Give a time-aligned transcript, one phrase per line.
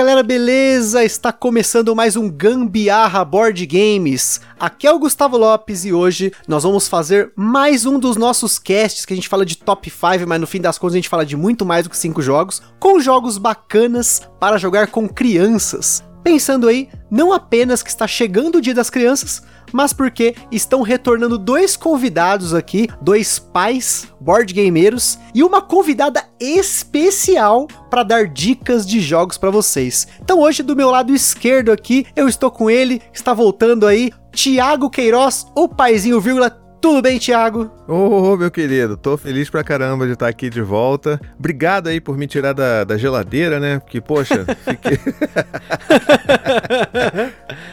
[0.00, 1.04] Galera, beleza?
[1.04, 4.40] Está começando mais um Gambiarra Board Games.
[4.58, 9.04] Aqui é o Gustavo Lopes e hoje nós vamos fazer mais um dos nossos casts
[9.04, 11.26] que a gente fala de top 5, mas no fim das contas a gente fala
[11.26, 16.02] de muito mais do que 5 jogos, com jogos bacanas para jogar com crianças.
[16.22, 19.42] Pensando aí, não apenas que está chegando o Dia das Crianças,
[19.72, 27.66] mas porque estão retornando dois convidados aqui, dois pais board gameiros e uma convidada especial
[27.88, 30.06] para dar dicas de jogos para vocês.
[30.22, 34.90] Então hoje do meu lado esquerdo aqui, eu estou com ele, está voltando aí, Tiago
[34.90, 36.50] Queiroz, o paizinho vírgula
[36.80, 37.70] tudo bem, Thiago?
[37.86, 41.20] Ô, oh, meu querido, tô feliz pra caramba de estar aqui de volta.
[41.38, 43.78] Obrigado aí por me tirar da, da geladeira, né?
[43.78, 44.98] Porque, poxa, fiquei...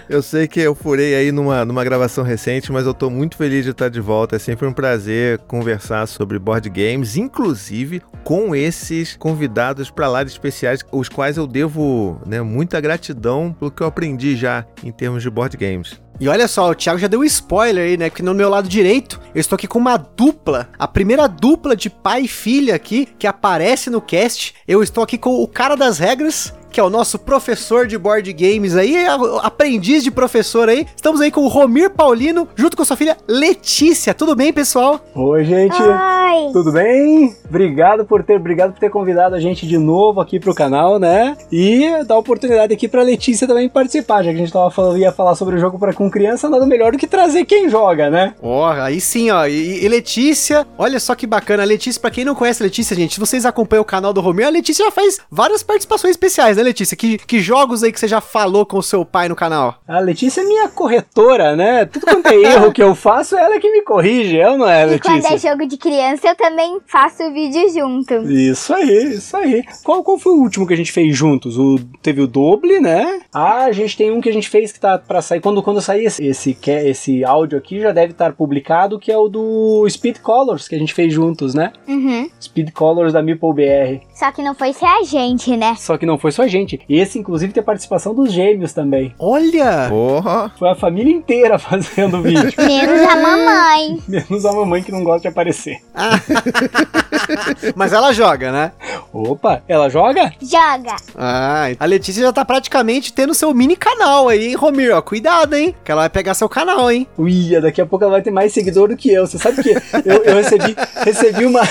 [0.10, 3.64] eu sei que eu furei aí numa, numa gravação recente, mas eu tô muito feliz
[3.64, 4.36] de estar de volta.
[4.36, 10.32] É sempre um prazer conversar sobre board games, inclusive com esses convidados para lá de
[10.32, 15.24] especiais, os quais eu devo né, muita gratidão pelo que eu aprendi já em termos
[15.24, 16.02] de board games.
[16.20, 18.10] E olha só, o Thiago já deu um spoiler aí, né?
[18.10, 21.92] Porque no meu lado direito, eu estou aqui com uma dupla, a primeira dupla de
[21.92, 24.56] pai e filha aqui, que aparece no cast.
[24.68, 28.32] Eu estou aqui com o cara das regras, que é o nosso professor de board
[28.34, 29.06] games aí,
[29.42, 30.86] aprendiz de professor aí.
[30.96, 34.14] Estamos aí com o Romir Paulino, junto com sua filha Letícia.
[34.14, 35.00] Tudo bem, pessoal?
[35.16, 35.82] Oi, gente.
[35.82, 36.52] Oi.
[36.54, 37.36] Tudo bem?
[37.48, 41.36] Obrigado por ter, obrigado por ter convidado a gente de novo aqui pro canal, né?
[41.52, 44.98] E dar a oportunidade aqui pra Letícia também participar, já que a gente tava falando,
[44.98, 48.10] ia falar sobre o jogo para com criança, nada melhor do que trazer quem joga,
[48.10, 48.34] né?
[48.42, 49.45] Ó, oh, aí sim, ó.
[49.48, 51.64] E, e, Letícia, olha só que bacana.
[51.64, 54.22] A Letícia, para quem não conhece a Letícia, gente, se vocês acompanham o canal do
[54.22, 56.64] Romir, a Letícia já faz várias participações especiais, né?
[56.67, 56.95] Letícia?
[56.98, 59.76] Que, que jogos aí que você já falou com o seu pai no canal?
[59.88, 61.86] A Letícia é minha corretora, né?
[61.86, 64.86] Tudo quanto é erro que eu faço, ela é que me corrige, eu não é,
[64.86, 65.17] Letícia?
[65.17, 68.14] E quando é jogo de criança, eu também faço vídeo junto.
[68.32, 69.64] Isso aí, isso aí.
[69.83, 71.58] Qual, qual foi o último que a gente fez juntos?
[71.58, 73.22] O, teve o Doble, né?
[73.34, 75.39] Ah, a gente tem um que a gente fez que tá pra sair.
[75.39, 79.28] Quando, quando sair esse, esse, esse áudio aqui, já deve estar publicado, que é o
[79.28, 81.72] do Speed Colors, que a gente fez juntos, né?
[81.88, 82.30] Uhum.
[82.42, 84.05] Speed Colors da Meeple BR.
[84.14, 85.76] Só que não foi só a gente, né?
[85.76, 86.80] Só que não foi só a gente.
[86.90, 89.14] Esse, inclusive, tem participação dos gêmeos também.
[89.20, 89.88] Olha!
[89.90, 90.52] Porra!
[90.58, 92.54] Foi a família inteira fazendo o vídeo.
[92.58, 94.00] Menos a mamãe.
[94.08, 95.78] Menos a mamãe que não gosta de aparecer.
[97.76, 98.72] Mas ela joga, né?
[99.12, 100.34] Opa, ela joga?
[100.42, 100.96] Joga.
[101.16, 104.94] Ah, a Letícia já tá praticamente tendo seu mini canal aí, hein, Romir?
[104.96, 105.76] Ó, cuidado, hein?
[105.84, 107.08] Que ela vai pegar seu canal, hein?
[107.18, 109.26] Uia, daqui a pouco ela vai ter mais seguidor do que eu.
[109.26, 111.62] Você sabe que eu, eu recebi, recebi uma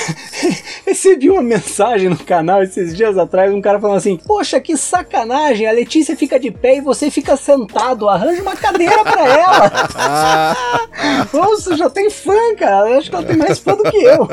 [0.86, 5.64] recebi uma mensagem no canal esses dias atrás, um cara falando assim: Poxa, que sacanagem,
[5.64, 9.72] a Letícia fica de pé e você fica sentado, arranja uma cadeira pra ela.
[11.32, 12.90] Nossa, já tem fã, cara.
[12.90, 14.28] Eu acho que ela tem mais fã do que eu.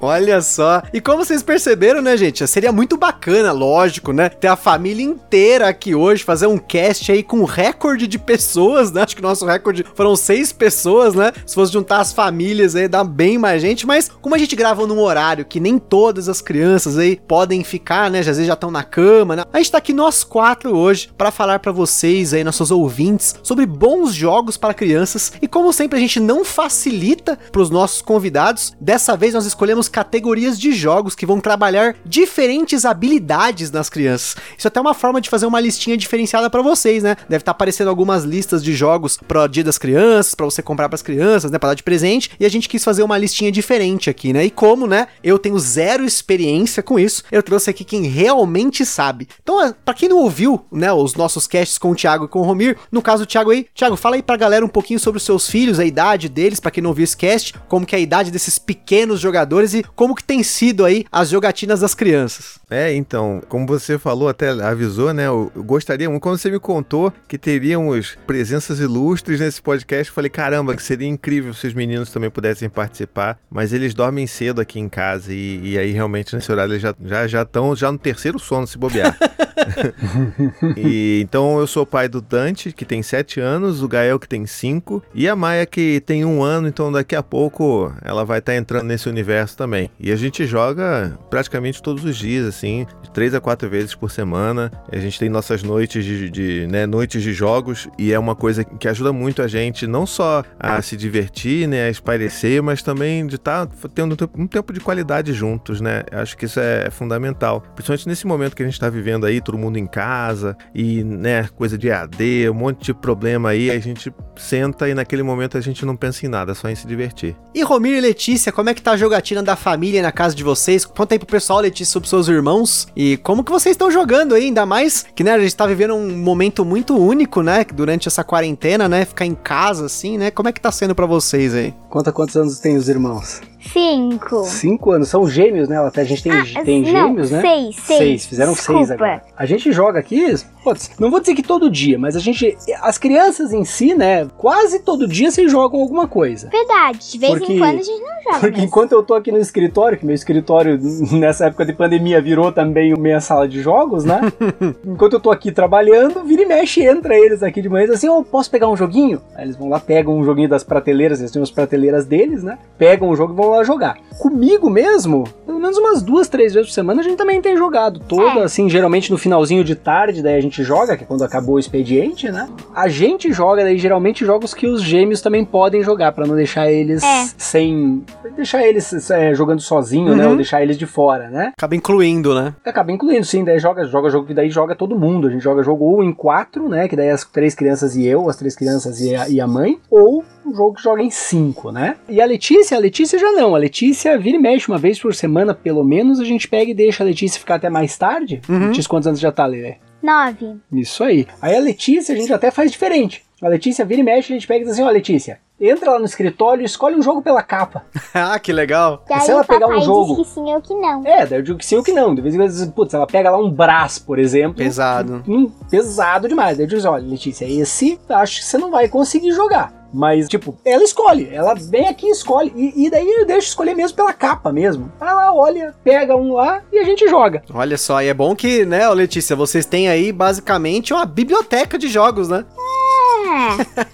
[0.00, 0.82] Olha só.
[0.92, 2.44] E como vocês perceberam, né, gente?
[2.48, 4.28] Seria muito bacana, lógico, né?
[4.28, 9.02] Ter a família inteira aqui hoje, fazer um cast aí com recorde de pessoas, né?
[9.02, 11.32] Acho que o nosso recorde foram seis pessoas, né?
[11.46, 13.86] Se fosse juntar as famílias aí, dá bem mais gente.
[13.86, 18.10] Mas como a gente grava num horário que nem todas as crianças aí podem ficar,
[18.10, 18.18] né?
[18.18, 19.44] Às vezes já estão na cama, né?
[19.52, 23.66] A gente tá aqui nós quatro hoje para falar para vocês aí, nossos ouvintes, sobre
[23.66, 25.32] bons jogos para crianças.
[25.40, 28.72] E como sempre, a gente não facilita para os nossos convidados.
[28.80, 34.36] Dessa vez nós escolhemos categorias de jogos que vão trabalhar diferentes habilidades nas crianças.
[34.56, 37.16] Isso é até uma forma de fazer uma listinha diferenciada para vocês, né?
[37.28, 40.88] Deve estar tá aparecendo algumas listas de jogos pro Dia das Crianças, para você comprar
[40.88, 43.50] para as crianças, né, para dar de presente, e a gente quis fazer uma listinha
[43.50, 44.44] diferente aqui, né?
[44.44, 49.28] E como, né, eu tenho zero experiência com isso, eu trouxe aqui quem realmente sabe.
[49.42, 52.40] Então, é, para quem não ouviu, né, os nossos casts com o Thiago e com
[52.40, 55.18] o Romir, no caso do Thiago aí, Thiago, fala aí pra galera um pouquinho sobre
[55.18, 57.98] os seus filhos, a idade deles, para quem não ouviu esse cast, como que é
[57.98, 62.57] a idade desses pequenos jogadores e como que tem sido aí as jogatinas das crianças.
[62.70, 67.38] É, então, como você falou, até avisou, né, eu gostaria, quando você me contou que
[67.38, 72.30] teríamos presenças ilustres nesse podcast, eu falei, caramba, que seria incrível se os meninos também
[72.30, 76.72] pudessem participar, mas eles dormem cedo aqui em casa e, e aí realmente nesse horário
[76.72, 79.16] eles já já já estão já no terceiro sono se bobear.
[80.76, 84.46] e então eu sou pai do Dante, que tem 7 anos, o Gael, que tem
[84.46, 88.52] 5, e a Maia, que tem um ano, então daqui a pouco ela vai estar
[88.52, 89.90] tá entrando nesse universo também.
[89.98, 94.70] E a gente joga praticamente todos os dias, assim, 3 a 4 vezes por semana.
[94.90, 98.64] A gente tem nossas noites de, de né, noites de jogos, e é uma coisa
[98.64, 103.26] que ajuda muito a gente, não só a se divertir, né, a espairecer, mas também
[103.26, 106.02] de estar tá tendo um tempo de qualidade juntos, né?
[106.12, 107.62] Acho que isso é fundamental.
[107.74, 111.48] Principalmente nesse momento que a gente está vivendo aí, todo mundo em casa, e, né,
[111.56, 115.60] coisa de AD, um monte de problema aí, a gente senta e naquele momento a
[115.60, 117.36] gente não pensa em nada, só em se divertir.
[117.54, 120.42] E Romiro e Letícia, como é que tá a jogatina da família na casa de
[120.42, 120.84] vocês?
[120.84, 122.47] Conta aí pro pessoal, Letícia, sobre seus irmãos
[122.96, 125.94] e como que vocês estão jogando aí, ainda mais que, né, a gente tá vivendo
[125.94, 130.30] um momento muito único, né, durante essa quarentena, né, ficar em casa assim, né?
[130.30, 131.74] Como é que tá sendo para vocês aí?
[131.88, 133.40] Conta quantos anos tem os irmãos.
[133.72, 134.44] Cinco.
[134.44, 135.08] Cinco anos.
[135.08, 135.78] São gêmeos, né?
[135.78, 137.40] Até a gente tem, Ah, tem não, gêmeos, né?
[137.40, 137.98] seis, seis.
[137.98, 138.26] Seis.
[138.26, 138.94] Fizeram seis Desculpa.
[138.94, 139.22] agora.
[139.36, 140.34] A gente joga aqui,
[140.64, 142.56] putz, não vou dizer que todo dia, mas a gente.
[142.82, 144.26] As crianças em si, né?
[144.36, 146.48] Quase todo dia se jogam alguma coisa.
[146.50, 148.40] Verdade, de vez Porque- em quando a gente não joga.
[148.40, 148.64] Porque mesmo.
[148.66, 150.78] enquanto eu tô aqui no escritório, que meu escritório
[151.12, 154.20] nessa época de pandemia virou também meia sala de jogos, né?
[154.84, 157.96] enquanto eu tô aqui trabalhando, vira e mexe, entra eles aqui de manhã e diz
[157.96, 159.20] assim: Ô, posso pegar um joguinho?
[159.34, 162.58] Aí eles vão lá, pegam um joguinho das prateleiras, eles têm as prateleiras deles, né?
[162.76, 163.96] Pegam o jogo e vão lá jogar.
[164.18, 168.00] Comigo mesmo, pelo menos umas duas, três vezes por semana a gente também tem jogado.
[168.00, 168.44] Toda, É.
[168.44, 171.58] assim, geralmente no finalzinho de tarde, daí a gente joga, que é quando acabou o
[171.58, 172.48] expediente, né?
[172.74, 176.70] A gente joga, daí geralmente jogos que os gêmeos também podem jogar, pra não deixar
[176.70, 177.26] eles É.
[177.36, 178.04] sem.
[178.36, 180.24] deixar eles é, jogando sozinho, né?
[180.24, 180.30] Uhum.
[180.30, 181.52] Ou deixar eles de fora, né?
[181.56, 182.54] Acaba incluindo, né?
[182.64, 185.28] Acaba incluindo, sim, daí joga, joga jogo que daí joga todo mundo.
[185.28, 186.88] A gente joga jogo ou em quatro, né?
[186.88, 189.78] Que daí as três crianças e eu, as três crianças e a, e a mãe,
[189.90, 191.96] ou um jogo que joga em cinco, né?
[192.08, 193.54] E a Letícia, a Letícia já não.
[193.54, 196.74] A Letícia vira e mexe uma vez por semana, pelo menos, a gente pega e
[196.74, 198.40] deixa a Letícia ficar até mais tarde.
[198.48, 198.68] Uhum.
[198.68, 199.76] Letícia, quantos anos já tá, Lelê?
[200.02, 200.56] Nove.
[200.72, 201.26] Isso aí.
[201.42, 203.22] Aí a Letícia, a gente até faz diferente.
[203.42, 205.98] A Letícia vira e mexe, a gente pega e diz assim, ó, Letícia, entra lá
[205.98, 207.84] no escritório e escolhe um jogo pela capa.
[208.12, 209.04] ah, que legal.
[209.08, 211.06] E aí se ela pegar um jogo- diz que sim ou que não.
[211.06, 212.14] É, daí eu digo que sim ou que não.
[212.14, 214.56] De vez em quando, diz, putz, ela pega lá um Brás, por exemplo.
[214.56, 215.22] Pesado.
[215.28, 216.56] Hum, pesado demais.
[216.56, 219.72] Daí eu digo assim, olha, Letícia, esse acho que você não vai conseguir jogar.
[219.92, 221.28] Mas, tipo, ela escolhe.
[221.32, 222.52] Ela vem aqui e escolhe.
[222.54, 224.92] E, e daí eu deixo escolher mesmo pela capa mesmo.
[225.00, 227.42] Lá, olha, pega um lá e a gente joga.
[227.52, 231.88] Olha só, e é bom que, né, Letícia, vocês têm aí basicamente uma biblioteca de
[231.88, 232.44] jogos, né?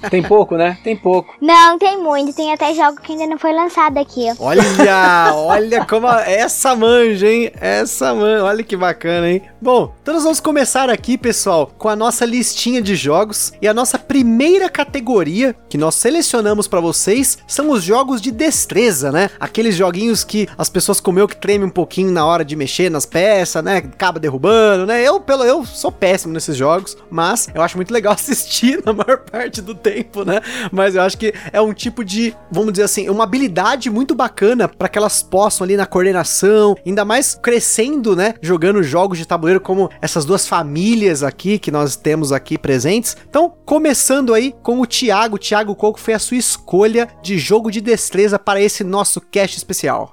[0.03, 0.09] É.
[0.11, 0.79] Tem pouco, né?
[0.85, 1.35] Tem pouco.
[1.41, 2.35] Não, tem muito.
[2.35, 4.27] Tem até jogo que ainda não foi lançado aqui.
[4.39, 4.63] Olha,
[5.35, 7.51] olha como a- essa manja, hein?
[7.61, 9.43] Essa manja, olha que bacana, hein?
[9.65, 13.73] Bom, então nós vamos começar aqui, pessoal, com a nossa listinha de jogos e a
[13.73, 19.31] nossa primeira categoria que nós selecionamos pra vocês são os jogos de destreza, né?
[19.41, 23.07] Aqueles joguinhos que as pessoas comeu que tremem um pouquinho na hora de mexer nas
[23.07, 23.79] peças, né?
[23.79, 25.03] Acaba derrubando, né?
[25.03, 29.21] Eu, pelo eu sou péssimo nesses jogos, mas eu acho muito legal assistir na maior
[29.21, 30.43] parte do tempo, né?
[30.71, 34.69] Mas eu acho que é um tipo de, vamos dizer assim, uma habilidade muito bacana
[34.69, 38.35] para que elas possam ali na coordenação, ainda mais crescendo, né?
[38.43, 43.17] Jogando jogos de tabuleiro como essas duas famílias aqui que nós temos aqui presentes.
[43.29, 45.39] Então, começando aí com o Thiago.
[45.39, 50.11] Thiago, qual foi a sua escolha de jogo de destreza para esse nosso cast especial?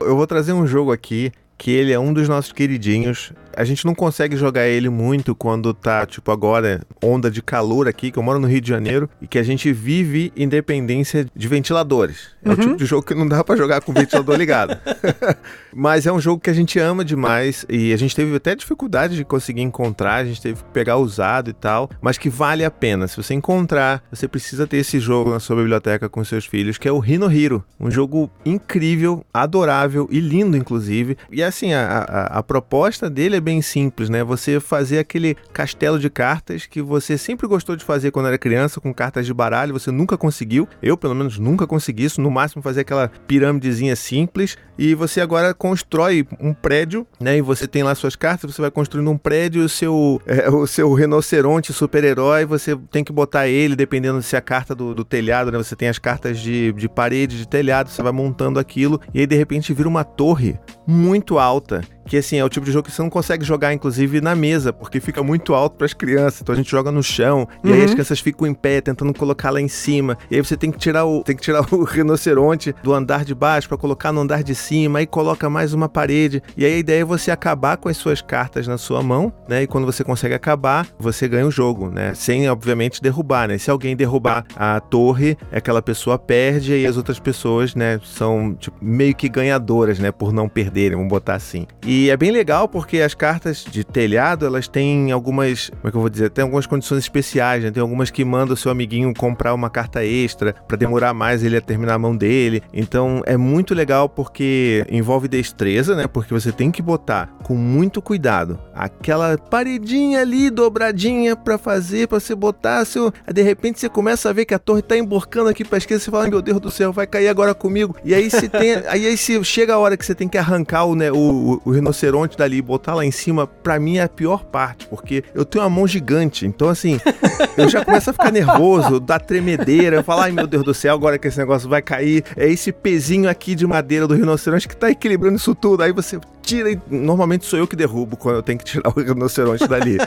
[0.00, 3.34] Eu vou trazer um jogo aqui que ele é um dos nossos queridinhos.
[3.56, 8.10] A gente não consegue jogar ele muito quando tá, tipo, agora, onda de calor aqui,
[8.10, 12.30] que eu moro no Rio de Janeiro, e que a gente vive independência de ventiladores.
[12.42, 14.78] É o tipo de jogo que não dá pra jogar com o ventilador ligado.
[15.74, 19.16] Mas é um jogo que a gente ama demais, e a gente teve até dificuldade
[19.16, 22.70] de conseguir encontrar, a gente teve que pegar usado e tal, mas que vale a
[22.70, 23.06] pena.
[23.06, 26.88] Se você encontrar, você precisa ter esse jogo na sua biblioteca com seus filhos, que
[26.88, 27.64] é o Rino Hero.
[27.78, 31.16] Um jogo incrível, adorável e lindo, inclusive.
[31.30, 34.22] E assim, a, a, a proposta dele é bem simples, né?
[34.24, 38.80] Você fazer aquele castelo de cartas que você sempre gostou de fazer quando era criança,
[38.80, 40.68] com cartas de baralho, você nunca conseguiu.
[40.82, 42.20] Eu, pelo menos, nunca consegui isso.
[42.20, 44.56] No máximo, fazer aquela pirâmidezinha simples.
[44.78, 47.36] E você agora constrói um prédio, né?
[47.36, 50.66] E você tem lá suas cartas, você vai construindo um prédio, o seu, é, o
[50.66, 55.04] seu rinoceronte super-herói, você tem que botar ele, dependendo se é a carta do, do
[55.04, 55.58] telhado, né?
[55.58, 59.26] Você tem as cartas de, de parede, de telhado, você vai montando aquilo, e aí
[59.26, 61.82] de repente vira uma torre muito alta.
[62.06, 64.72] Que assim, é o tipo de jogo que você não consegue jogar, inclusive, na mesa,
[64.72, 66.40] porque fica muito alto para as crianças.
[66.42, 67.84] Então a gente joga no chão, e aí Uhum.
[67.84, 70.16] as crianças ficam em pé, tentando colocar lá em cima.
[70.30, 73.34] E aí você tem que tirar o, tem que tirar o rinoceronte do andar de
[73.34, 76.42] baixo para colocar no andar de cima, aí coloca mais uma parede.
[76.56, 79.62] E aí a ideia é você acabar com as suas cartas na sua mão, né?
[79.62, 82.12] E quando você consegue acabar, você ganha o jogo, né?
[82.14, 83.58] Sem, obviamente, derrubar, né?
[83.58, 88.76] Se alguém derrubar a torre, aquela pessoa perde, e as outras pessoas, né, são tipo,
[88.80, 90.10] meio que ganhadoras, né?
[90.10, 91.66] Por não perderem, vamos botar assim.
[91.86, 95.96] E é bem legal porque as cartas de telhado, elas têm algumas, como é que
[95.96, 97.70] eu vou dizer, tem algumas condições especiais, né?
[97.70, 101.56] Tem algumas que manda o seu amiguinho comprar uma carta extra para demorar mais ele
[101.56, 102.62] a terminar a mão dele.
[102.72, 106.06] Então é muito legal porque envolve destreza, né?
[106.06, 112.20] Porque você tem que botar com muito cuidado aquela paredinha ali dobradinha para fazer, para
[112.20, 115.64] você botar seu, de repente você começa a ver que a torre tá emborcando aqui
[115.64, 117.96] para esquerda, você fala, meu Deus do céu, vai cair agora comigo.
[118.04, 120.84] E aí você tem, aí, aí se chega a hora que você tem que arrancar
[120.84, 124.08] o, né, o, o, rinoceronte dali e botar lá em cima, para mim é a
[124.08, 126.46] pior parte, porque eu tenho uma mão gigante.
[126.46, 127.00] Então assim,
[127.56, 130.94] eu já começo a ficar nervoso, dá tremedeira, eu falo, ai meu Deus do céu,
[130.94, 134.76] agora que esse negócio vai cair, é esse pezinho aqui de madeira do rinoceronte que
[134.76, 135.82] tá equilibrando isso tudo.
[135.82, 139.00] Aí você tira e normalmente sou eu que derrubo quando eu tenho que tirar o
[139.00, 139.98] rinoceronte dali.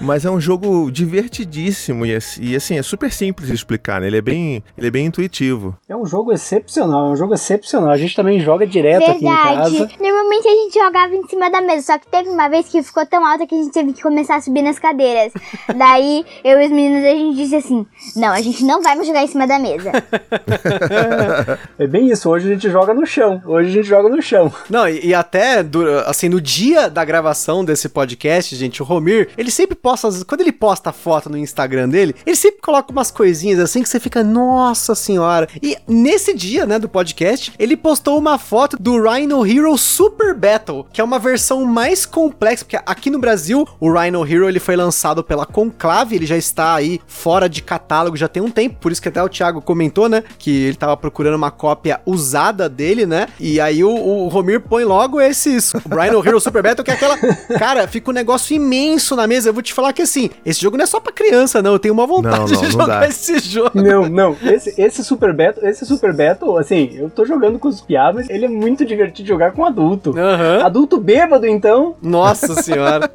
[0.00, 4.06] Mas é um jogo divertidíssimo e, e, assim, é super simples de explicar, né?
[4.06, 5.76] Ele é bem, ele é bem intuitivo.
[5.88, 7.90] É um jogo excepcional, é um jogo excepcional.
[7.90, 9.16] A gente também joga direto Verdade.
[9.16, 9.90] aqui em casa.
[10.00, 13.06] Normalmente a gente jogava em cima da mesa, só que teve uma vez que ficou
[13.06, 15.32] tão alta que a gente teve que começar a subir nas cadeiras.
[15.76, 19.06] Daí eu e os meninos a gente disse assim: "Não, a gente não vai mais
[19.06, 19.90] jogar em cima da mesa".
[21.78, 23.42] é bem isso, hoje a gente joga no chão.
[23.46, 24.52] Hoje a gente joga no chão.
[24.68, 25.63] Não, e, e até
[26.06, 30.52] assim, no dia da gravação desse podcast, gente, o Romir, ele sempre posta, quando ele
[30.52, 34.94] posta foto no Instagram dele, ele sempre coloca umas coisinhas assim que você fica, nossa
[34.94, 35.48] senhora.
[35.62, 40.86] E nesse dia, né, do podcast, ele postou uma foto do Rhino Hero Super Battle,
[40.92, 44.76] que é uma versão mais complexa, porque aqui no Brasil, o Rhino Hero ele foi
[44.76, 48.92] lançado pela Conclave, ele já está aí fora de catálogo já tem um tempo, por
[48.92, 53.06] isso que até o Thiago comentou, né, que ele tava procurando uma cópia usada dele,
[53.06, 53.26] né?
[53.38, 55.20] E aí o, o Romir põe logo
[55.54, 57.16] esses Rhino Hero Super Battle, que é aquela.
[57.58, 59.48] Cara, fica um negócio imenso na mesa.
[59.48, 61.72] Eu vou te falar que assim, esse jogo não é só pra criança, não.
[61.72, 63.08] Eu tenho uma vontade não, não, de jogar dá.
[63.08, 63.70] esse jogo.
[63.74, 64.36] Não, não.
[64.42, 68.30] Esse, esse Super Battle, esse Super Battle, assim, eu tô jogando com os piados, mas
[68.30, 70.10] ele é muito divertido de jogar com adulto.
[70.10, 70.64] Uhum.
[70.64, 71.96] Adulto bêbado, então.
[72.02, 73.08] Nossa senhora.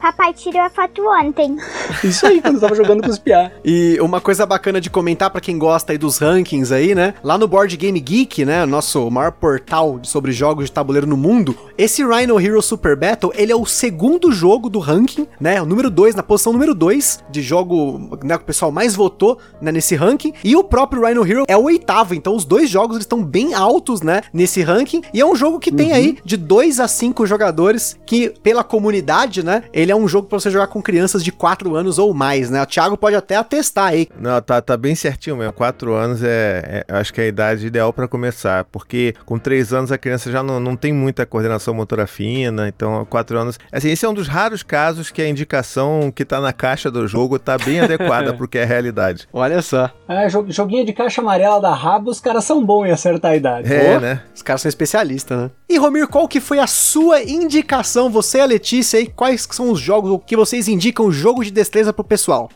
[0.00, 1.56] Papai tirou a foto ontem.
[2.02, 3.50] Isso aí, quando eu tava jogando com os piá.
[3.64, 7.14] E uma coisa bacana de comentar para quem gosta aí dos rankings aí, né?
[7.22, 8.64] Lá no Board Game Geek, né?
[8.66, 13.52] Nosso maior portal sobre jogos de tabuleiro no mundo, esse Rhino Hero Super Battle, ele
[13.52, 15.60] é o segundo jogo do ranking, né?
[15.60, 19.38] O número 2, na posição número 2 de jogo, né, que o pessoal mais votou
[19.60, 20.32] né, nesse ranking.
[20.42, 23.52] E o próprio Rhino Hero é o oitavo, então os dois jogos eles estão bem
[23.52, 25.02] altos, né, nesse ranking.
[25.12, 29.44] E é um jogo que tem aí de 2 a 5 jogadores, que pela comunidade,
[29.44, 32.48] né, ele é um jogo para você jogar com crianças de 4 anos ou mais,
[32.48, 32.62] né?
[32.62, 34.08] O Thiago pode até atestar aí.
[34.18, 35.52] Não, tá, tá bem certinho mesmo.
[35.52, 39.74] 4 anos é, é, acho que é a idade ideal para começar, porque com 3
[39.74, 43.58] anos a criança já não, não tem muita coordenação motora fina, então 4 anos.
[43.70, 47.06] Assim, esse é um dos raros casos que a indicação que tá na caixa do
[47.06, 49.28] jogo tá bem adequada pro que é a realidade.
[49.32, 49.90] Olha só.
[50.08, 53.36] É, jo- joguinho de caixa amarela da Rabo, os caras são bons em acertar a
[53.36, 53.72] idade.
[53.72, 54.22] É, Pô, né?
[54.34, 55.50] Os caras são especialistas, né?
[55.68, 59.70] E Romir, qual que foi a sua indicação, você e a Letícia aí, quais são
[59.70, 62.48] os jogos que vocês indicam, jogos de destreza pro pessoal?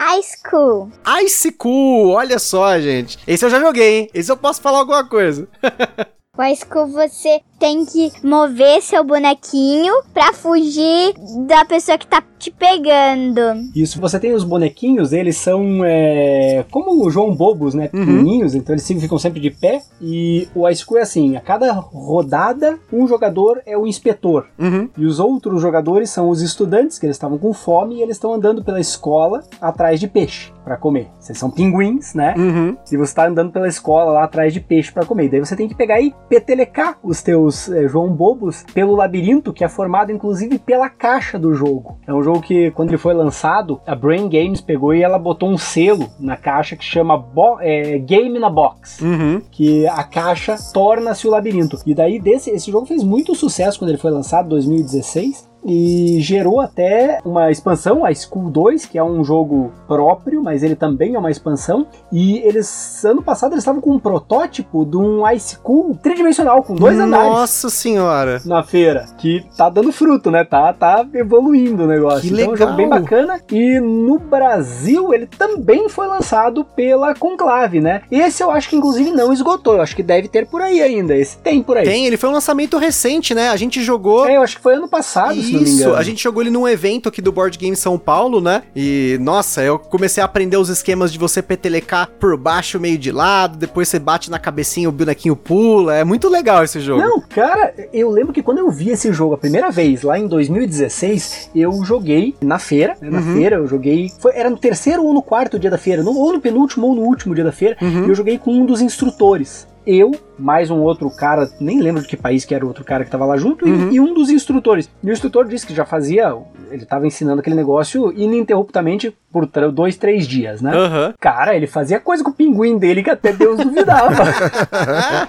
[0.00, 0.90] High School.
[1.24, 3.18] Ice Cool, olha só, gente.
[3.26, 4.10] Esse eu já joguei, hein?
[4.14, 5.48] Esse eu posso falar alguma coisa.
[6.38, 11.14] High School você tem que mover seu bonequinho pra fugir
[11.46, 13.40] da pessoa que tá te pegando.
[13.74, 17.88] Isso, você tem os bonequinhos, eles são é, como o João Bobos, né?
[17.88, 19.82] Pequenininhos, então eles ficam sempre de pé.
[20.00, 24.46] E o Ice School é assim: a cada rodada, um jogador é o inspetor.
[24.58, 24.88] Uhum.
[24.96, 28.32] E os outros jogadores são os estudantes, que eles estavam com fome e eles estão
[28.32, 31.08] andando pela escola atrás de peixe pra comer.
[31.18, 32.34] Vocês são pinguins, né?
[32.36, 32.76] Uhum.
[32.90, 35.30] E você tá andando pela escola lá atrás de peixe pra comer.
[35.30, 39.64] Daí você tem que pegar e petelecar os teus eh, João Bobos pelo labirinto, que
[39.64, 41.98] é formado inclusive pela caixa do jogo.
[42.06, 45.48] É um jogo que, quando ele foi lançado, a Brain Games pegou e ela botou
[45.48, 47.24] um selo na caixa que chama
[47.60, 49.40] eh, Game na Box Uhum.
[49.50, 51.78] que a caixa torna-se o labirinto.
[51.86, 55.48] E daí desse esse jogo fez muito sucesso quando ele foi lançado, 2016.
[55.68, 60.74] E gerou até uma expansão, a School 2, que é um jogo próprio, mas ele
[60.74, 61.86] também é uma expansão.
[62.12, 66.74] E eles, ano passado, eles estavam com um protótipo de um Ice Cool tridimensional, com
[66.74, 68.40] dois andares Nossa senhora.
[68.44, 70.44] na feira, que tá dando fruto, né?
[70.44, 72.22] Tá, tá evoluindo o negócio.
[72.22, 73.00] Que então é um jogo bem legal.
[73.00, 73.40] bacana.
[73.50, 78.02] E no Brasil ele também foi lançado pela Conclave, né?
[78.10, 79.74] Esse eu acho que inclusive não esgotou.
[79.74, 81.16] Eu acho que deve ter por aí ainda.
[81.16, 81.84] Esse tem por aí.
[81.84, 83.50] Tem, ele foi um lançamento recente, né?
[83.50, 84.26] A gente jogou.
[84.26, 85.94] É, eu acho que foi ano passado, se não me engano.
[85.96, 88.62] a gente jogou ele num evento aqui do Board Game São Paulo, né?
[88.74, 93.10] E, nossa, eu comecei a aprender os esquemas de você petelecar por baixo, meio de
[93.12, 95.94] lado, depois você bate na cabecinha, o bonequinho pula.
[95.96, 97.00] É muito legal esse jogo.
[97.02, 100.26] Não, cara, eu lembro que quando eu vi esse jogo a primeira vez, lá em
[100.26, 102.96] 2016, eu joguei na feira.
[103.00, 104.10] né, Na feira, eu joguei.
[104.18, 106.94] Foi, era no terceiro ou no quarto dia da feira, no, ou no penúltimo ou
[106.94, 107.76] no último dia da feira.
[107.80, 109.66] E eu joguei com um dos instrutores.
[109.90, 113.04] Eu, mais um outro cara, nem lembro de que país que era o outro cara
[113.04, 113.92] que tava lá junto, e- Uhum.
[113.92, 114.90] e, um dos instrutores.
[115.02, 116.36] E o instrutor disse que já fazia,
[116.70, 120.72] ele tava ensinando aquele negócio ininterruptamente por dois, três dias, né?
[120.74, 121.14] Aham.
[121.20, 124.24] Cara, ele fazia coisa com o pinguim dele que até Deus duvidava.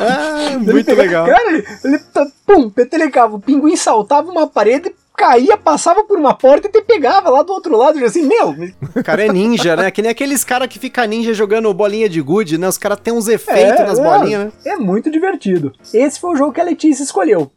[0.00, 1.26] Ah, muito pegava- legal.
[1.26, 1.98] Cara, ele, ele
[2.46, 7.30] pum, petelecava, o pinguim saltava uma parede, caía, passava por uma porta e te pegava
[7.30, 8.54] lá do outro lado, assim, meu,
[8.94, 9.90] O cara é ninja, né?
[9.90, 12.68] Que nem aqueles caras que fica ninja jogando bolinha de gude, né?
[12.68, 14.52] Os caras têm uns efeitos nas é, bolinhas, né?
[14.64, 15.72] É muito divertido.
[15.92, 17.50] Esse foi o jogo que a Letícia escolheu.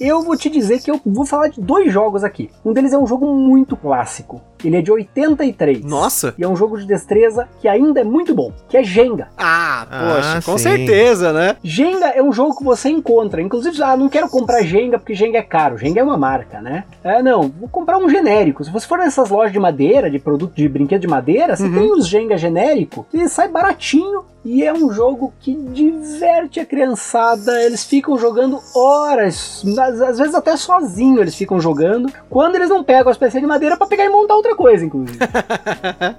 [0.00, 2.50] Eu vou te dizer que eu vou falar de dois jogos aqui.
[2.64, 4.42] Um deles é um jogo muito clássico.
[4.68, 5.84] Ele é de 83.
[5.84, 6.34] Nossa!
[6.38, 9.28] E é um jogo de destreza que ainda é muito bom, que é Jenga.
[9.36, 10.64] Ah, poxa, Ah, com sim.
[10.64, 11.56] certeza, né?
[11.62, 13.40] Jenga é um jogo que você encontra.
[13.42, 15.76] Inclusive, ah, não quero comprar Jenga porque Jenga é caro.
[15.78, 16.84] Jenga é uma marca, né?
[17.02, 18.64] É, não, vou comprar um genérico.
[18.64, 21.72] Se você for nessas lojas de madeira, de produto de brinquedo de madeira, você Uhum.
[21.74, 24.24] tem os Jenga genérico e sai baratinho.
[24.46, 27.62] E é um jogo que diverte a criançada.
[27.62, 32.12] Eles ficam jogando horas, às, às vezes até sozinho eles ficam jogando.
[32.28, 35.18] Quando eles não pegam as peças de madeira pra pegar e montar outra coisa, inclusive.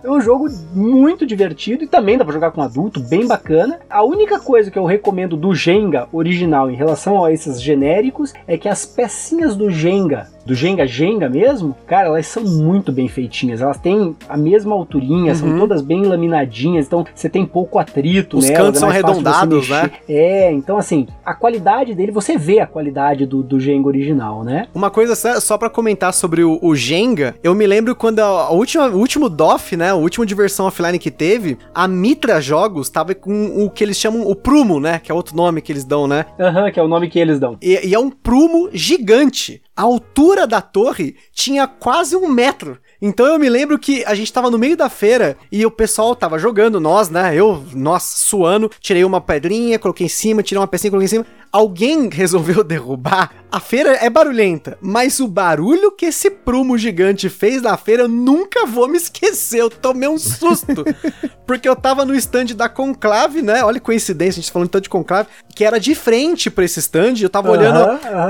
[0.04, 3.80] É um jogo muito divertido e também dá pra jogar com adulto, bem bacana.
[3.90, 8.58] A única coisa que eu recomendo do Jenga original em relação a esses genéricos é
[8.58, 13.62] que as pecinhas do Jenga, do Jenga Jenga mesmo, cara, elas são muito bem feitinhas.
[13.62, 15.36] Elas têm a mesma alturinha, Uhum.
[15.36, 19.70] são todas bem laminadinhas, então você tem pouco atrito Os nelas, cantos é são arredondados,
[19.70, 19.92] né?
[20.08, 24.68] É, então assim, a qualidade dele, você vê a qualidade do, do Jenga original, né?
[24.74, 28.26] Uma coisa só, só para comentar sobre o, o Jenga, eu me lembro quando a,
[28.26, 32.90] a última, o último DOF, né, o último diversão offline que teve, a Mitra Jogos
[32.90, 35.84] tava com o que eles chamam o Prumo, né, que é outro nome que eles
[35.84, 36.26] dão, né?
[36.40, 37.58] Aham, que é o nome que eles dão.
[37.62, 39.62] E, e é um prumo gigante.
[39.76, 42.80] A altura da torre tinha quase um metro.
[43.02, 46.16] Então eu me lembro que a gente tava no meio da feira e o pessoal
[46.16, 47.36] tava jogando, nós, né?
[47.36, 51.26] Eu, nossa, suando, tirei uma pedrinha, coloquei em cima, tirei uma pecinha, coloquei em cima.
[51.56, 53.32] Alguém resolveu derrubar.
[53.50, 58.10] A feira é barulhenta, mas o barulho que esse prumo gigante fez na feira eu
[58.10, 59.62] nunca vou me esquecer.
[59.62, 60.84] Eu tomei um susto.
[61.48, 63.64] porque eu tava no stand da Conclave, né?
[63.64, 66.66] Olha que coincidência, a gente tá falando tanto de Conclave, que era de frente pra
[66.66, 67.14] esse stand.
[67.22, 67.80] Eu tava olhando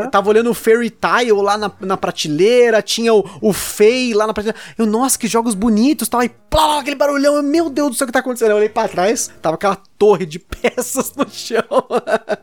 [0.03, 4.27] eu tava olhando o Fairy Tile lá na, na prateleira, tinha o, o Fei lá
[4.27, 4.59] na prateleira.
[4.77, 6.21] Eu, nossa, que jogos bonitos, tal.
[6.21, 7.35] E plá, aquele barulhão.
[7.35, 8.51] Eu, meu Deus do céu, o que tá acontecendo?
[8.51, 11.63] Eu olhei pra trás, tava aquela torre de peças no chão.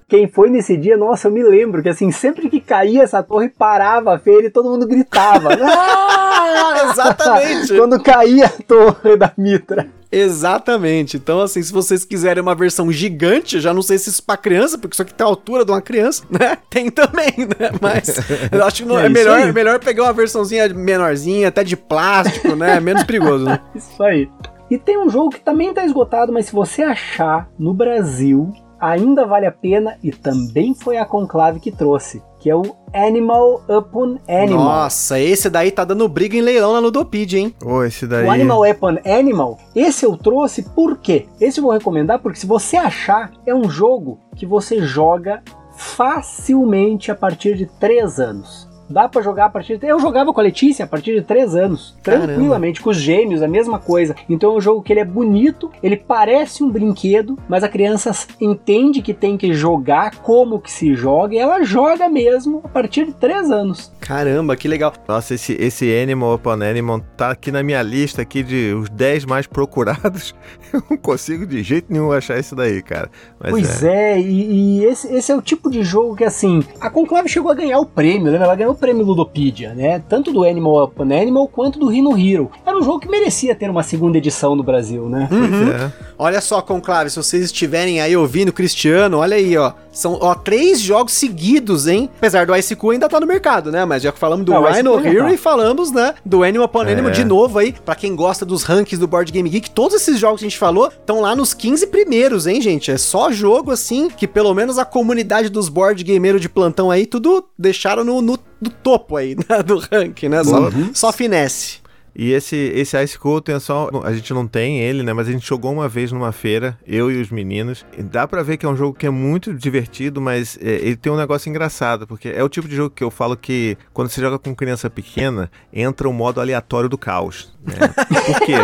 [0.08, 3.48] Quem foi nesse dia, nossa, eu me lembro que assim, sempre que caía essa torre,
[3.48, 5.50] parava a feira e todo mundo gritava.
[5.62, 7.76] "Ah!" Exatamente.
[7.76, 9.88] Quando caía a torre da Mitra.
[10.10, 11.16] Exatamente.
[11.16, 14.76] Então, assim, se vocês quiserem uma versão gigante, já não sei se isso pra criança,
[14.76, 16.58] porque isso aqui tem a altura de uma criança, né?
[16.68, 17.70] Tem também, né?
[17.80, 18.18] Mas
[18.52, 21.76] eu acho que não- É é, melhor, é melhor pegar uma versãozinha menorzinha, até de
[21.76, 22.78] plástico, né?
[22.80, 23.58] Menos perigoso, né?
[23.74, 24.28] Isso aí.
[24.70, 29.24] E tem um jogo que também tá esgotado, mas se você achar no Brasil, ainda
[29.24, 34.18] vale a pena e também foi a Conclave que trouxe, que é o Animal Upon
[34.28, 34.64] Animal.
[34.64, 37.54] Nossa, esse daí tá dando briga em leilão na Ludopedia, hein?
[37.64, 38.26] Ô, esse daí.
[38.26, 41.26] O Animal Upon Animal, esse eu trouxe por quê?
[41.40, 45.40] Esse eu vou recomendar porque se você achar, é um jogo que você joga
[45.76, 48.68] facilmente a partir de 3 anos.
[48.92, 49.86] Dá pra jogar a partir de...
[49.86, 51.96] Eu jogava com a Letícia a partir de 3 anos.
[52.02, 52.26] Caramba.
[52.26, 54.14] Tranquilamente, com os gêmeos, a mesma coisa.
[54.28, 58.12] Então é um jogo que ele é bonito, ele parece um brinquedo, mas a criança
[58.40, 63.06] entende que tem que jogar, como que se joga, e ela joga mesmo a partir
[63.06, 63.92] de 3 anos.
[64.00, 64.92] Caramba, que legal.
[65.08, 69.24] Nossa, esse, esse Animal Upon Animal tá aqui na minha lista aqui de os 10
[69.24, 70.34] mais procurados.
[70.72, 73.10] Eu não consigo de jeito nenhum achar isso daí, cara.
[73.38, 74.12] Mas Pois é.
[74.12, 77.50] é, e, e esse, esse é o tipo de jogo que, assim, a Conclave chegou
[77.50, 78.46] a ganhar o prêmio, lembra?
[78.46, 80.02] Ela ganhou o prêmio Ludopedia, né?
[80.08, 82.50] Tanto do Animal Upon Animal quanto do Rhino Hero.
[82.66, 85.28] Era um jogo que merecia ter uma segunda edição no Brasil, né?
[85.30, 85.92] Pois é.
[86.18, 89.72] Olha só, Conclave, se vocês estiverem aí ouvindo Cristiano, olha aí, ó.
[89.92, 92.08] São, ó, três jogos seguidos, hein?
[92.16, 93.84] Apesar do Ice Cool ainda tá no mercado, né?
[93.84, 95.32] Mas já falamos do Não, Rhino Hero tá.
[95.32, 96.14] e falamos, né?
[96.24, 96.92] Do Animal Upon É.
[96.92, 97.72] Animal de novo aí.
[97.84, 100.58] Pra quem gosta dos rankings do Board Game Geek, todos esses jogos que a gente
[100.58, 102.90] falou estão lá nos 15 primeiros, hein, gente?
[102.90, 107.04] É só jogo, assim, que pelo menos a comunidade dos board gameiros de plantão aí,
[107.06, 110.42] tudo deixaram no, no, no topo aí, né, do ranking, né?
[110.42, 111.81] Só, só finesse.
[112.14, 113.88] E esse, esse Ice Cold tem só.
[114.04, 115.12] A gente não tem ele, né?
[115.12, 117.84] Mas a gente jogou uma vez numa feira, eu e os meninos.
[117.96, 120.96] E dá pra ver que é um jogo que é muito divertido, mas é, ele
[120.96, 124.08] tem um negócio engraçado, porque é o tipo de jogo que eu falo que quando
[124.08, 127.52] você joga com criança pequena, entra o modo aleatório do caos.
[127.64, 127.88] Né?
[128.26, 128.54] Por quê?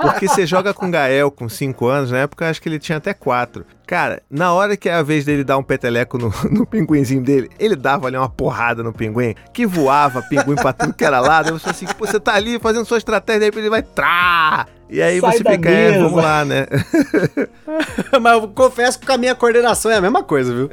[0.00, 2.98] Porque você joga com Gael com 5 anos, na época eu acho que ele tinha
[2.98, 3.64] até 4.
[3.86, 7.50] Cara, na hora que é a vez dele dar um peteleco no, no pinguinzinho dele,
[7.58, 11.48] ele dava ali uma porrada no pinguim, que voava pinguim pra tudo que era lado.
[11.48, 14.66] Eu falei assim, pô, você tá ali fazendo sua estratégia, aí ele vai trá!
[14.90, 16.04] E aí Sai você fica, é, mesa.
[16.04, 16.66] vamos lá, né?
[18.20, 20.70] Mas eu confesso que com a minha coordenação é a mesma coisa, viu?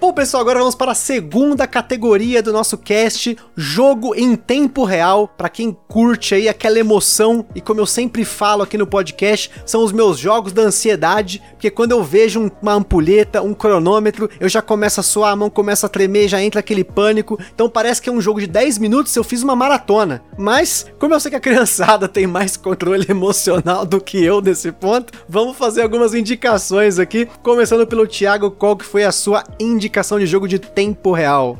[0.00, 5.26] Bom, pessoal, agora vamos para a segunda categoria do nosso cast, jogo em tempo real.
[5.26, 9.82] Para quem curte aí aquela emoção e como eu sempre falo aqui no podcast, são
[9.82, 14.48] os meus jogos da ansiedade, porque quando eu vejo um- uma ampulheta, um cronômetro, eu
[14.48, 17.36] já começo a suar, a mão começa a tremer, já entra aquele pânico.
[17.52, 20.22] Então parece que é um jogo de 10 minutos, eu fiz uma maratona.
[20.38, 24.70] Mas, como eu sei que a criançada tem mais controle emocional do que eu nesse
[24.70, 29.87] ponto, vamos fazer algumas indicações aqui, começando pelo Thiago, qual que foi a sua indicação
[30.18, 31.58] de jogo de tempo real?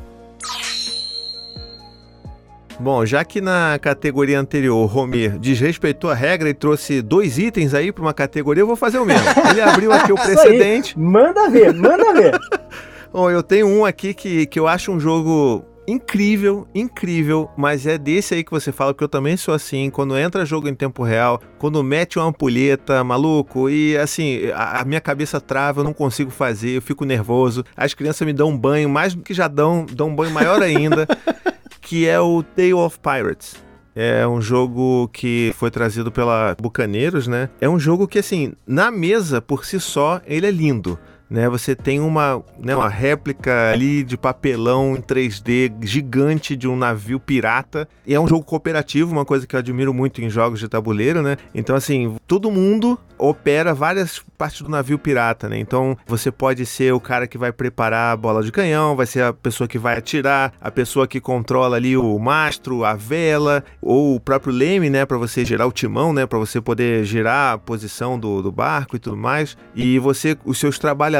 [2.79, 7.73] Bom, já que na categoria anterior o Romir desrespeitou a regra e trouxe dois itens
[7.73, 9.27] aí para uma categoria, eu vou fazer o mesmo.
[9.49, 10.97] Ele abriu aqui o precedente.
[10.97, 12.39] Manda ver, manda ver.
[13.11, 17.97] Bom, eu tenho um aqui que, que eu acho um jogo incrível, incrível, mas é
[17.97, 21.03] desse aí que você fala, porque eu também sou assim, quando entra jogo em tempo
[21.03, 25.93] real, quando mete uma ampulheta, maluco, e assim, a, a minha cabeça trava, eu não
[25.93, 29.47] consigo fazer, eu fico nervoso, as crianças me dão um banho, mais do que já
[29.47, 31.07] dão, dão um banho maior ainda,
[31.81, 33.55] que é o Tale of Pirates.
[33.95, 37.49] É um jogo que foi trazido pela Bucaneiros, né?
[37.59, 40.97] É um jogo que, assim, na mesa, por si só, ele é lindo.
[41.29, 46.75] Né, você tem uma, né, uma réplica ali de papelão em 3D gigante de um
[46.75, 47.87] navio pirata.
[48.05, 51.21] E é um jogo cooperativo, uma coisa que eu admiro muito em jogos de tabuleiro,
[51.21, 51.37] né?
[51.53, 55.59] Então, assim, todo mundo opera várias partes do navio pirata, né?
[55.59, 59.23] Então, você pode ser o cara que vai preparar a bola de canhão, vai ser
[59.23, 64.15] a pessoa que vai atirar, a pessoa que controla ali o mastro, a vela, ou
[64.15, 65.05] o próprio leme, né?
[65.05, 66.25] Para você girar o timão, né?
[66.25, 69.57] Para você poder girar a posição do, do barco e tudo mais.
[69.75, 71.18] E você, os seus trabalhadores,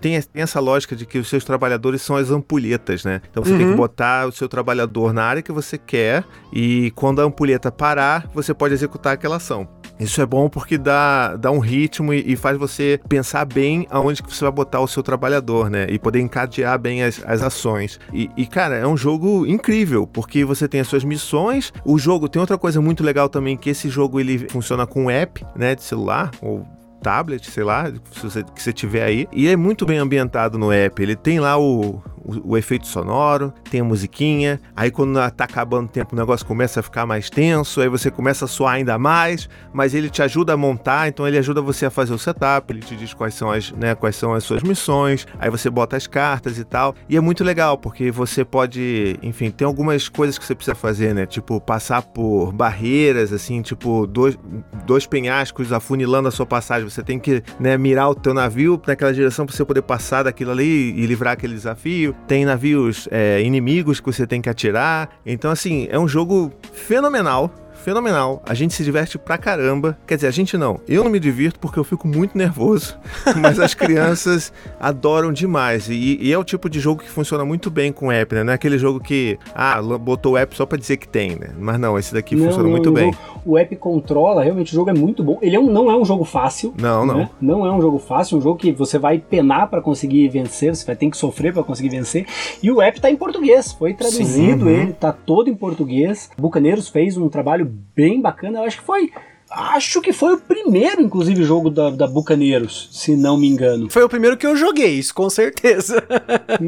[0.00, 3.20] tem, tem essa lógica de que os seus trabalhadores são as ampulhetas, né?
[3.30, 7.20] Então, você tem que botar o seu trabalhador na área que você quer e quando
[7.20, 9.68] a ampulheta parar, você pode executar aquela ação.
[9.98, 14.22] Isso é bom porque dá, dá um ritmo e, e faz você pensar bem aonde
[14.22, 15.86] que você vai botar o seu trabalhador, né?
[15.88, 18.00] E poder encadear bem as, as ações.
[18.12, 21.72] E, e, cara, é um jogo incrível, porque você tem as suas missões.
[21.84, 25.44] O jogo tem outra coisa muito legal também, que esse jogo ele funciona com app,
[25.54, 25.74] né?
[25.74, 26.66] De celular, ou
[27.02, 29.28] tablet, sei lá, que você tiver aí.
[29.32, 31.02] E é muito bem ambientado no app.
[31.02, 34.60] Ele tem lá o, o, o, efeito sonoro, tem a musiquinha.
[34.76, 37.80] Aí quando tá acabando o tempo, o negócio começa a ficar mais tenso.
[37.80, 39.48] Aí você começa a suar ainda mais.
[39.72, 42.72] Mas ele te ajuda a montar, então ele ajuda você a fazer o setup.
[42.72, 45.26] Ele te diz quais são as, né, quais são as suas missões.
[45.38, 46.94] Aí você bota as cartas e tal.
[47.08, 51.14] E é muito legal, porque você pode, enfim, tem algumas coisas que você precisa fazer,
[51.14, 51.26] né?
[51.26, 54.38] Tipo, passar por barreiras, assim, tipo, dois,
[54.86, 59.12] dois penhascos afunilando a sua passagem você tem que né, mirar o teu navio naquela
[59.12, 62.11] direção para você poder passar daquilo ali e livrar aquele desafio.
[62.26, 65.10] Tem navios é, inimigos que você tem que atirar.
[65.24, 68.40] Então, assim, é um jogo fenomenal fenomenal.
[68.46, 69.98] A gente se diverte pra caramba.
[70.06, 70.80] Quer dizer, a gente não.
[70.88, 72.96] Eu não me divirto porque eu fico muito nervoso.
[73.36, 75.88] Mas as crianças adoram demais.
[75.88, 78.44] E, e, é o tipo de jogo que funciona muito bem com app, né?
[78.44, 81.50] Não é aquele jogo que, ah, botou o app só pra dizer que tem, né?
[81.58, 83.12] Mas não, esse daqui não, funciona não, muito bem.
[83.44, 85.38] O app controla, realmente o jogo é muito bom.
[85.42, 86.74] Ele é um, não é um jogo fácil.
[86.78, 87.16] Não, não.
[87.16, 87.30] Né?
[87.40, 90.84] Não é um jogo fácil, um jogo que você vai penar para conseguir vencer, você
[90.84, 92.26] vai ter que sofrer para conseguir vencer.
[92.62, 96.30] E o app tá em português, foi traduzido, Sim, ele tá todo em português.
[96.38, 99.10] Bucaneiros fez um trabalho bem bacana, eu acho que foi
[99.54, 103.90] Acho que foi o primeiro, inclusive, jogo da, da Bucaneiros, se não me engano.
[103.90, 106.02] Foi o primeiro que eu joguei, isso com certeza.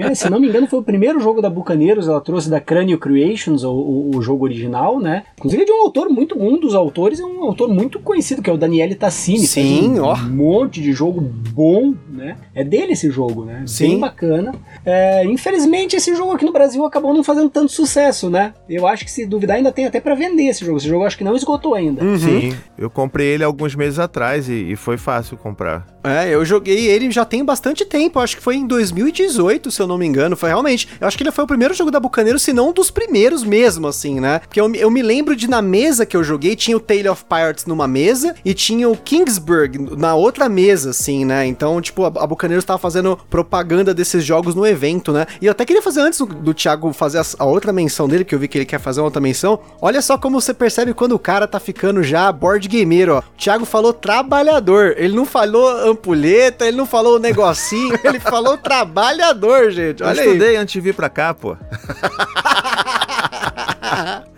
[0.05, 2.09] É, se não me engano, foi o primeiro jogo da Bucaneiros.
[2.09, 5.25] Ela trouxe da Crânio Creations, o, o, o, jogo original, né?
[5.39, 6.39] Inclusive de um autor muito.
[6.39, 9.47] Um dos autores é um autor muito conhecido, que é o Daniele Tassini.
[9.47, 10.17] Sim, um ó.
[10.17, 12.37] monte de jogo bom, né?
[12.55, 13.63] É dele esse jogo, né?
[13.67, 13.91] Sim.
[13.91, 14.53] Bem bacana.
[14.85, 18.53] É, infelizmente, esse jogo aqui no Brasil acabou não fazendo tanto sucesso, né?
[18.69, 20.79] Eu acho que se duvidar, ainda tem até para vender esse jogo.
[20.79, 22.05] Esse jogo acho que não esgotou ainda.
[22.05, 22.19] Uhum.
[22.19, 22.57] Sim.
[22.77, 25.87] Eu comprei ele alguns meses atrás e, e, foi fácil comprar.
[26.03, 29.87] É, eu joguei ele já tem bastante tempo, acho que foi em 2018, se eu
[29.87, 30.89] não me engano, foi realmente.
[31.01, 33.45] Eu acho que ele foi o primeiro jogo da Bucaneiro, se não um dos primeiros
[33.45, 34.41] mesmo, assim, né?
[34.41, 37.25] Porque eu, eu me lembro de na mesa que eu joguei, tinha o Tale of
[37.25, 41.47] Pirates numa mesa e tinha o Kingsburg na outra mesa, assim, né?
[41.47, 45.27] Então, tipo, a, a Bucaneiro estava fazendo propaganda desses jogos no evento, né?
[45.41, 48.25] E eu até queria fazer antes do, do Thiago fazer a, a outra menção dele,
[48.25, 49.61] que eu vi que ele quer fazer uma outra menção.
[49.81, 53.19] Olha só como você percebe quando o cara tá ficando já board gameiro, ó.
[53.19, 59.71] O Thiago falou trabalhador, ele não falou ampulheta, ele não falou negocinho, ele falou trabalhador,
[59.71, 60.03] gente.
[60.03, 60.57] Olha eu estudei aí.
[60.57, 61.57] antes de vir pra cá, pô.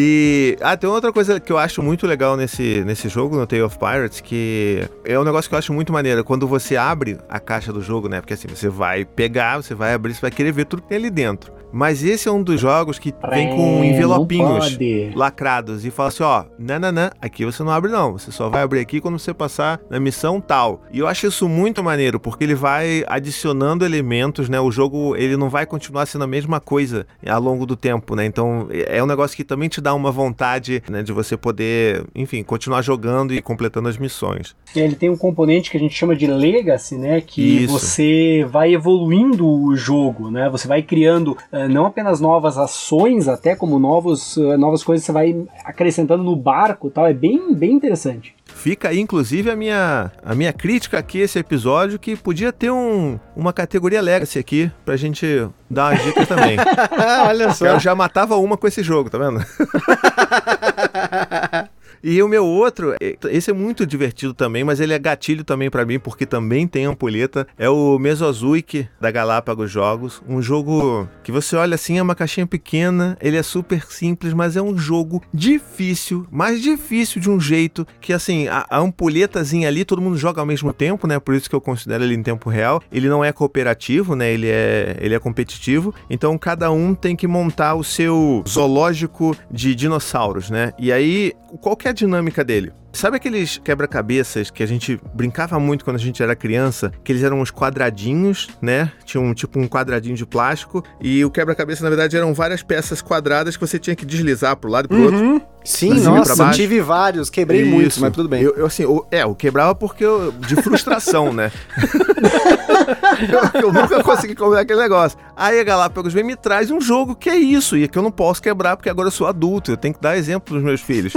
[0.00, 0.56] E.
[0.60, 3.76] Ah, tem outra coisa que eu acho muito legal nesse, nesse jogo, no Tale of
[3.76, 6.22] Pirates, que é um negócio que eu acho muito maneiro.
[6.22, 8.20] Quando você abre a caixa do jogo, né?
[8.20, 10.98] Porque assim, você vai pegar, você vai abrir, você vai querer ver tudo que tem
[10.98, 11.58] ali dentro.
[11.70, 14.78] Mas esse é um dos jogos que vem com É, envelopinhos
[15.14, 18.80] lacrados e fala assim, ó, nananã, aqui você não abre não, você só vai abrir
[18.80, 20.82] aqui quando você passar na missão tal.
[20.90, 24.58] E eu acho isso muito maneiro, porque ele vai adicionando elementos, né?
[24.58, 28.24] O jogo, ele não vai continuar sendo a mesma coisa ao longo do tempo, né?
[28.24, 32.42] Então, é um negócio que também te dá uma vontade, né, de você poder, enfim,
[32.42, 34.54] continuar jogando e completando as missões.
[34.74, 37.20] Ele tem um componente que a gente chama de legacy, né?
[37.20, 37.72] Que Isso.
[37.72, 40.48] você vai evoluindo o jogo, né?
[40.50, 45.06] Você vai criando eh, não apenas novas ações, até como novos, eh, novas coisas que
[45.06, 47.06] você vai acrescentando no barco tal.
[47.06, 48.34] É bem, bem interessante.
[48.58, 53.16] Fica aí, inclusive, a minha, a minha crítica aqui esse episódio, que podia ter um,
[53.36, 56.56] uma categoria Legacy aqui, pra gente dar uma dica também.
[57.24, 57.66] Olha só.
[57.66, 59.38] Eu já matava uma com esse jogo, tá vendo?
[62.02, 65.70] E o meu outro, é- esse é muito divertido também, mas ele é gatilho também
[65.70, 67.46] pra mim, porque também tem ampulheta.
[67.58, 70.22] É o Mesozoic da Galápagos Jogos.
[70.28, 74.56] Um jogo que você olha assim, é uma caixinha pequena, ele é super simples, mas
[74.56, 79.84] é um jogo difícil, mais difícil de um jeito que, assim, a, a ampulhetazinha ali,
[79.84, 81.18] todo mundo joga ao mesmo tempo, né?
[81.18, 82.82] Por isso que eu considero ele em tempo real.
[82.92, 84.32] Ele não é cooperativo, né?
[84.32, 85.94] Ele é, ele é competitivo.
[86.08, 90.72] Então cada um tem que montar o seu zoológico de dinossauros, né?
[90.78, 92.72] E aí, qual que é a dinâmica dele?
[92.98, 96.92] Sabe aqueles quebra-cabeças que a gente brincava muito quando a gente era criança?
[97.04, 98.90] Que eles eram uns quadradinhos, né?
[99.04, 100.82] Tinha um tipo um quadradinho de plástico.
[101.00, 104.68] E o quebra-cabeça, na verdade, eram várias peças quadradas que você tinha que deslizar pro
[104.68, 105.16] lado e pro outro.
[105.16, 105.40] Uhum.
[105.68, 107.70] Sim, e pra nossa, tive vários, quebrei Isso.
[107.70, 108.42] muitos, mas tudo bem.
[108.42, 111.52] Eu, eu, assim, eu, é, eu quebrava porque eu, de frustração, né?
[113.54, 115.18] eu, eu nunca consegui comprar aquele negócio.
[115.36, 118.02] Aí a Galápagos vem e me traz um jogo que é isso, e que eu
[118.02, 120.80] não posso quebrar porque agora eu sou adulto, eu tenho que dar exemplo pros meus
[120.80, 121.12] filhos.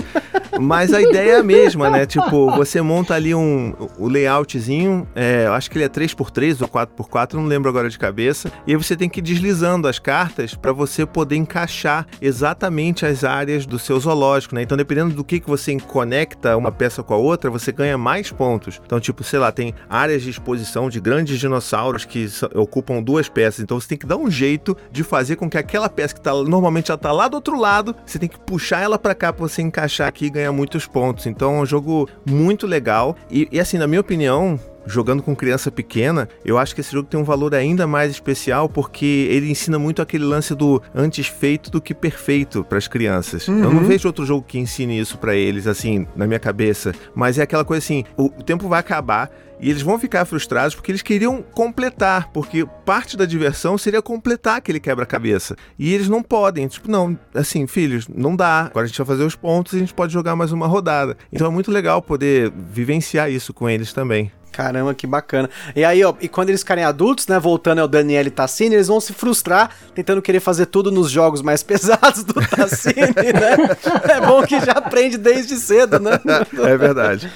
[0.60, 2.06] Mas a ideia é a mesma, né?
[2.06, 6.68] Tipo, você monta ali um o layoutzinho, é, eu acho que ele é 3x3 ou
[6.68, 10.54] 4x4, não lembro agora de cabeça, e aí você tem que ir deslizando as cartas
[10.54, 14.62] para você poder encaixar exatamente as áreas do seu zoológico, né?
[14.62, 18.32] Então, dependendo do que, que você conecta uma peça com a outra, você ganha mais
[18.32, 18.82] pontos.
[18.86, 23.62] Então, tipo, sei lá, tem áreas de exposição de grandes dinossauros que ocupam duas peças.
[23.62, 26.34] Então, você tem que dar um jeito de fazer com que aquela peça que tá,
[26.34, 29.48] normalmente ela tá lá do outro lado, você tem que puxar ela para cá para
[29.48, 31.26] você encaixar aqui e ganhar muitos pontos.
[31.26, 33.16] Então, é um jogo muito legal.
[33.30, 37.08] E, e assim, na minha opinião, jogando com criança pequena, eu acho que esse jogo
[37.08, 41.70] tem um valor ainda mais especial porque ele ensina muito aquele lance do antes feito
[41.70, 43.48] do que perfeito para as crianças.
[43.48, 47.38] Eu não vejo outro jogo que ensine isso para eles assim, na minha cabeça, mas
[47.38, 50.92] é aquela coisa assim, o, o tempo vai acabar e eles vão ficar frustrados porque
[50.92, 55.56] eles queriam completar, porque parte da diversão seria completar aquele quebra-cabeça.
[55.78, 58.62] E eles não podem, tipo, não, assim, filhos, não dá.
[58.62, 61.16] Agora a gente vai fazer os pontos e a gente pode jogar mais uma rodada.
[61.32, 64.32] Então é muito legal poder vivenciar isso com eles também.
[64.52, 65.50] Caramba, que bacana.
[65.76, 68.88] E aí, ó, e quando eles ficarem adultos, né, voltando ao Daniel e Tassini, eles
[68.88, 74.14] vão se frustrar tentando querer fazer tudo nos jogos mais pesados do Tassini, né?
[74.14, 76.20] É bom que já aprende desde cedo, né?
[76.68, 77.32] É verdade.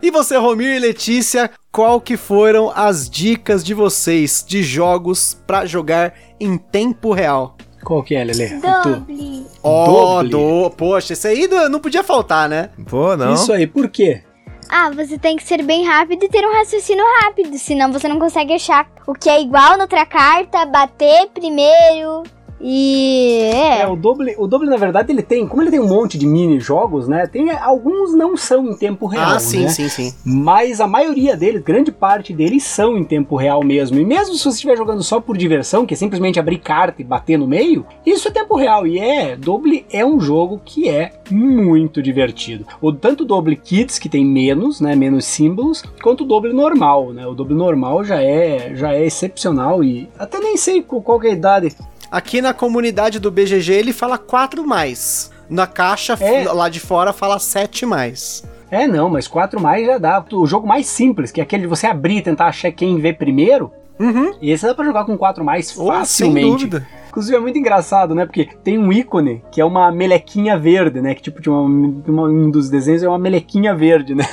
[0.00, 5.64] E você, Romir e Letícia, qual que foram as dicas de vocês de jogos pra
[5.64, 7.56] jogar em tempo real?
[7.84, 8.46] Qual que é, Lelê?
[8.46, 8.90] E tu?
[8.90, 9.31] Doble.
[9.62, 10.30] Ó, Doble.
[10.30, 12.70] do, poxa, esse aí não podia faltar, né?
[12.88, 13.34] Pô, não.
[13.34, 14.22] Isso aí, por quê?
[14.68, 18.18] Ah, você tem que ser bem rápido e ter um raciocínio rápido, senão você não
[18.18, 22.22] consegue achar o que é igual na outra carta, bater primeiro
[22.62, 23.50] e.
[23.52, 23.86] É, É.
[23.86, 27.08] o Doble, o Doble, na verdade, ele tem, como ele tem um monte de mini-jogos,
[27.08, 27.26] né?
[27.26, 29.68] Tem alguns não são em tempo real, ah, sim, né?
[29.68, 30.14] sim, sim.
[30.24, 33.98] Mas a maioria deles, grande parte deles, são em tempo real mesmo.
[33.98, 37.04] E mesmo se você estiver jogando só por diversão, que é simplesmente abrir carta e
[37.04, 38.86] bater no meio, isso é tempo real.
[38.86, 42.66] E é, Doble é um jogo que é muito divertido.
[42.80, 47.12] O, tanto o Doble Kids, que tem menos, né, menos símbolos, quanto o Doble normal,
[47.12, 47.26] né?
[47.26, 51.26] O Doble normal já é, já é excepcional e até nem sei qual qual que
[51.26, 51.76] é a idade.
[52.12, 55.30] Aqui na comunidade do BGG ele fala 4 mais.
[55.48, 56.44] Na caixa É.
[56.52, 58.44] lá de fora fala 7 mais.
[58.70, 60.22] É, não, mas 4 mais já dá.
[60.30, 63.14] O jogo mais simples, que é aquele de você abrir e tentar achar quem vê
[63.14, 64.34] primeiro, Uhum.
[64.42, 66.50] esse dá pra jogar com 4 mais Oh, sem facilmente.
[66.66, 66.88] dúvida.
[67.08, 68.24] Inclusive é muito engraçado, né?
[68.24, 71.14] Porque tem um ícone que é uma melequinha verde, né?
[71.14, 74.24] Que tipo de uma, uma- um dos desenhos é uma melequinha verde, né?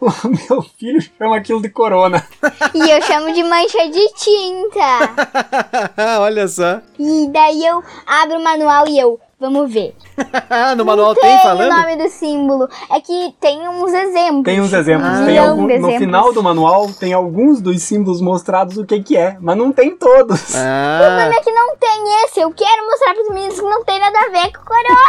[0.00, 2.24] O, o meu filho chama aquilo de corona.
[2.72, 6.14] E eu chamo de mancha de tinta.
[6.20, 6.80] Olha só.
[6.98, 9.18] E daí eu abro o manual e eu.
[9.44, 9.94] Vamos ver.
[10.76, 11.70] no manual tem Tem o falando?
[11.70, 12.68] nome do símbolo.
[12.90, 14.44] É que tem uns exemplos.
[14.44, 15.08] Tem uns exemplos.
[15.08, 15.24] Ah.
[15.26, 15.98] tem algum- de no exemplos.
[15.98, 19.96] final do manual tem alguns dos símbolos mostrados o que que é, mas não tem
[19.96, 20.40] todos.
[20.54, 22.40] O Ah, problema é que não tem esse.
[22.40, 25.04] Eu quero mostrar pros meninos que não tem nada a ver com coroa.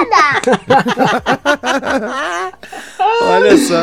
[3.31, 3.81] olha só.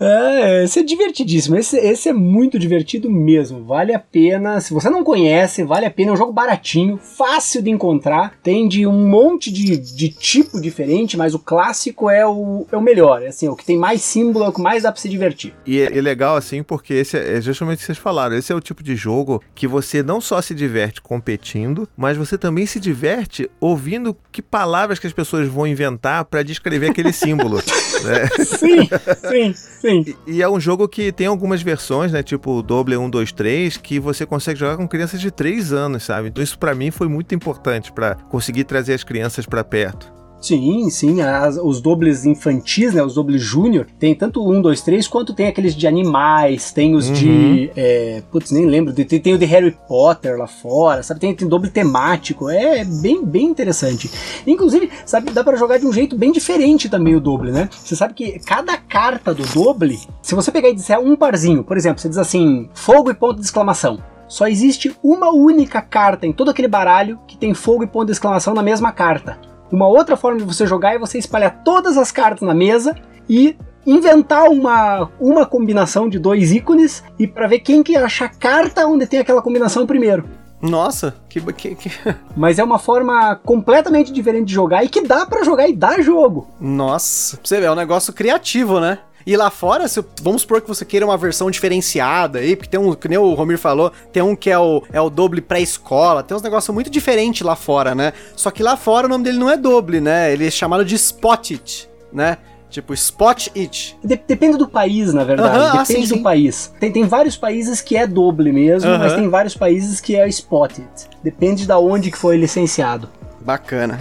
[0.00, 1.56] É, esse é divertidíssimo.
[1.56, 3.64] Esse, esse é muito divertido mesmo.
[3.64, 4.60] Vale a pena.
[4.60, 6.10] Se você não conhece, vale a pena.
[6.10, 8.34] É um jogo baratinho, fácil de encontrar.
[8.42, 12.82] Tem de um monte de, de tipo diferente, mas o clássico é o, é o
[12.82, 13.22] melhor.
[13.22, 15.54] É assim, o que tem mais símbolo é o que mais dá pra se divertir.
[15.66, 18.36] E é, é legal assim, porque esse é, é justamente o que vocês falaram.
[18.36, 22.38] Esse é o tipo de jogo que você não só se diverte competindo, mas você
[22.38, 27.56] também se diverte ouvindo que palavras que as pessoas vão inventar pra descrever aquele símbolo.
[28.04, 28.28] né?
[28.44, 28.88] Sim,
[29.28, 29.87] sim, sim.
[29.88, 32.22] E, e é um jogo que tem algumas versões, né?
[32.22, 36.04] Tipo o Double 1, 2, 3, que você consegue jogar com crianças de 3 anos,
[36.04, 36.28] sabe?
[36.28, 40.17] Então isso pra mim foi muito importante pra conseguir trazer as crianças pra perto.
[40.40, 45.08] Sim, sim, as- os dobles infantis, né, os dobles júnior, tem tanto 1, 2, 3,
[45.08, 49.38] quanto tem aqueles de animais, tem os de, é, putz, nem lembro, tem, tem o
[49.38, 54.08] de Harry Potter lá fora, sabe, tem, tem doble temático, é bem, bem interessante.
[54.46, 57.68] Inclusive, sabe, dá pra jogar de um jeito bem diferente também o doble, né?
[57.72, 61.76] Você sabe que cada carta do doble, se você pegar e disser um parzinho, por
[61.76, 63.98] exemplo, você diz assim, fogo e ponto de exclamação,
[64.28, 68.12] só existe uma única carta em todo aquele baralho que tem fogo e ponto de
[68.12, 69.47] exclamação na mesma carta.
[69.70, 72.94] Uma outra forma de você jogar é você espalhar todas as cartas na mesa
[73.28, 78.28] e inventar uma, uma combinação de dois ícones e para ver quem que acha a
[78.28, 80.24] carta onde tem aquela combinação primeiro.
[80.60, 81.90] Nossa, que, que, que-
[82.36, 86.00] Mas é uma forma completamente diferente de jogar e que dá pra jogar e dá
[86.02, 86.48] jogo.
[86.60, 88.98] Nossa, você ver, é um negócio criativo, né?
[89.26, 92.80] E lá fora, se, vamos supor que você queira uma versão diferenciada aí, porque tem
[92.80, 96.22] um, que nem o Romir falou, tem um que é o, é o doble pré-escola,
[96.22, 98.12] tem uns negócios muito diferentes lá fora, né?
[98.34, 100.32] Só que lá fora o nome dele não é doble, né?
[100.32, 102.38] Ele é chamado de Spot It, né?
[102.70, 103.98] Tipo, Spot It.
[104.04, 105.58] De- depende do país, na verdade.
[105.58, 106.22] Ah, depende sim, do sim.
[106.22, 106.72] país.
[106.78, 110.86] Tem, tem vários países que é doble mesmo, mas tem vários países que é spotted.
[111.22, 113.08] Depende da onde que foi licenciado.
[113.40, 113.98] Bacana.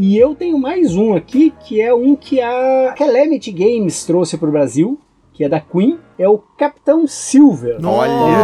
[0.00, 4.52] E eu tenho mais um aqui, que é um que a Calamity Games trouxe pro
[4.52, 4.96] Brasil,
[5.32, 7.80] que é da Queen, é o Capitão Silver.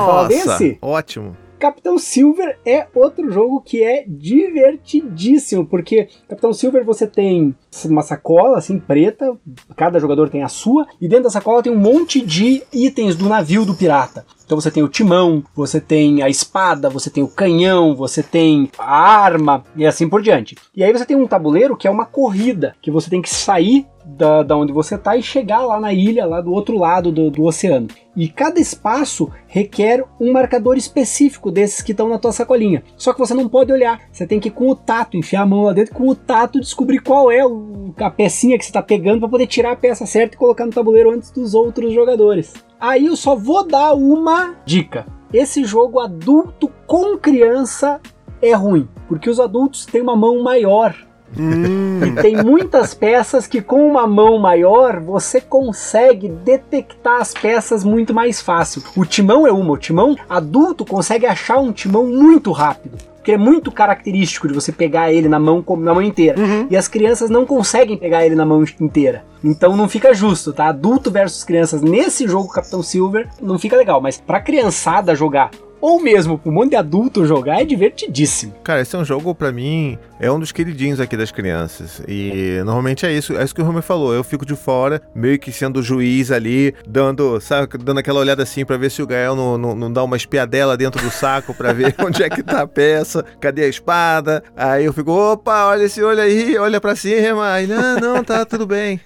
[0.00, 0.78] Falar desse?
[0.82, 1.36] ótimo.
[1.58, 7.54] Capitão Silver é outro jogo que é divertidíssimo, porque Capitão Silver você tem
[7.86, 9.36] uma sacola assim preta,
[9.76, 13.28] cada jogador tem a sua, e dentro da sacola tem um monte de itens do
[13.28, 14.26] navio do pirata.
[14.44, 18.70] Então você tem o timão, você tem a espada, você tem o canhão, você tem
[18.78, 20.54] a arma e assim por diante.
[20.74, 23.86] E aí você tem um tabuleiro que é uma corrida, que você tem que sair
[24.04, 27.30] da, da onde você tá e chegar lá na ilha, lá do outro lado do,
[27.30, 27.88] do oceano.
[28.16, 32.84] E cada espaço requer um marcador específico desses que estão na tua sacolinha.
[32.96, 35.62] Só que você não pode olhar, você tem que com o tato, enfiar a mão
[35.62, 39.20] lá dentro com o tato descobrir qual é o, a pecinha que você está pegando
[39.20, 42.54] para poder tirar a peça certa e colocar no tabuleiro antes dos outros jogadores.
[42.78, 45.06] Aí eu só vou dar uma dica.
[45.32, 48.00] Esse jogo adulto com criança
[48.40, 50.94] é ruim, porque os adultos têm uma mão maior
[51.36, 58.14] e tem muitas peças que com uma mão maior você consegue detectar as peças muito
[58.14, 58.82] mais fácil.
[58.96, 62.96] O timão é uma, o timão adulto consegue achar um timão muito rápido.
[63.16, 66.38] Porque é muito característico de você pegar ele na mão na mão inteira.
[66.68, 69.24] E as crianças não conseguem pegar ele na mão inteira.
[69.42, 70.68] Então não fica justo, tá?
[70.68, 75.50] Adulto versus crianças nesse jogo Capitão Silver não fica legal, mas pra criançada jogar
[75.84, 78.54] ou mesmo pra um monte de adulto jogar é divertidíssimo.
[78.64, 82.00] Cara, esse é um jogo, pra mim, é um dos queridinhos aqui das crianças.
[82.08, 84.14] E normalmente é isso, é isso que o Romer falou.
[84.14, 88.64] Eu fico de fora, meio que sendo juiz ali, dando, sabe, dando aquela olhada assim
[88.64, 91.74] pra ver se o Gael não, não, não dá uma espiadela dentro do saco pra
[91.74, 94.42] ver onde é que tá a peça, cadê a espada.
[94.56, 97.52] Aí eu fico, opa, olha esse olho aí, olha pra cima.
[97.52, 99.02] Aí, não, não, tá tudo bem.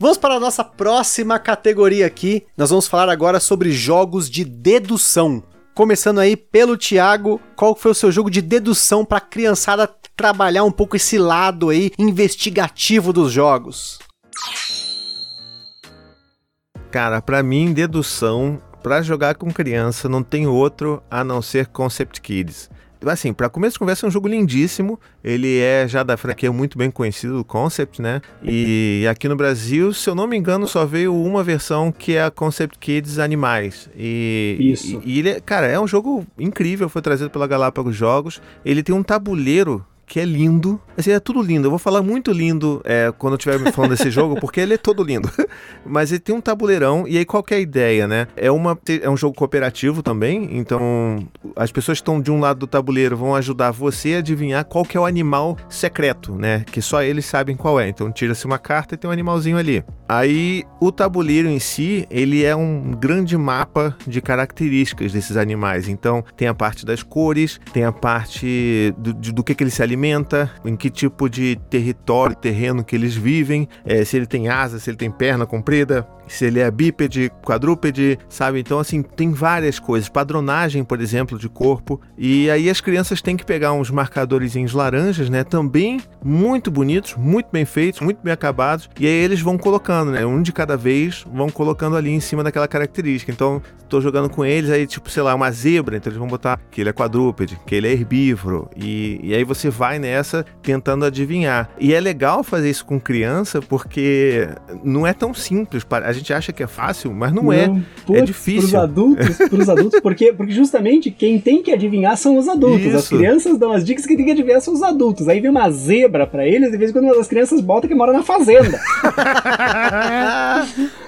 [0.00, 2.46] Vamos para a nossa próxima categoria aqui.
[2.56, 5.42] Nós vamos falar agora sobre jogos de dedução.
[5.74, 10.62] Começando aí pelo Thiago, qual foi o seu jogo de dedução para a criançada trabalhar
[10.62, 13.98] um pouco esse lado aí investigativo dos jogos?
[16.92, 22.20] Cara, pra mim, dedução, pra jogar com criança, não tem outro a não ser Concept
[22.20, 22.70] Kids.
[23.06, 24.98] Assim, pra começo de conversa, é um jogo lindíssimo.
[25.22, 28.20] Ele é já da franquia muito bem conhecido, o Concept, né?
[28.42, 32.24] E aqui no Brasil, se eu não me engano, só veio uma versão que é
[32.24, 33.88] a Concept Kids Animais.
[33.96, 35.00] E, Isso.
[35.04, 38.42] E, e ele, é- cara, é um jogo incrível, foi trazido pela Galápagos Jogos.
[38.64, 40.80] Ele tem um tabuleiro que é lindo.
[40.96, 41.66] Assim, é tudo lindo.
[41.66, 44.78] Eu vou falar muito lindo é, quando eu estiver falando desse jogo, porque ele é
[44.78, 45.30] todo lindo.
[45.86, 48.26] Mas ele tem um tabuleirão, e aí qual que é a ideia, né?
[48.36, 52.60] É, uma, é um jogo cooperativo também, então as pessoas que estão de um lado
[52.60, 56.64] do tabuleiro vão ajudar você a adivinhar qual que é o animal secreto, né?
[56.70, 57.88] Que só eles sabem qual é.
[57.88, 59.84] Então tira-se uma carta e tem um animalzinho ali.
[60.08, 65.88] Aí o tabuleiro em si, ele é um grande mapa de características desses animais.
[65.88, 69.82] Então tem a parte das cores, tem a parte do, do que, que ele se
[69.98, 74.78] alimenta, em que tipo de território, terreno que eles vivem, é, se ele tem asa,
[74.78, 78.60] se ele tem perna comprida, se ele é bípede, quadrúpede, sabe?
[78.60, 80.08] Então, assim, tem várias coisas.
[80.08, 82.00] Padronagem, por exemplo, de corpo.
[82.16, 85.44] E aí as crianças têm que pegar uns marcadores laranjas, né?
[85.44, 88.88] Também muito bonitos, muito bem feitos, muito bem acabados.
[88.98, 90.24] E aí eles vão colocando, né?
[90.26, 93.32] Um de cada vez, vão colocando ali em cima daquela característica.
[93.32, 96.60] Então, tô jogando com eles, aí, tipo, sei lá, uma zebra, então eles vão botar
[96.70, 98.68] que ele é quadrúpede, que ele é herbívoro.
[98.76, 101.70] E, e aí você vai nessa tentando adivinhar.
[101.78, 104.48] E é legal fazer isso com criança, porque
[104.84, 105.86] não é tão simples.
[105.90, 107.68] A gente acha que é fácil, mas não, não é.
[108.06, 108.68] Putz, é difícil.
[108.68, 112.86] Para os adultos, pros adultos porque, porque justamente quem tem que adivinhar são os adultos.
[112.86, 112.96] Isso.
[112.96, 115.28] As crianças dão as dicas que tem que adivinhar são os adultos.
[115.28, 117.94] Aí vem uma zebra para eles, de vez em quando uma das crianças bota que
[117.94, 118.78] mora na fazenda.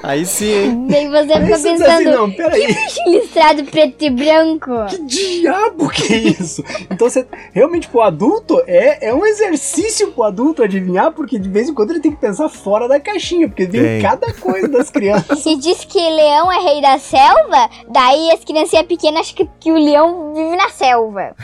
[0.03, 0.87] Aí sim.
[0.89, 4.71] Daí você fica assim, pensando, assim, não, que bicho listrado preto e branco?
[4.89, 6.65] Que diabo que é isso?
[6.91, 11.69] Então você, realmente pro adulto, é, é um exercício pro adulto adivinhar, porque de vez
[11.69, 15.39] em quando ele tem que pensar fora da caixinha, porque vem cada coisa das crianças.
[15.41, 19.73] Se diz que leão é rei da selva, daí as criancinhas pequenas acham que, que
[19.73, 21.35] o leão vive na selva.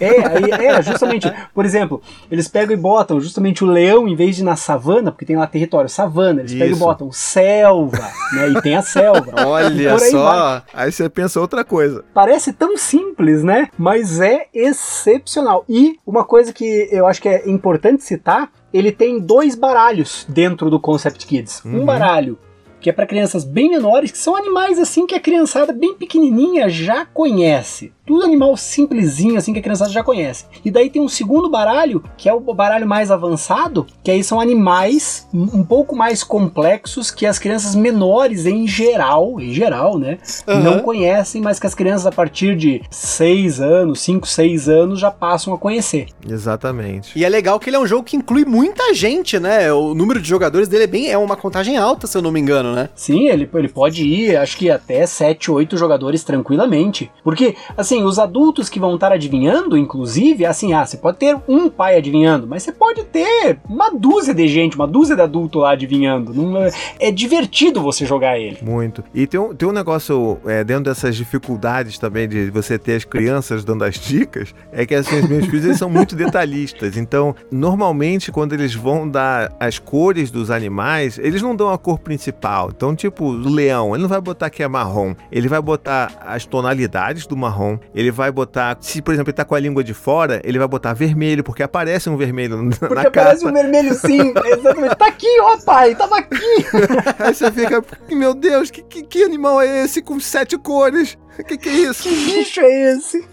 [0.00, 2.00] É, aí, é, justamente, por exemplo,
[2.30, 5.46] eles pegam e botam justamente o leão, em vez de na savana, porque tem lá
[5.46, 6.60] território savana, eles Isso.
[6.60, 8.48] pegam e botam selva, né?
[8.50, 9.32] E tem a selva.
[9.46, 10.62] Olha só, vai.
[10.74, 12.04] aí você pensa outra coisa.
[12.14, 13.68] Parece tão simples, né?
[13.76, 15.64] Mas é excepcional.
[15.68, 20.70] E uma coisa que eu acho que é importante citar ele tem dois baralhos dentro
[20.70, 21.64] do Concept Kids.
[21.64, 21.82] Uhum.
[21.82, 22.38] Um baralho
[22.80, 26.68] que é para crianças bem menores, que são animais assim que a criançada bem pequenininha
[26.68, 27.92] já conhece.
[28.08, 30.46] Tudo animal simplesinho, assim, que a criançada já conhece.
[30.64, 34.40] E daí tem um segundo baralho, que é o baralho mais avançado, que aí são
[34.40, 40.62] animais um pouco mais complexos que as crianças menores, em geral, em geral, né, uhum.
[40.62, 45.10] não conhecem, mas que as crianças a partir de 6 anos, 5, 6 anos já
[45.10, 46.06] passam a conhecer.
[46.26, 47.18] Exatamente.
[47.18, 49.70] E é legal que ele é um jogo que inclui muita gente, né?
[49.70, 52.40] O número de jogadores dele é bem é uma contagem alta, se eu não me
[52.40, 52.88] engano, né?
[52.94, 57.10] Sim, ele, ele pode ir, acho que até 7, 8 jogadores tranquilamente.
[57.22, 61.36] Porque, assim, assim, os adultos que vão estar adivinhando, inclusive, assim, ah, você pode ter
[61.48, 65.58] um pai adivinhando, mas você pode ter uma dúzia de gente, uma dúzia de adulto
[65.58, 66.32] lá adivinhando.
[66.58, 68.58] É, é divertido você jogar ele.
[68.62, 69.02] Muito.
[69.14, 73.04] E tem um, tem um negócio é, dentro dessas dificuldades também de você ter as
[73.04, 76.96] crianças dando as dicas, é que assim, os meus filhos eles são muito detalhistas.
[76.96, 81.98] Então, normalmente, quando eles vão dar as cores dos animais, eles não dão a cor
[81.98, 82.70] principal.
[82.74, 86.44] Então, tipo, o leão, ele não vai botar que é marrom, ele vai botar as
[86.44, 89.94] tonalidades do marrom, ele vai botar, se por exemplo ele tá com a língua de
[89.94, 93.94] fora, ele vai botar vermelho, porque aparece um vermelho na porque na aparece um vermelho
[93.94, 94.96] sim, exatamente.
[94.96, 96.36] Tá aqui, ó pai, tava aqui.
[97.18, 101.16] Aí você fica, meu Deus, que, que, que animal é esse com sete cores?
[101.46, 102.02] Que que é isso?
[102.02, 103.24] Que bicho é esse?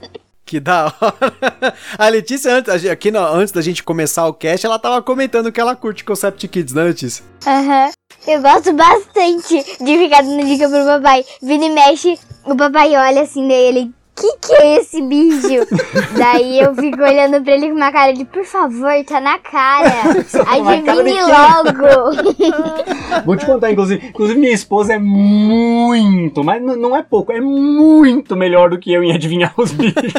[0.45, 1.73] Que da hora.
[1.97, 5.59] A Letícia, antes, aqui no, antes da gente começar o cast, ela tava comentando que
[5.59, 7.25] ela curte Concept Kids, né, Letícia?
[7.47, 7.85] Aham.
[7.85, 7.91] Uhum.
[8.27, 11.25] Eu gosto bastante de ficar dando dica pro papai.
[11.41, 15.67] Vira e mexe, o papai olha assim dele que que é esse bicho?
[16.17, 19.89] Daí eu fico olhando pra ele com uma cara de, por favor, tá na cara.
[20.47, 22.15] Adivinhe logo.
[23.25, 28.35] Vou te contar, inclusive, inclusive minha esposa é muito, mas não é pouco, é muito
[28.35, 30.13] melhor do que eu em adivinhar os bichos.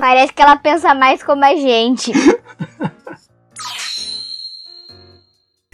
[0.00, 2.12] Parece que ela pensa mais como a gente.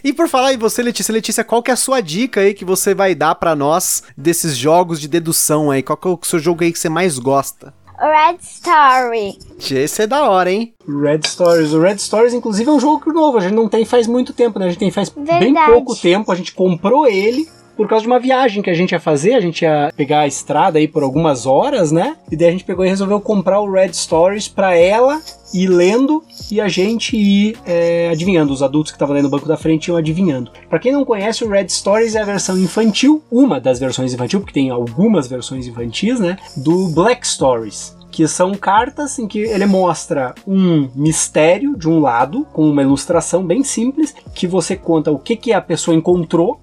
[0.06, 2.64] E por falar em você, Letícia, Letícia, qual que é a sua dica aí que
[2.64, 5.82] você vai dar para nós desses jogos de dedução aí?
[5.82, 7.74] Qual que é o seu jogo aí que você mais gosta?
[7.98, 9.36] Red Story.
[9.68, 10.72] Esse é da hora, hein?
[10.86, 11.72] Red Stories.
[11.72, 13.38] O Red Stories, inclusive, é um jogo novo.
[13.38, 14.66] A gente não tem faz muito tempo, né?
[14.66, 15.40] A gente tem faz Verdade.
[15.40, 16.30] bem pouco tempo.
[16.30, 19.40] A gente comprou ele por causa de uma viagem que a gente ia fazer, a
[19.40, 22.16] gente ia pegar a estrada aí por algumas horas, né?
[22.30, 25.20] E daí a gente pegou e resolveu comprar o Red Stories para ela
[25.52, 28.52] ir lendo e a gente ir é, adivinhando.
[28.52, 30.50] Os adultos que estavam ali no banco da frente iam adivinhando.
[30.68, 34.40] Para quem não conhece, o Red Stories é a versão infantil, uma das versões infantil,
[34.40, 36.38] porque tem algumas versões infantis, né?
[36.56, 42.46] Do Black Stories que são cartas em que ele mostra um mistério de um lado,
[42.50, 46.58] com uma ilustração bem simples, que você conta o que, que a pessoa encontrou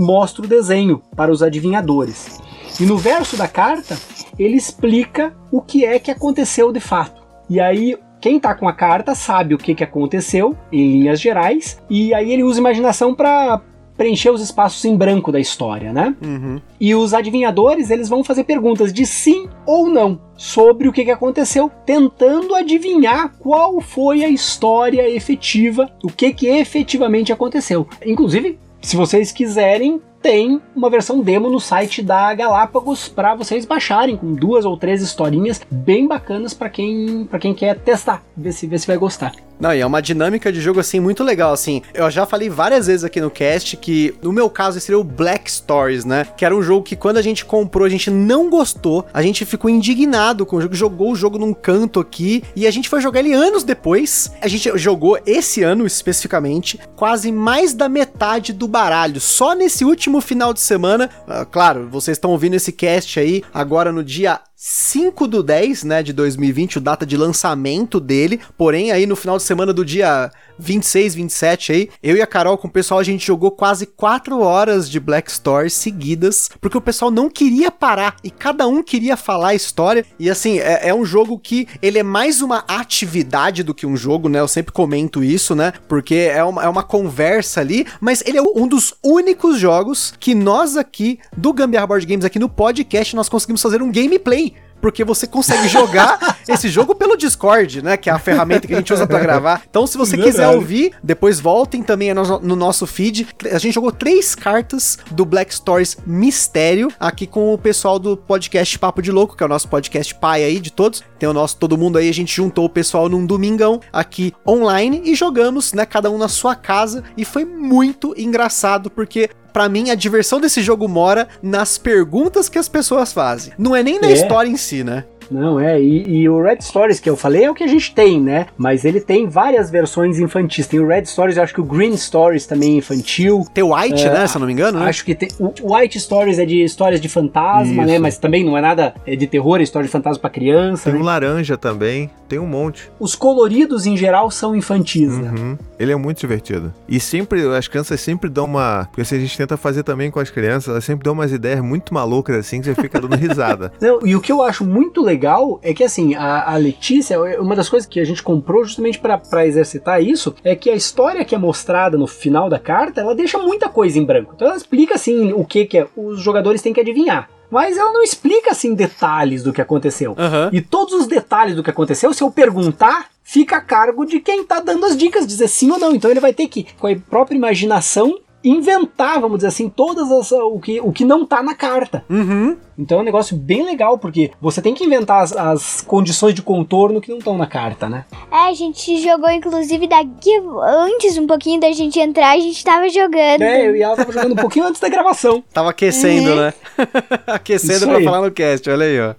[0.00, 2.40] mostra o desenho para os adivinhadores.
[2.80, 3.98] E no verso da carta,
[4.38, 7.20] ele explica o que é que aconteceu de fato.
[7.48, 11.80] E aí quem tá com a carta sabe o que, que aconteceu em linhas gerais,
[11.88, 13.60] e aí ele usa imaginação para
[13.96, 16.14] preencher os espaços em branco da história, né?
[16.24, 16.60] Uhum.
[16.80, 21.10] E os adivinhadores, eles vão fazer perguntas de sim ou não sobre o que, que
[21.10, 27.86] aconteceu, tentando adivinhar qual foi a história efetiva, o que, que efetivamente aconteceu.
[28.04, 34.16] Inclusive, se vocês quiserem, tem uma versão demo no site da Galápagos para vocês baixarem
[34.16, 38.66] com duas ou três historinhas bem bacanas para quem para quem quer testar, ver se
[38.66, 39.32] ver se vai gostar.
[39.60, 41.82] Não, e é uma dinâmica de jogo, assim, muito legal, assim.
[41.92, 45.52] Eu já falei várias vezes aqui no cast que, no meu caso, seria o Black
[45.52, 46.26] Stories, né?
[46.34, 49.04] Que era um jogo que, quando a gente comprou, a gente não gostou.
[49.12, 52.42] A gente ficou indignado com o jogo, jogou o jogo num canto aqui.
[52.56, 54.32] E a gente foi jogar ele anos depois.
[54.40, 59.20] A gente jogou esse ano, especificamente, quase mais da metade do baralho.
[59.20, 61.10] Só nesse último final de semana.
[61.28, 66.02] Uh, claro, vocês estão ouvindo esse cast aí agora no dia 5 do 10, né,
[66.02, 68.38] de 2020, o data de lançamento dele.
[68.58, 70.30] Porém, aí no final de semana do dia
[70.60, 74.38] 26, 27 aí, eu e a Carol com o pessoal, a gente jogou quase 4
[74.40, 79.16] horas de Black Stories seguidas, porque o pessoal não queria parar e cada um queria
[79.16, 80.04] falar a história.
[80.20, 83.96] E assim, é, é um jogo que ele é mais uma atividade do que um
[83.96, 84.38] jogo, né?
[84.38, 85.72] Eu sempre comento isso, né?
[85.88, 90.32] Porque é uma, é uma conversa ali, mas ele é um dos únicos jogos que
[90.32, 95.04] nós aqui do Gambiarra Board Games, aqui no podcast, nós conseguimos fazer um gameplay porque
[95.04, 97.96] você consegue jogar esse jogo pelo Discord, né?
[97.96, 99.62] Que é a ferramenta que a gente usa para gravar.
[99.68, 100.32] Então, se você Verdade.
[100.32, 103.28] quiser ouvir, depois voltem também no nosso feed.
[103.52, 108.78] A gente jogou três cartas do Black Stories Mistério aqui com o pessoal do podcast
[108.78, 111.02] Papo de Louco, que é o nosso podcast pai aí de todos.
[111.18, 115.02] Tem o nosso todo mundo aí, a gente juntou o pessoal num domingão aqui online
[115.04, 115.84] e jogamos, né?
[115.84, 120.62] Cada um na sua casa e foi muito engraçado porque para mim, a diversão desse
[120.62, 123.52] jogo mora nas perguntas que as pessoas fazem.
[123.58, 124.12] Não é nem na é.
[124.12, 125.04] história em si, né?
[125.30, 127.94] Não, é, e, e, o Red Stories que eu falei é o que a gente
[127.94, 128.46] tem, né?
[128.56, 130.66] Mas ele tem várias versões infantis.
[130.66, 133.46] Tem o Red Stories, eu acho que o Green Stories também é infantil.
[133.54, 134.26] Tem o White, é, né?
[134.26, 134.86] Se eu não me engano, né?
[134.86, 135.28] Acho que tem.
[135.38, 137.82] O White Stories é de histórias de fantasma, né?
[137.82, 137.92] Isso.
[137.92, 137.98] né?
[137.98, 140.84] Mas também não é nada é de terror, é história de fantasma para criança.
[140.84, 140.98] Tem né?
[140.98, 142.90] um laranja também, tem um monte.
[142.98, 145.30] Os coloridos em geral são infantis, né?
[145.30, 145.50] uhum.
[145.52, 145.58] né?
[145.78, 146.72] Ele é muito divertido.
[146.88, 148.86] E sempre, as crianças sempre dão uma.
[148.90, 151.60] Porque se a gente tenta fazer também com as crianças, elas sempre dão umas ideias
[151.60, 153.72] muito malucas assim que você fica dando risada.
[153.80, 155.19] não, e o que eu acho muito legal
[155.62, 158.98] é que assim assim, a, a Letícia, uma das coisas que a gente comprou justamente
[158.98, 163.14] para exercitar isso é que a história que é mostrada no final da carta, ela
[163.14, 164.32] deixa muita coisa em branco.
[164.34, 167.92] Então ela explica assim o que, que é, os jogadores têm que adivinhar mas ela
[167.92, 170.12] não explica assim detalhes do que aconteceu.
[170.12, 170.50] Uhum.
[170.52, 174.44] E todos os detalhes do que aconteceu, se eu perguntar, fica a cargo de quem
[174.44, 175.92] tá dando as dicas, dizer sim ou não.
[175.92, 180.32] Então ele vai ter que, com a própria imaginação, inventar, vamos dizer assim, todas as
[180.32, 182.04] o que, o que não tá na carta.
[182.08, 182.56] Uhum.
[182.78, 186.40] Então é um negócio bem legal, porque você tem que inventar as, as condições de
[186.40, 188.06] contorno que não estão na carta, né?
[188.32, 190.30] É, a gente jogou, inclusive, daqui
[190.62, 193.42] antes um pouquinho da gente entrar, a gente tava jogando.
[193.42, 195.44] É, eu e ela tava jogando um pouquinho antes da gravação.
[195.52, 196.36] Tava aquecendo, uhum.
[196.36, 196.54] né?
[197.26, 198.04] aquecendo Isso pra aí.
[198.04, 199.14] falar no cast, olha aí, ó.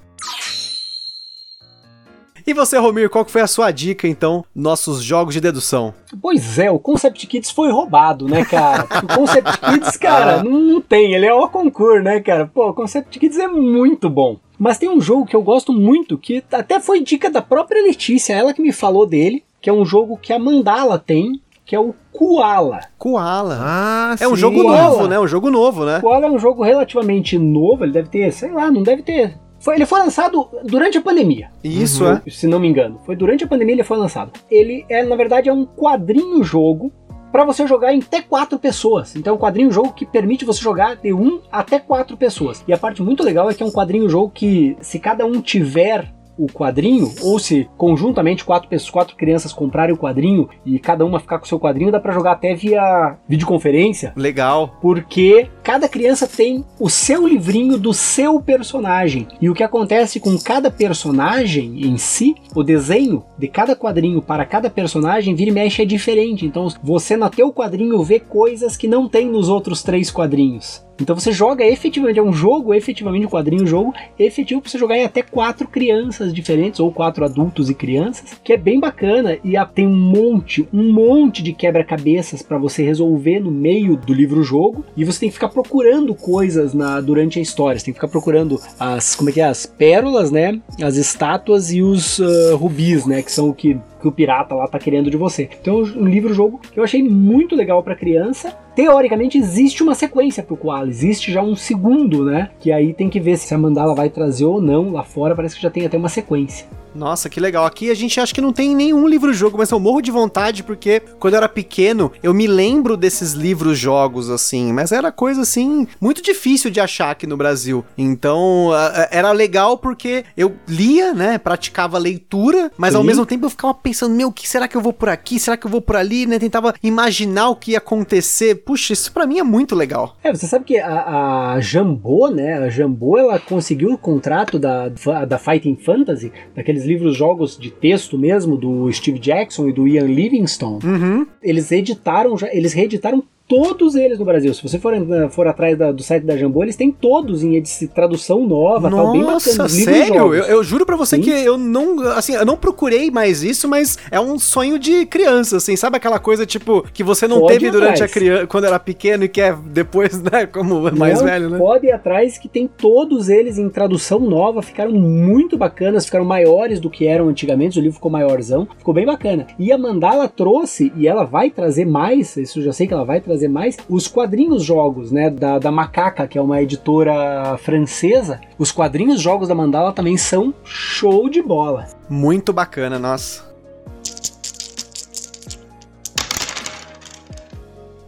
[2.45, 5.93] E você, Romir, qual que foi a sua dica, então, nossos jogos de dedução?
[6.21, 8.87] Pois é, o Concept Kids foi roubado, né, cara?
[9.03, 12.47] O Concept Kids, cara, não, não tem, ele é o concurso, né, cara?
[12.47, 14.37] Pô, o Concept Kids é muito bom.
[14.57, 18.33] Mas tem um jogo que eu gosto muito, que até foi dica da própria Letícia,
[18.33, 21.79] ela que me falou dele, que é um jogo que a Mandala tem, que é
[21.79, 22.81] o Koala.
[22.97, 23.57] Koala.
[23.61, 24.83] Ah, é um jogo Koala.
[24.83, 25.19] novo, né?
[25.19, 25.99] Um jogo novo, né?
[26.01, 29.75] Koala é um jogo relativamente novo, ele deve ter, sei lá, não deve ter foi,
[29.75, 31.49] ele foi lançado durante a pandemia.
[31.63, 32.13] Isso, uhum.
[32.25, 32.29] é.
[32.29, 32.99] Se não me engano.
[33.05, 34.31] Foi durante a pandemia ele foi lançado.
[34.49, 36.91] Ele é, na verdade, é um quadrinho jogo
[37.31, 39.15] para você jogar em até quatro pessoas.
[39.15, 42.63] Então é um quadrinho jogo que permite você jogar de um até quatro pessoas.
[42.67, 45.39] E a parte muito legal é que é um quadrinho jogo que, se cada um
[45.39, 51.05] tiver o quadrinho, ou se conjuntamente quatro pessoas, quatro crianças comprarem o quadrinho e cada
[51.05, 54.11] uma ficar com o seu quadrinho, dá para jogar até via videoconferência.
[54.15, 54.75] Legal.
[54.81, 59.27] Porque cada criança tem o seu livrinho do seu personagem.
[59.39, 64.45] E o que acontece com cada personagem em si, o desenho de cada quadrinho para
[64.45, 66.45] cada personagem vira e mexe é diferente.
[66.45, 70.83] Então você no teu quadrinho vê coisas que não tem nos outros três quadrinhos.
[71.01, 74.97] Então você joga efetivamente, é um jogo, efetivamente um quadrinho, jogo efetivo para você jogar
[74.97, 79.53] em até quatro crianças diferentes, ou quatro adultos e crianças, que é bem bacana e
[79.73, 85.05] tem um monte, um monte de quebra-cabeças para você resolver no meio do livro-jogo, e
[85.05, 88.59] você tem que ficar procurando coisas na, durante a história, você tem que ficar procurando
[88.79, 93.21] as, como é que é, as pérolas, né, as estátuas e os uh, rubis, né,
[93.21, 95.49] que são o que que o pirata lá tá querendo de você.
[95.61, 98.57] Então, um livro-jogo que eu achei muito legal para criança.
[98.75, 102.49] Teoricamente, existe uma sequência pro Koala, existe já um segundo, né?
[102.59, 105.55] Que aí tem que ver se a mandala vai trazer ou não lá fora, parece
[105.55, 106.65] que já tem até uma sequência.
[106.93, 107.65] Nossa, que legal.
[107.65, 111.01] Aqui a gente acha que não tem nenhum livro-jogo, mas eu morro de vontade porque
[111.19, 116.21] quando eu era pequeno, eu me lembro desses livros-jogos, assim, mas era coisa, assim, muito
[116.21, 117.85] difícil de achar aqui no Brasil.
[117.97, 118.69] Então,
[119.09, 122.97] era legal porque eu lia, né, praticava leitura, mas Sim.
[122.97, 125.39] ao mesmo tempo eu ficava pensando, meu, que será que eu vou por aqui?
[125.39, 126.39] Será que eu vou por ali, né?
[126.39, 128.55] Tentava imaginar o que ia acontecer.
[128.55, 130.15] Puxa, isso para mim é muito legal.
[130.23, 134.89] É, você sabe que a, a Jambô, né, a Jambô, ela conseguiu o contrato da,
[135.27, 140.79] da Fighting Fantasy, daqueles livros-jogos de texto mesmo, do Steve Jackson e do Ian Livingstone.
[140.83, 141.27] Uhum.
[141.41, 144.53] Eles editaram, eles reeditaram todos eles no Brasil.
[144.53, 144.93] Se você for,
[145.29, 147.61] for atrás da, do site da Jambô, eles têm todos em
[147.93, 149.67] tradução nova, Nossa, tal, bem bacana.
[149.67, 150.33] Sério?
[150.33, 151.23] Eu, eu, juro para você Sim.
[151.23, 155.57] que eu não, assim, eu não procurei mais isso, mas é um sonho de criança,
[155.57, 158.79] assim, sabe aquela coisa tipo que você não pode teve durante a criança quando era
[158.79, 161.57] pequeno e quer depois, né, como mais não, velho, né?
[161.57, 166.79] Pode ir atrás que tem todos eles em tradução nova, ficaram muito bacanas, ficaram maiores
[166.79, 169.45] do que eram antigamente, o livro ficou maiorzão, ficou bem bacana.
[169.59, 173.03] E a Mandala trouxe e ela vai trazer mais, isso eu já sei que ela
[173.03, 177.57] vai trazer trazer mais, os quadrinhos jogos, né, da, da Macaca, que é uma editora
[177.57, 181.87] francesa, os quadrinhos jogos da Mandala também são show de bola.
[182.09, 183.49] Muito bacana, nossa.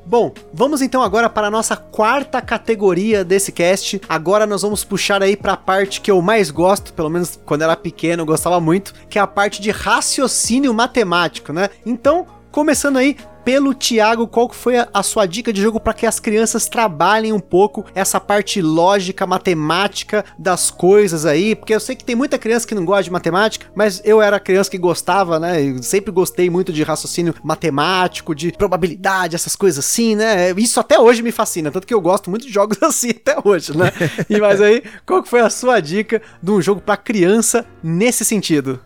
[0.06, 4.00] Bom, vamos então agora para a nossa quarta categoria desse cast.
[4.08, 7.64] Agora nós vamos puxar aí para a parte que eu mais gosto, pelo menos quando
[7.64, 11.72] era pequeno eu gostava muito, que é a parte de raciocínio matemático, né?
[11.84, 16.06] Então, começando aí pelo Thiago, qual foi a, a sua dica de jogo para que
[16.06, 21.56] as crianças trabalhem um pouco essa parte lógica, matemática das coisas aí?
[21.56, 24.40] Porque eu sei que tem muita criança que não gosta de matemática, mas eu era
[24.40, 25.64] criança que gostava, né?
[25.64, 30.52] Eu sempre gostei muito de raciocínio matemático, de probabilidade, essas coisas assim, né?
[30.52, 33.76] Isso até hoje me fascina, tanto que eu gosto muito de jogos assim até hoje,
[33.76, 33.92] né?
[34.30, 38.26] e mas aí, qual que foi a sua dica de um jogo para criança nesse
[38.26, 38.80] sentido?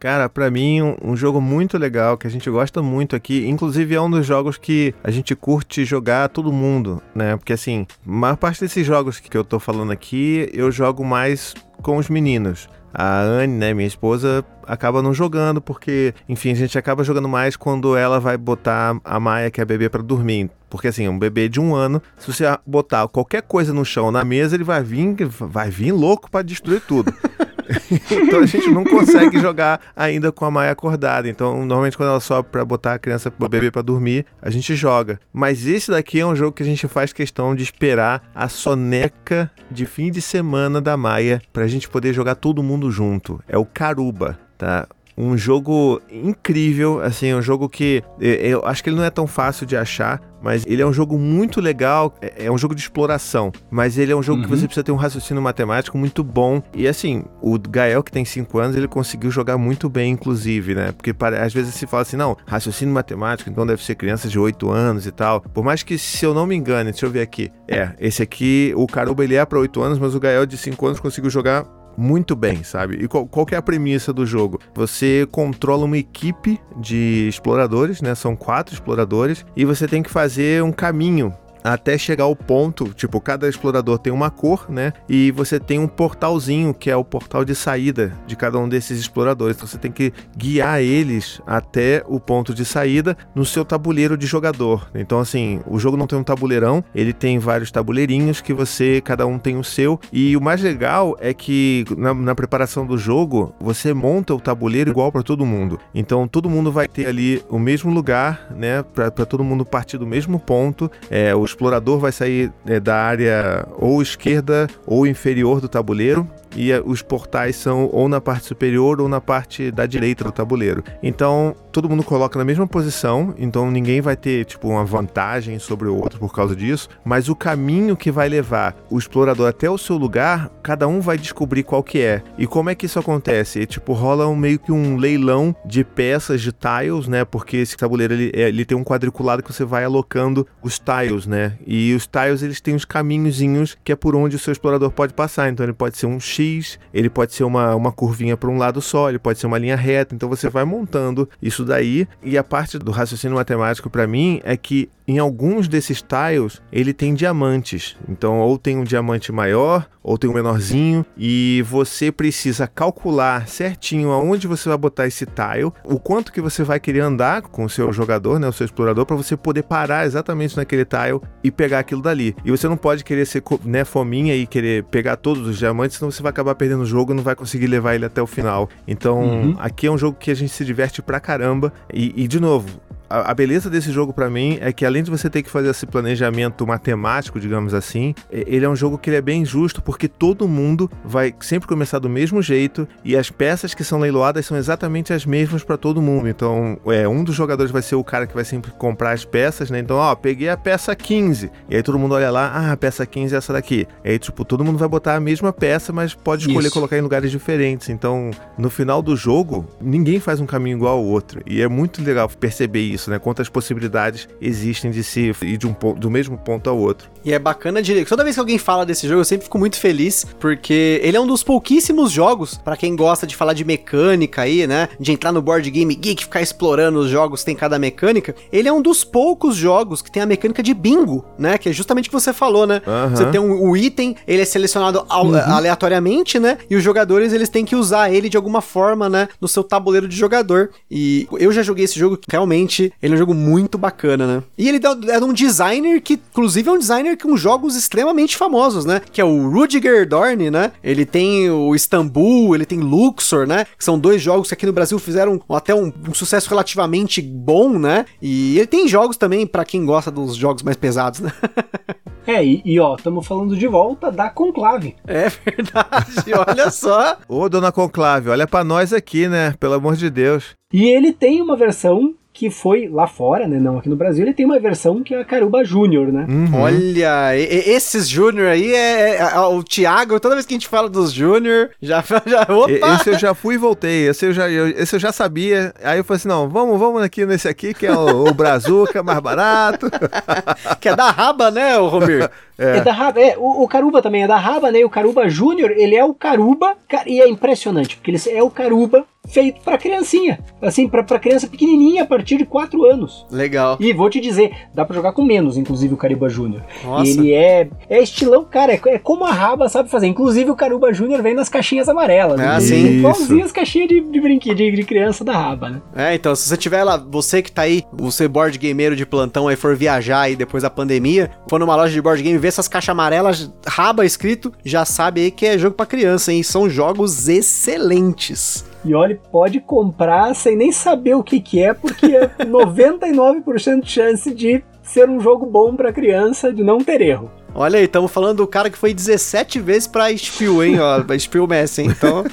[0.00, 3.94] Cara, para mim, um, um, jogo muito legal que a gente gosta muito aqui, inclusive
[3.94, 7.36] é um dos jogos que a gente curte jogar todo mundo, né?
[7.36, 11.54] Porque assim, a maior parte desses jogos que eu tô falando aqui, eu jogo mais
[11.82, 12.66] com os meninos.
[12.94, 17.54] A Anne, né, minha esposa, acaba não jogando porque, enfim, a gente acaba jogando mais
[17.54, 20.50] quando ela vai botar a Maia, que é bebê, para dormir.
[20.70, 24.24] Porque assim, um bebê de um ano, se você botar qualquer coisa no chão na
[24.24, 27.12] mesa, ele vai vir, vai vir louco para destruir tudo.
[28.10, 31.28] então a gente não consegue jogar ainda com a Maia acordada.
[31.28, 34.74] Então, normalmente quando ela sobe para botar a criança, o bebê para dormir, a gente
[34.74, 35.20] joga.
[35.32, 39.50] Mas esse daqui é um jogo que a gente faz questão de esperar a soneca
[39.70, 43.40] de fim de semana da Maia pra gente poder jogar todo mundo junto.
[43.48, 44.86] É o Caruba, tá?
[45.16, 49.66] Um jogo incrível, assim, um jogo que eu acho que ele não é tão fácil
[49.66, 53.52] de achar, mas ele é um jogo muito legal, é, é um jogo de exploração,
[53.70, 54.44] mas ele é um jogo uhum.
[54.44, 56.62] que você precisa ter um raciocínio matemático muito bom.
[56.74, 60.92] E assim, o Gael, que tem 5 anos, ele conseguiu jogar muito bem, inclusive, né?
[60.92, 64.70] Porque às vezes se fala assim, não, raciocínio matemático, então deve ser crianças de 8
[64.70, 65.40] anos e tal.
[65.40, 67.50] Por mais que, se eu não me engane, deixa eu ver aqui.
[67.68, 70.86] É, esse aqui, o Caruba, ele é para 8 anos, mas o Gael de 5
[70.86, 71.64] anos conseguiu jogar
[72.00, 72.96] muito bem, sabe?
[72.96, 74.58] E qual, qual é a premissa do jogo?
[74.74, 78.14] Você controla uma equipe de exploradores, né?
[78.14, 83.20] São quatro exploradores e você tem que fazer um caminho até chegar ao ponto, tipo,
[83.20, 84.92] cada explorador tem uma cor, né?
[85.08, 88.98] E você tem um portalzinho que é o portal de saída de cada um desses
[88.98, 89.56] exploradores.
[89.56, 94.26] Então você tem que guiar eles até o ponto de saída no seu tabuleiro de
[94.26, 94.88] jogador.
[94.94, 99.26] Então assim, o jogo não tem um tabuleirão, ele tem vários tabuleirinhos que você, cada
[99.26, 99.98] um tem o seu.
[100.12, 104.90] E o mais legal é que na, na preparação do jogo, você monta o tabuleiro
[104.90, 105.78] igual para todo mundo.
[105.94, 108.82] Então todo mundo vai ter ali o mesmo lugar, né?
[108.82, 110.90] Para todo mundo partir do mesmo ponto.
[111.10, 116.72] É, os explorador vai sair é, da área ou esquerda ou inferior do tabuleiro e
[116.84, 120.82] os portais são ou na parte superior ou na parte da direita do tabuleiro.
[121.02, 125.88] Então, todo mundo coloca na mesma posição, então ninguém vai ter tipo uma vantagem sobre
[125.88, 129.78] o outro por causa disso, mas o caminho que vai levar o explorador até o
[129.78, 132.22] seu lugar, cada um vai descobrir qual que é.
[132.36, 133.60] E como é que isso acontece?
[133.66, 137.24] tipo, rola um, meio que um leilão de peças de tiles, né?
[137.24, 141.26] Porque esse tabuleiro ele, é, ele tem um quadriculado que você vai alocando os tiles,
[141.26, 141.39] né?
[141.66, 145.14] E os tiles eles têm uns caminhozinhos que é por onde o seu explorador pode
[145.14, 145.48] passar.
[145.48, 148.56] Então ele pode ser um X X, ele pode ser uma, uma curvinha para um
[148.56, 150.14] lado só, ele pode ser uma linha reta.
[150.14, 152.08] Então você vai montando isso daí.
[152.22, 156.92] E a parte do raciocínio matemático para mim é que em alguns desses tiles, ele
[156.92, 157.96] tem diamantes.
[158.08, 164.12] Então, ou tem um diamante maior, ou tem um menorzinho, e você precisa calcular certinho
[164.12, 167.68] aonde você vai botar esse tile, o quanto que você vai querer andar com o
[167.68, 171.80] seu jogador, né, o seu explorador, para você poder parar exatamente naquele tile e pegar
[171.80, 172.36] aquilo dali.
[172.44, 176.10] E você não pode querer ser né, fominha e querer pegar todos os diamantes, senão
[176.10, 178.68] você vai acabar perdendo o jogo e não vai conseguir levar ele até o final.
[178.86, 179.56] Então, uhum.
[179.58, 181.72] aqui é um jogo que a gente se diverte pra caramba.
[181.92, 182.80] E, e de novo,
[183.10, 185.84] a, beleza desse jogo para mim é que além de você ter que fazer esse
[185.84, 190.46] planejamento matemático, digamos assim, ele é um jogo que ele é bem justo porque todo
[190.46, 195.12] mundo vai sempre começar do mesmo jeito e as peças que são leiloadas são exatamente
[195.12, 196.28] as mesmas para todo mundo.
[196.28, 199.70] Então, é, um dos jogadores vai ser o cara que vai sempre comprar as peças,
[199.70, 199.80] né?
[199.80, 201.50] Então, ó, peguei a peça 15.
[201.68, 203.88] E aí todo mundo olha lá, ah, a peça 15 é essa daqui.
[204.04, 206.74] E aí, tipo, todo mundo vai botar a mesma peça, mas pode escolher Isso.
[206.74, 207.88] colocar em lugares diferentes.
[207.88, 211.40] Então, no final do jogo, ninguém faz um caminho igual ao outro.
[211.46, 213.18] E é muito legal perceber isso isso, né?
[213.18, 217.10] Quantas possibilidades existem de se ir de um do mesmo ponto ao outro.
[217.24, 218.04] E é bacana de.
[218.04, 221.20] Toda vez que alguém fala desse jogo, eu sempre fico muito feliz, porque ele é
[221.20, 224.88] um dos pouquíssimos jogos, para quem gosta de falar de mecânica aí, né?
[224.98, 228.34] De entrar no board game geek, ficar explorando os jogos que tem cada mecânica.
[228.52, 231.58] Ele é um dos poucos jogos que tem a mecânica de bingo, né?
[231.58, 232.82] Que é justamente o que você falou, né?
[232.86, 233.10] Uhum.
[233.10, 235.36] Você tem um, o item, ele é selecionado ao, uhum.
[235.36, 236.58] aleatoriamente, né?
[236.68, 239.28] E os jogadores, eles têm que usar ele de alguma forma, né?
[239.40, 240.70] No seu tabuleiro de jogador.
[240.90, 244.42] E eu já joguei esse jogo, realmente ele é um jogo muito bacana, né?
[244.56, 248.84] E ele é de um designer que, inclusive, é um designer com jogos extremamente famosos,
[248.84, 249.00] né?
[249.12, 250.72] Que é o Rudiger Dorn, né?
[250.82, 253.66] Ele tem o Istanbul, ele tem Luxor, né?
[253.76, 257.78] Que são dois jogos que aqui no Brasil fizeram até um, um sucesso relativamente bom,
[257.78, 258.06] né?
[258.20, 261.32] E ele tem jogos também para quem gosta dos jogos mais pesados, né?
[262.26, 264.94] É, e, e ó, estamos falando de volta da Conclave.
[265.06, 267.16] É verdade, olha só.
[267.26, 269.54] Ô, dona Conclave, olha para nós aqui, né?
[269.58, 270.54] Pelo amor de Deus.
[270.72, 273.58] E ele tem uma versão que foi lá fora, né?
[273.58, 276.26] Não aqui no Brasil, ele tem uma versão que é a Caruba Júnior, né?
[276.28, 276.60] Uhum.
[276.60, 280.88] Olha, esses Júnior aí é, é, é, o Thiago, toda vez que a gente fala
[280.88, 282.94] dos Júnior, já, já opa!
[282.94, 285.74] Esse eu já fui e voltei, esse eu já, eu, esse eu já sabia.
[285.82, 289.02] Aí eu falei assim: não, vamos, vamos aqui nesse aqui, que é o, o Brazuca,
[289.02, 289.90] mais barato.
[290.80, 292.30] que é da raba, né, o Romir?
[292.60, 294.80] É, é da raba, é, o, o, Caruba também é da raba, né?
[294.80, 298.50] E o Caruba Júnior, ele é o Caruba, e é impressionante, porque ele é o
[298.50, 303.26] Caruba feito para criancinha, assim, para criança pequenininha a partir de 4 anos.
[303.30, 303.76] Legal.
[303.78, 306.62] E vou te dizer, dá para jogar com menos, inclusive o Caruba Júnior.
[307.04, 310.06] Ele é é estilão, cara, é, é, como a Raba sabe fazer.
[310.06, 312.40] Inclusive o Caruba Júnior vem nas caixinhas amarelas.
[312.40, 312.60] Ah, né?
[312.60, 312.98] sim.
[312.98, 315.82] Igualzinho as caixinhas de, de brinquedo de, de, criança da Raba, né?
[315.94, 319.48] É, então, se você tiver lá, você que tá aí, você board gameiro de plantão
[319.48, 322.68] aí for viajar aí depois da pandemia, for numa loja de board game ver essas
[322.68, 326.42] caixas amarelas, Raba escrito, já sabe aí que é jogo para criança, hein?
[326.42, 328.64] São jogos excelentes.
[328.84, 333.90] E olha, pode comprar sem nem saber o que, que é, porque é 99% de
[333.90, 337.30] chance de ser um jogo bom para criança, de não ter erro.
[337.54, 340.78] Olha aí, estamos falando do cara que foi 17 vezes pra Spiel, hein?
[340.78, 341.88] Ó, Spiel Messi, hein?
[341.90, 342.24] Então,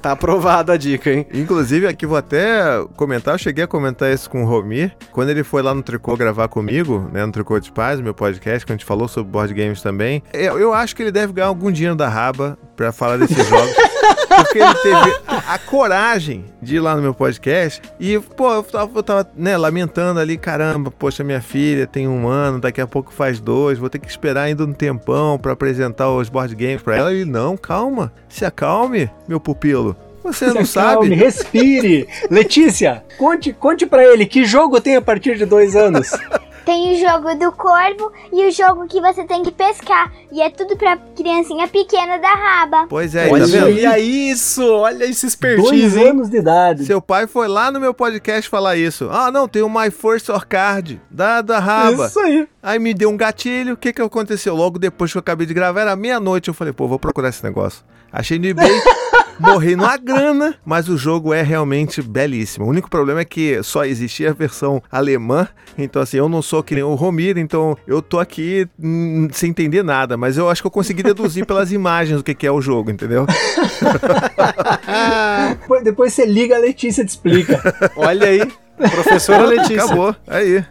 [0.00, 1.26] tá aprovada a dica, hein?
[1.32, 2.62] Inclusive, aqui vou até
[2.96, 6.16] comentar, eu cheguei a comentar isso com o Romir, quando ele foi lá no Tricô
[6.16, 9.52] gravar comigo, né, no Tricô de Paz, meu podcast, que a gente falou sobre board
[9.52, 10.22] games também.
[10.32, 13.76] Eu, eu acho que ele deve ganhar algum dinheiro da raba pra falar desses jogos.
[14.28, 18.62] Porque ele teve a, a, coragem de ir lá no meu podcast e, pô, eu
[18.62, 22.86] tava, eu tava né, lamentando ali, caramba, poxa, minha filha tem um ano, daqui a
[22.86, 26.82] pouco faz dois, vou ter que esperar ainda um tempão para apresentar os board games
[26.82, 27.12] para ela.
[27.12, 29.96] E não, calma, se acalme, meu pupilo.
[30.22, 31.14] Você se não acalme, sabe?
[31.14, 32.08] Respire.
[32.30, 36.10] Letícia, conte, conte para ele que jogo tem a partir de dois anos.
[36.64, 40.12] Tem o jogo do corvo e o jogo que você tem que pescar.
[40.30, 42.86] E é tudo pra criancinha pequena da raba.
[42.88, 45.98] Pois é, olha, tá olha isso, olha esse expertise.
[45.98, 46.84] Dois anos de idade.
[46.84, 49.08] Seu pai foi lá no meu podcast falar isso.
[49.10, 52.06] Ah, não, tem o My First Orcard da, da raba.
[52.06, 52.48] Isso aí.
[52.62, 54.54] Aí me deu um gatilho, o que que aconteceu?
[54.54, 57.42] Logo depois que eu acabei de gravar, era meia-noite, eu falei, pô, vou procurar esse
[57.42, 57.84] negócio.
[58.12, 58.70] Achei no eBay,
[59.38, 62.66] morri numa grana, mas o jogo é realmente belíssimo.
[62.66, 66.62] O único problema é que só existia a versão alemã, então assim, eu não sou
[66.62, 70.62] que nem o Romir, então eu tô aqui hum, sem entender nada, mas eu acho
[70.62, 73.26] que eu consegui deduzir pelas imagens o que que é o jogo, entendeu?
[75.82, 77.60] Depois você liga, a Letícia te explica.
[77.96, 78.40] Olha aí,
[78.76, 79.84] professora Letícia.
[79.84, 80.64] Acabou, aí.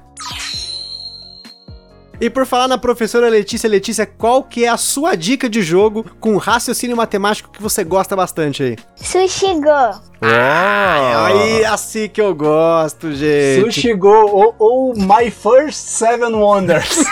[2.22, 6.06] E por falar na professora Letícia, Letícia, qual que é a sua dica de jogo
[6.20, 8.78] com raciocínio matemático que você gosta bastante aí?
[8.96, 10.00] Sushi Go.
[10.22, 13.64] Ah, aí assim que eu gosto, gente.
[13.64, 17.04] Sushi Go ou, ou My First Seven Wonders.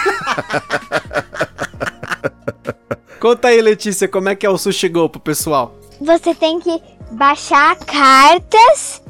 [3.19, 5.73] Conta aí, Letícia, como é que é o Sushi Go pro pessoal?
[5.99, 6.79] Você tem que
[7.13, 9.01] baixar cartas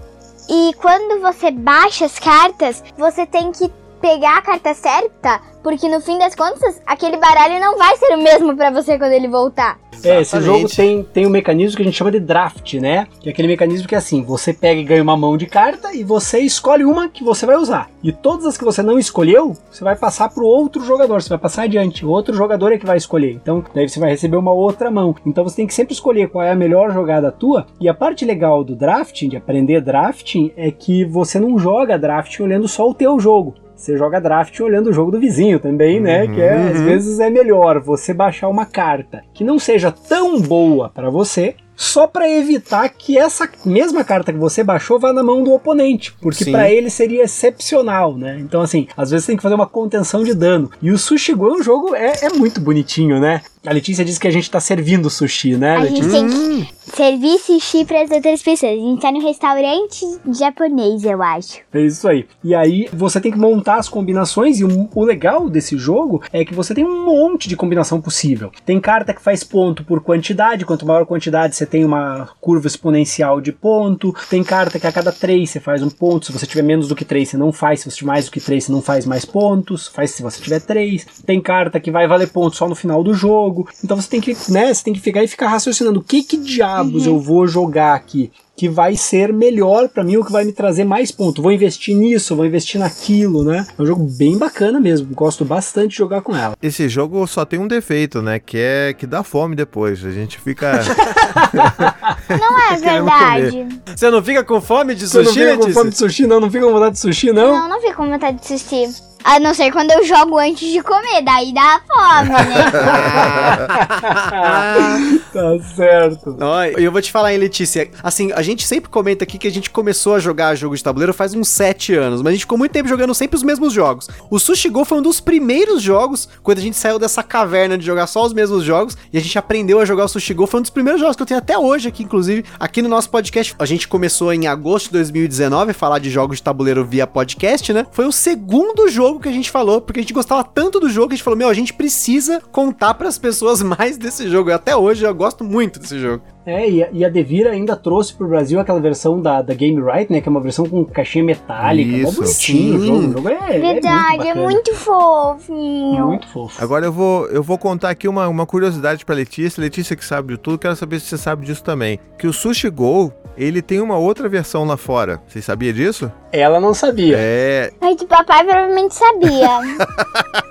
[0.50, 3.70] e quando você baixa as cartas, você tem que
[4.00, 8.22] pegar a carta certa, porque no fim das contas, aquele baralho não vai ser o
[8.22, 9.78] mesmo pra você quando ele voltar.
[10.04, 13.08] É, esse jogo tem, tem um mecanismo que a gente chama de draft, né?
[13.20, 15.93] Que é aquele mecanismo que é assim, você pega e ganha uma mão de carta
[15.93, 17.89] e você escolhe uma que você vai usar.
[18.02, 21.38] E todas as que você não escolheu, você vai passar pro outro jogador, você vai
[21.38, 22.06] passar adiante.
[22.06, 23.34] O outro jogador é que vai escolher.
[23.34, 25.16] Então, daí você vai receber uma outra mão.
[25.26, 27.68] Então você tem que sempre escolher qual é a melhor jogada tua.
[27.80, 32.43] E a parte legal do drafting, de aprender drafting, é que você não joga drafting
[32.43, 33.56] olhando só o teu jogo.
[33.80, 36.28] Você joga draft olhando o jogo do vizinho também, né?
[36.28, 40.90] Que é, às vezes é melhor você baixar uma carta que não seja tão boa
[40.90, 45.42] pra você, só pra evitar que essa mesma carta que você baixou vá na mão
[45.42, 48.38] do oponente, porque pra ele seria excepcional, né?
[48.42, 50.70] Então assim, às vezes tem que fazer uma contenção de dano.
[50.82, 53.42] E o Sushi Go é um jogo é, é muito bonitinho, né?
[53.66, 56.04] A Letícia disse que a gente tá servindo sushi, né, A Letícia?
[56.04, 58.72] gente tem que servir sushi pras outras pessoas.
[58.72, 60.06] A gente tá no restaurante
[60.38, 61.60] japonês, eu acho.
[61.74, 62.26] É isso aí.
[62.42, 66.46] E aí você tem que montar as combinações e o, o legal desse jogo é
[66.46, 68.50] que você tem um monte de combinação possível.
[68.66, 72.68] Tem carta que faz ponto por quantidade, quanto maior a quantidade você tem uma curva
[72.68, 74.14] exponencial de ponto.
[74.30, 76.96] Tem carta que a cada 3 você faz um ponto, se você tiver menos do
[76.96, 79.06] que 3 você não faz, se você tiver mais do que 3 você não faz
[79.06, 81.06] mais pontos, faz se você tiver 3.
[81.26, 83.68] Tem carta que vai valer ponto só no final do jogo.
[83.84, 86.38] Então você tem que, né, você tem que ficar e ficar raciocinando o que que
[86.38, 90.51] diabos eu vou jogar aqui que vai ser melhor pra mim, o que vai me
[90.51, 91.41] trazer mais ponto.
[91.41, 93.66] Vou investir nisso, vou investir naquilo, né?
[93.78, 96.57] É um jogo bem bacana mesmo, gosto bastante de jogar com ela.
[96.62, 98.38] Esse jogo só tem um defeito, né?
[98.38, 100.03] Que é que dá fome depois.
[100.03, 100.74] A gente fica.
[102.28, 103.68] Não é verdade.
[103.95, 106.39] Você não fica com fome de Você não sushi, fica com fome de sushi, não?
[106.41, 107.53] Não fica com vontade de sushi, não?
[107.53, 109.09] Não, não fico com vontade de sushi.
[109.24, 112.72] A não ser quando eu jogo antes de comer, daí dá fome, né?
[115.34, 116.38] tá certo.
[116.40, 117.90] Ó, E eu vou te falar, hein, Letícia.
[118.02, 121.14] Assim, a gente sempre comenta aqui que a gente começou a jogar jogo de tabuleiro
[121.14, 124.08] faz uns 7 anos, mas a gente ficou muito tempo jogando sempre os mesmos jogos.
[124.30, 127.86] O Sushi Go foi um dos primeiros jogos, quando a gente saiu dessa caverna de
[127.86, 130.48] jogar só os mesmos jogos, e a gente aprendeu a jogar o Sushi Go.
[130.48, 133.10] Foi um dos primeiros jogos que eu tenho até hoje aqui, inclusive, aqui no nosso
[133.10, 133.54] podcast.
[133.60, 137.74] A gente começou em agosto de 2019 a falar de jogos de tabuleiro via podcast,
[137.74, 137.86] né?
[137.92, 141.07] Foi o segundo jogo que a gente falou, porque a gente gostava tanto do jogo
[141.07, 144.49] que a gente falou: meu, a gente precisa contar pras pessoas mais desse jogo.
[144.49, 146.22] E até hoje eu gosto muito desse jogo.
[146.45, 149.80] É, e a, e a Devir ainda trouxe pro Brasil aquela versão da, da Game
[149.80, 150.20] Right, né?
[150.20, 151.95] Que é uma versão com caixinha metálica.
[151.95, 152.22] Isso.
[152.22, 152.88] bonitinho o Sim.
[152.88, 152.99] jogo.
[152.99, 156.07] O jogo é, é Verdade, é muito, muito fofinho.
[156.07, 156.64] muito fofo.
[156.64, 159.62] Agora eu vou, eu vou contar aqui uma, uma curiosidade pra Letícia.
[159.62, 161.99] Letícia que sabe de tudo, quero saber se você sabe disso também.
[162.18, 165.22] Que o Sushi Go, ele tem uma outra versão lá fora.
[165.26, 166.12] Vocês sabiam disso?
[166.30, 167.16] Ela não sabia.
[167.18, 169.48] É, Mas o papai provavelmente sabia.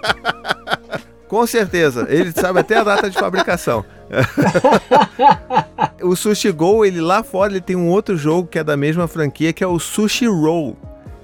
[1.29, 2.07] com certeza.
[2.09, 3.85] Ele sabe até a data de fabricação.
[6.03, 9.07] o Sushi Go, ele lá fora, ele tem um outro jogo que é da mesma
[9.07, 10.75] franquia, que é o Sushi Roll.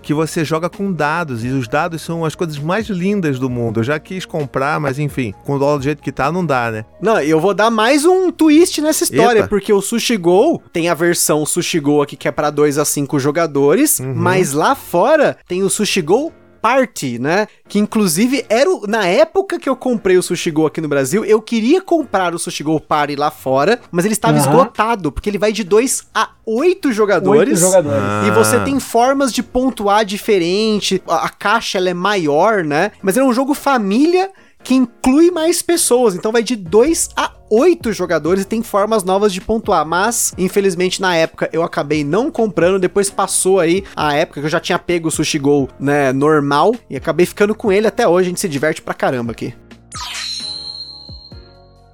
[0.04, 3.80] Que você joga com dados, e os dados são as coisas mais lindas do mundo.
[3.80, 6.70] Eu já quis comprar, mas enfim, com o dólar do jeito que tá, não dá,
[6.70, 6.84] né?
[7.00, 9.48] Não, eu vou dar mais um twist nessa história, Eita.
[9.48, 12.84] porque o Sushi Go tem a versão Sushi Go aqui que é pra 2 a
[12.84, 16.32] 5 jogadores, mas lá fora tem o Sushi Go
[16.64, 17.46] Party, né?
[17.68, 21.22] Que inclusive era o, na época que eu comprei o Sushi Go aqui no Brasil,
[21.22, 24.46] eu queria comprar o Sushi Go Party lá fora, mas ele estava Aham.
[24.46, 27.62] esgotado, porque ele vai de 2 a 8 jogadores.
[27.62, 28.02] Oito jogadores.
[28.02, 28.24] Ah.
[28.26, 32.92] E você tem formas de pontuar diferente, a, a caixa ela é maior, né?
[33.02, 34.30] Mas é um jogo família
[34.64, 39.32] que inclui mais pessoas, então vai de 2 a 8 jogadores e tem formas novas
[39.32, 44.40] de pontuar, mas infelizmente na época eu acabei não comprando, depois passou aí a época
[44.40, 47.86] que eu já tinha pego o Sushi Go, né, normal, e acabei ficando com ele
[47.86, 49.54] até hoje, a gente se diverte pra caramba aqui.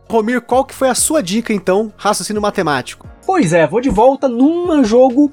[0.09, 3.09] Romir, qual que foi a sua dica então, raciocínio matemático?
[3.27, 5.31] Pois é, vou de volta num jogo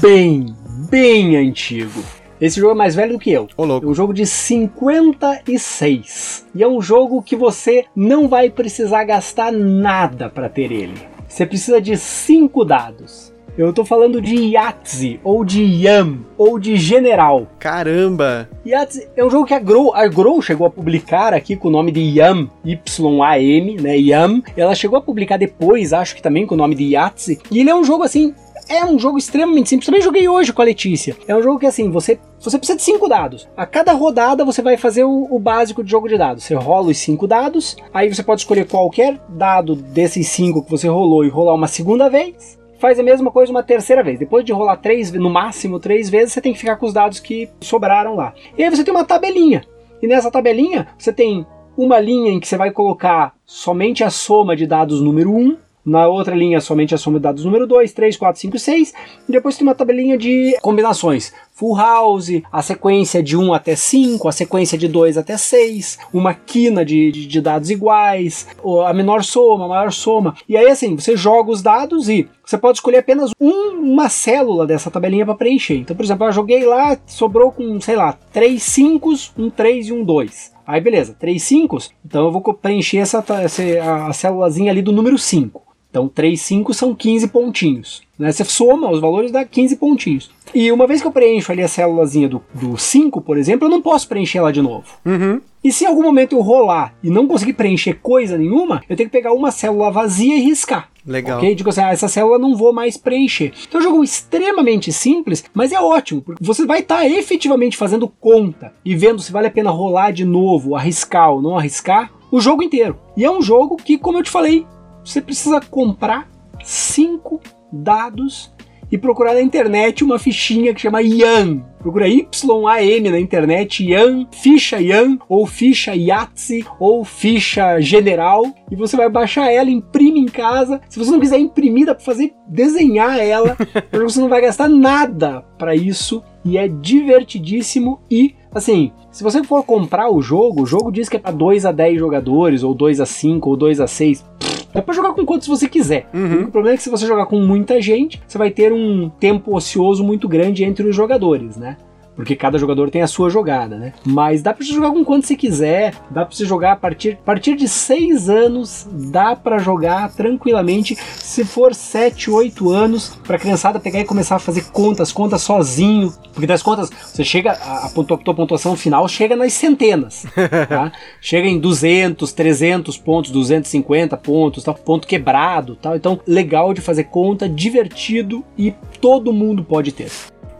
[0.00, 0.54] bem,
[0.90, 2.02] bem antigo.
[2.40, 3.48] Esse jogo é mais velho do que eu.
[3.56, 3.86] Ô É louco.
[3.88, 6.46] um jogo de 56.
[6.54, 10.94] E é um jogo que você não vai precisar gastar nada para ter ele.
[11.28, 13.32] Você precisa de 5 dados.
[13.56, 17.44] Eu tô falando de Yahtzee, ou de Yam, ou de General.
[17.58, 18.48] Caramba!
[18.64, 21.70] Yahtzee é um jogo que a Grow, a Grow chegou a publicar aqui com o
[21.70, 24.40] nome de Yam, Y-A-M, né, Yam.
[24.56, 27.40] Ela chegou a publicar depois, acho que também com o nome de Yahtzee.
[27.50, 28.32] E ele é um jogo assim,
[28.68, 29.86] é um jogo extremamente simples.
[29.86, 31.16] Também joguei hoje com a Letícia.
[31.26, 33.48] É um jogo que assim, você, você precisa de cinco dados.
[33.56, 36.44] A cada rodada você vai fazer o, o básico de jogo de dados.
[36.44, 40.88] Você rola os cinco dados, aí você pode escolher qualquer dado desses cinco que você
[40.88, 44.18] rolou e rolar uma segunda vez faz a mesma coisa uma terceira vez.
[44.18, 47.20] Depois de rolar três, no máximo três vezes, você tem que ficar com os dados
[47.20, 48.32] que sobraram lá.
[48.56, 49.64] E aí você tem uma tabelinha.
[50.00, 51.44] E nessa tabelinha você tem
[51.76, 56.06] uma linha em que você vai colocar somente a soma de dados número 1, Na
[56.06, 58.94] outra linha, somente a soma de dados número 2, 3, 4, 5, 6.
[59.28, 61.32] E depois tem uma tabelinha de combinações.
[61.54, 66.32] Full house, a sequência de 1 até 5, a sequência de 2 até 6, uma
[66.34, 68.46] quina de, de, de dados iguais,
[68.86, 70.34] a menor soma, a maior soma.
[70.48, 74.66] E aí, assim, você joga os dados e você pode escolher apenas um, uma célula
[74.66, 75.78] dessa tabelinha para preencher.
[75.78, 79.92] Então, por exemplo, eu joguei lá, sobrou com, sei lá, 3 5, um 3 e
[79.92, 80.52] um 2.
[80.66, 83.62] Aí beleza, 3 5, então eu vou preencher essa, essa
[84.06, 85.67] a célulazinha ali do número 5.
[85.90, 88.02] Então 3, 5 são 15 pontinhos.
[88.18, 88.30] Né?
[88.30, 90.30] Você soma os valores dá 15 pontinhos.
[90.54, 93.70] E uma vez que eu preencho ali a célulazinha do, do 5, por exemplo, eu
[93.70, 94.86] não posso preencher ela de novo.
[95.04, 95.40] Uhum.
[95.62, 99.08] E se em algum momento eu rolar e não conseguir preencher coisa nenhuma, eu tenho
[99.08, 100.88] que pegar uma célula vazia e riscar.
[101.06, 101.38] Legal.
[101.38, 101.54] Ok?
[101.54, 103.52] Digo assim, ah, essa célula não vou mais preencher.
[103.66, 107.76] Então é um jogo extremamente simples, mas é ótimo, porque você vai estar tá efetivamente
[107.76, 112.12] fazendo conta e vendo se vale a pena rolar de novo, arriscar ou não arriscar,
[112.30, 112.98] o jogo inteiro.
[113.16, 114.66] E é um jogo que, como eu te falei,
[115.08, 116.28] você precisa comprar
[116.62, 117.40] cinco
[117.72, 118.52] dados
[118.90, 121.60] e procurar na internet uma fichinha que chama Yan.
[121.78, 128.96] Procura Y-A-M na internet, Yan, ficha Yan, ou ficha Yahtzee, ou ficha General, e você
[128.96, 130.80] vai baixar ela, imprime em casa.
[130.88, 133.56] Se você não quiser imprimir, dá pra fazer desenhar ela,
[133.92, 139.62] você não vai gastar nada para isso, e é divertidíssimo e Assim, se você for
[139.62, 143.00] comprar o jogo, o jogo diz que é para 2 a 10 jogadores, ou 2
[143.00, 144.24] a 5, ou 2 a 6.
[144.72, 146.06] Dá pra jogar com quantos você quiser.
[146.12, 146.44] Uhum.
[146.44, 149.56] O problema é que se você jogar com muita gente, você vai ter um tempo
[149.56, 151.76] ocioso muito grande entre os jogadores, né?
[152.18, 153.92] Porque cada jogador tem a sua jogada, né?
[154.04, 157.12] Mas dá pra você jogar com quanto você quiser, dá pra você jogar a partir,
[157.12, 163.38] a partir de 6 anos, dá para jogar tranquilamente, se for 7, 8 anos, pra
[163.38, 167.86] criançada pegar e começar a fazer contas, contas sozinho, porque das contas, você chega, a,
[167.86, 170.26] a, pontua, a pontuação final chega nas centenas,
[170.68, 170.90] tá?
[171.20, 175.94] Chega em 200, 300 pontos, 250 pontos, tal, ponto quebrado, tal.
[175.94, 180.10] Então, legal de fazer conta, divertido e todo mundo pode ter.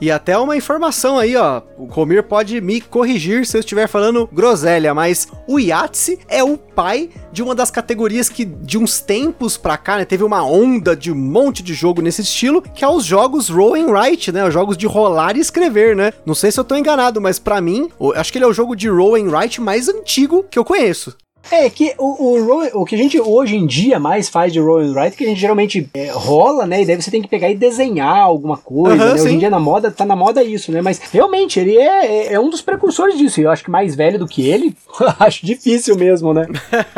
[0.01, 1.63] E até uma informação aí, ó.
[1.77, 6.57] O Romir pode me corrigir se eu estiver falando groselha, mas o Yahtzee é o
[6.57, 10.95] pai de uma das categorias que de uns tempos pra cá, né, teve uma onda
[10.95, 14.47] de um monte de jogo nesse estilo, que é os jogos roll and write, né,
[14.47, 16.13] os jogos de rolar e escrever, né?
[16.25, 18.77] Não sei se eu tô enganado, mas para mim, acho que ele é o jogo
[18.77, 21.17] de roll and write mais antigo que eu conheço.
[21.51, 24.81] É que o, o, o que a gente hoje em dia mais faz de roll
[24.81, 26.83] and write, que a gente geralmente é, rola, né?
[26.83, 29.21] E daí você tem que pegar e desenhar alguma coisa, uhum, né?
[29.21, 30.83] Hoje em dia na moda, tá na moda isso, né?
[30.83, 33.41] Mas realmente, ele é, é, é um dos precursores disso.
[33.41, 34.75] E eu acho que mais velho do que ele,
[35.19, 36.47] acho difícil mesmo, né?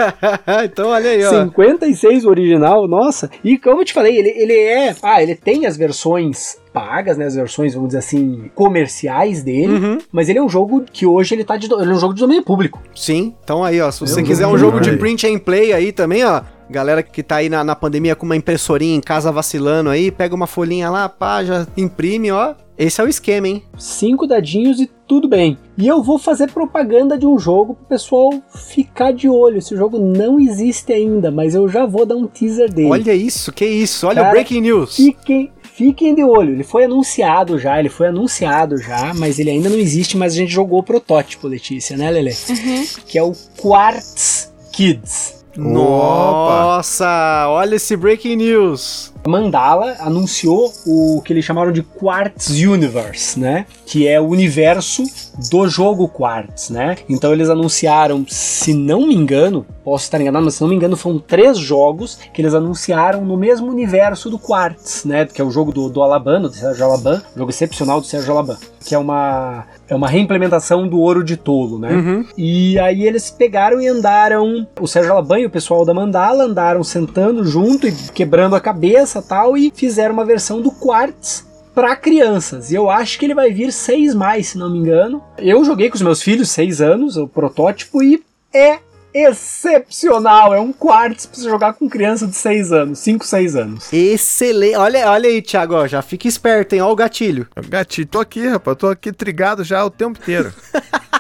[0.64, 1.44] então olha aí, ó.
[1.44, 3.30] 56 o original, nossa.
[3.44, 4.94] E como eu te falei, ele, ele é.
[5.02, 9.98] Ah, ele tem as versões pagas, né, as versões, vamos dizer assim, comerciais dele, uhum.
[10.12, 12.20] mas ele é um jogo que hoje ele tá de, ele é um jogo de
[12.20, 12.80] domínio público.
[12.94, 16.24] Sim, então aí, ó, se você quiser um jogo de print and play aí também,
[16.24, 20.10] ó, galera que tá aí na, na pandemia com uma impressorinha em casa vacilando aí,
[20.10, 22.54] pega uma folhinha lá, pá, já imprime, ó.
[22.78, 23.62] Esse é o esquema, hein?
[23.76, 25.58] Cinco dadinhos e tudo bem.
[25.76, 29.58] E eu vou fazer propaganda de um jogo pro pessoal ficar de olho.
[29.58, 32.88] Esse jogo não existe ainda, mas eu já vou dar um teaser dele.
[32.88, 34.96] Olha isso, que isso, olha Cara, o breaking news.
[34.96, 36.52] Fiquem, fiquem de olho.
[36.52, 40.36] Ele foi anunciado já, ele foi anunciado já, mas ele ainda não existe, mas a
[40.36, 42.36] gente jogou o protótipo, Letícia, né, Lele?
[42.50, 42.86] Uhum.
[43.06, 45.40] Que é o Quartz Kids.
[45.56, 49.10] Nossa, olha esse breaking news.
[49.26, 53.66] Mandala anunciou o que eles chamaram de Quartz Universe, né?
[53.86, 55.02] Que é o universo
[55.50, 56.96] do jogo Quartz, né?
[57.08, 60.96] Então eles anunciaram, se não me engano, posso estar enganado, mas se não me engano,
[60.96, 65.26] foram três jogos que eles anunciaram no mesmo universo do Quartz, né?
[65.26, 68.58] Que é o jogo do, do Alabama, do Sérgio Alaban, jogo excepcional do Sérgio Alaban,
[68.84, 71.92] que é uma é uma reimplementação do Ouro de Tolo, né?
[71.92, 72.24] Uhum.
[72.38, 76.84] E aí eles pegaram e andaram, o Sérgio Alaban e o pessoal da Mandala andaram
[76.84, 82.70] sentando junto e quebrando a cabeça tal, e fizeram uma versão do Quartz para crianças.
[82.70, 85.22] E eu acho que ele vai vir seis mais, se não me engano.
[85.38, 88.78] Eu joguei com os meus filhos seis anos, o protótipo, e é
[89.14, 90.54] excepcional.
[90.54, 93.92] É um quartzo pra você jogar com criança de 6 anos, 5, 6 anos.
[93.92, 94.76] Excelente.
[94.76, 96.80] Olha, olha aí, Thiago, ó, já fica esperto, hein?
[96.80, 97.48] Olha o gatilho.
[97.68, 100.52] Gatilho, tô aqui, rapaz, tô aqui trigado já o tempo inteiro.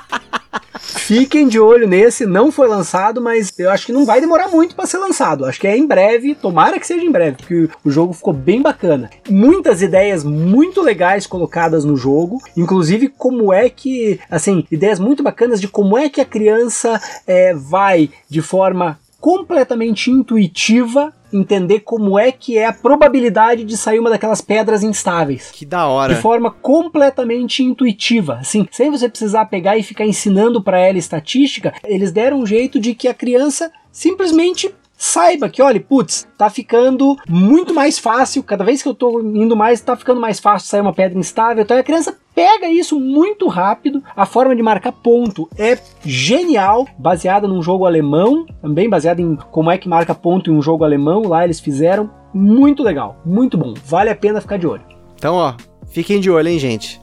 [0.80, 4.74] Fiquem de olho nesse, não foi lançado, mas eu acho que não vai demorar muito
[4.74, 5.44] para ser lançado.
[5.44, 8.60] Acho que é em breve, tomara que seja em breve, porque o jogo ficou bem
[8.60, 9.10] bacana.
[9.28, 15.60] Muitas ideias muito legais colocadas no jogo, inclusive como é que, assim, ideias muito bacanas
[15.60, 22.32] de como é que a criança é, vai de forma completamente intuitiva entender como é
[22.32, 25.50] que é a probabilidade de sair uma daquelas pedras instáveis.
[25.52, 26.14] Que da hora.
[26.14, 31.72] De forma completamente intuitiva, assim, sem você precisar pegar e ficar ensinando para ela estatística,
[31.84, 37.16] eles deram um jeito de que a criança simplesmente saiba que, olha, putz, tá ficando
[37.26, 40.82] muito mais fácil, cada vez que eu tô indo mais, tá ficando mais fácil sair
[40.82, 44.02] uma pedra instável, então a criança pega isso muito rápido.
[44.14, 49.70] A forma de marcar ponto é genial, baseada num jogo alemão, também baseada em como
[49.70, 51.22] é que marca ponto em um jogo alemão.
[51.22, 53.72] Lá eles fizeram muito legal, muito bom.
[53.86, 54.84] Vale a pena ficar de olho.
[55.16, 55.54] Então, ó,
[55.90, 57.00] fiquem de olho, hein, gente.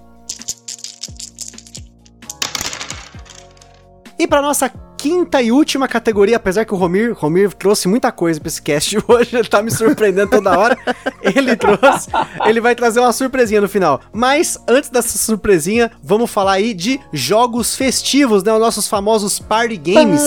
[4.19, 8.39] E para nossa quinta e última categoria, apesar que o Romir, Romir trouxe muita coisa
[8.39, 10.77] pra esse cast hoje, ele tá me surpreendendo toda hora.
[11.21, 12.09] Ele trouxe,
[12.45, 14.01] ele vai trazer uma surpresinha no final.
[14.11, 18.51] Mas antes dessa surpresinha, vamos falar aí de jogos festivos, né?
[18.51, 20.21] Os nossos famosos party games.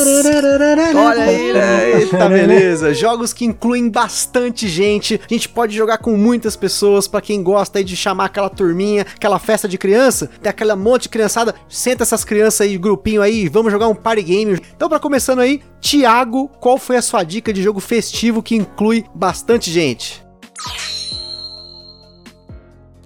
[0.96, 2.00] Olha aí, né?
[2.00, 2.94] Eita, beleza.
[2.94, 5.20] Jogos que incluem bastante gente.
[5.28, 9.06] A gente pode jogar com muitas pessoas, para quem gosta aí de chamar aquela turminha,
[9.14, 13.48] aquela festa de criança, tem aquela monte de criançada, senta essas crianças aí, grupinho aí,
[13.48, 17.52] vamos jogar um party game então, para começando aí, Thiago, qual foi a sua dica
[17.52, 20.24] de jogo festivo que inclui bastante gente?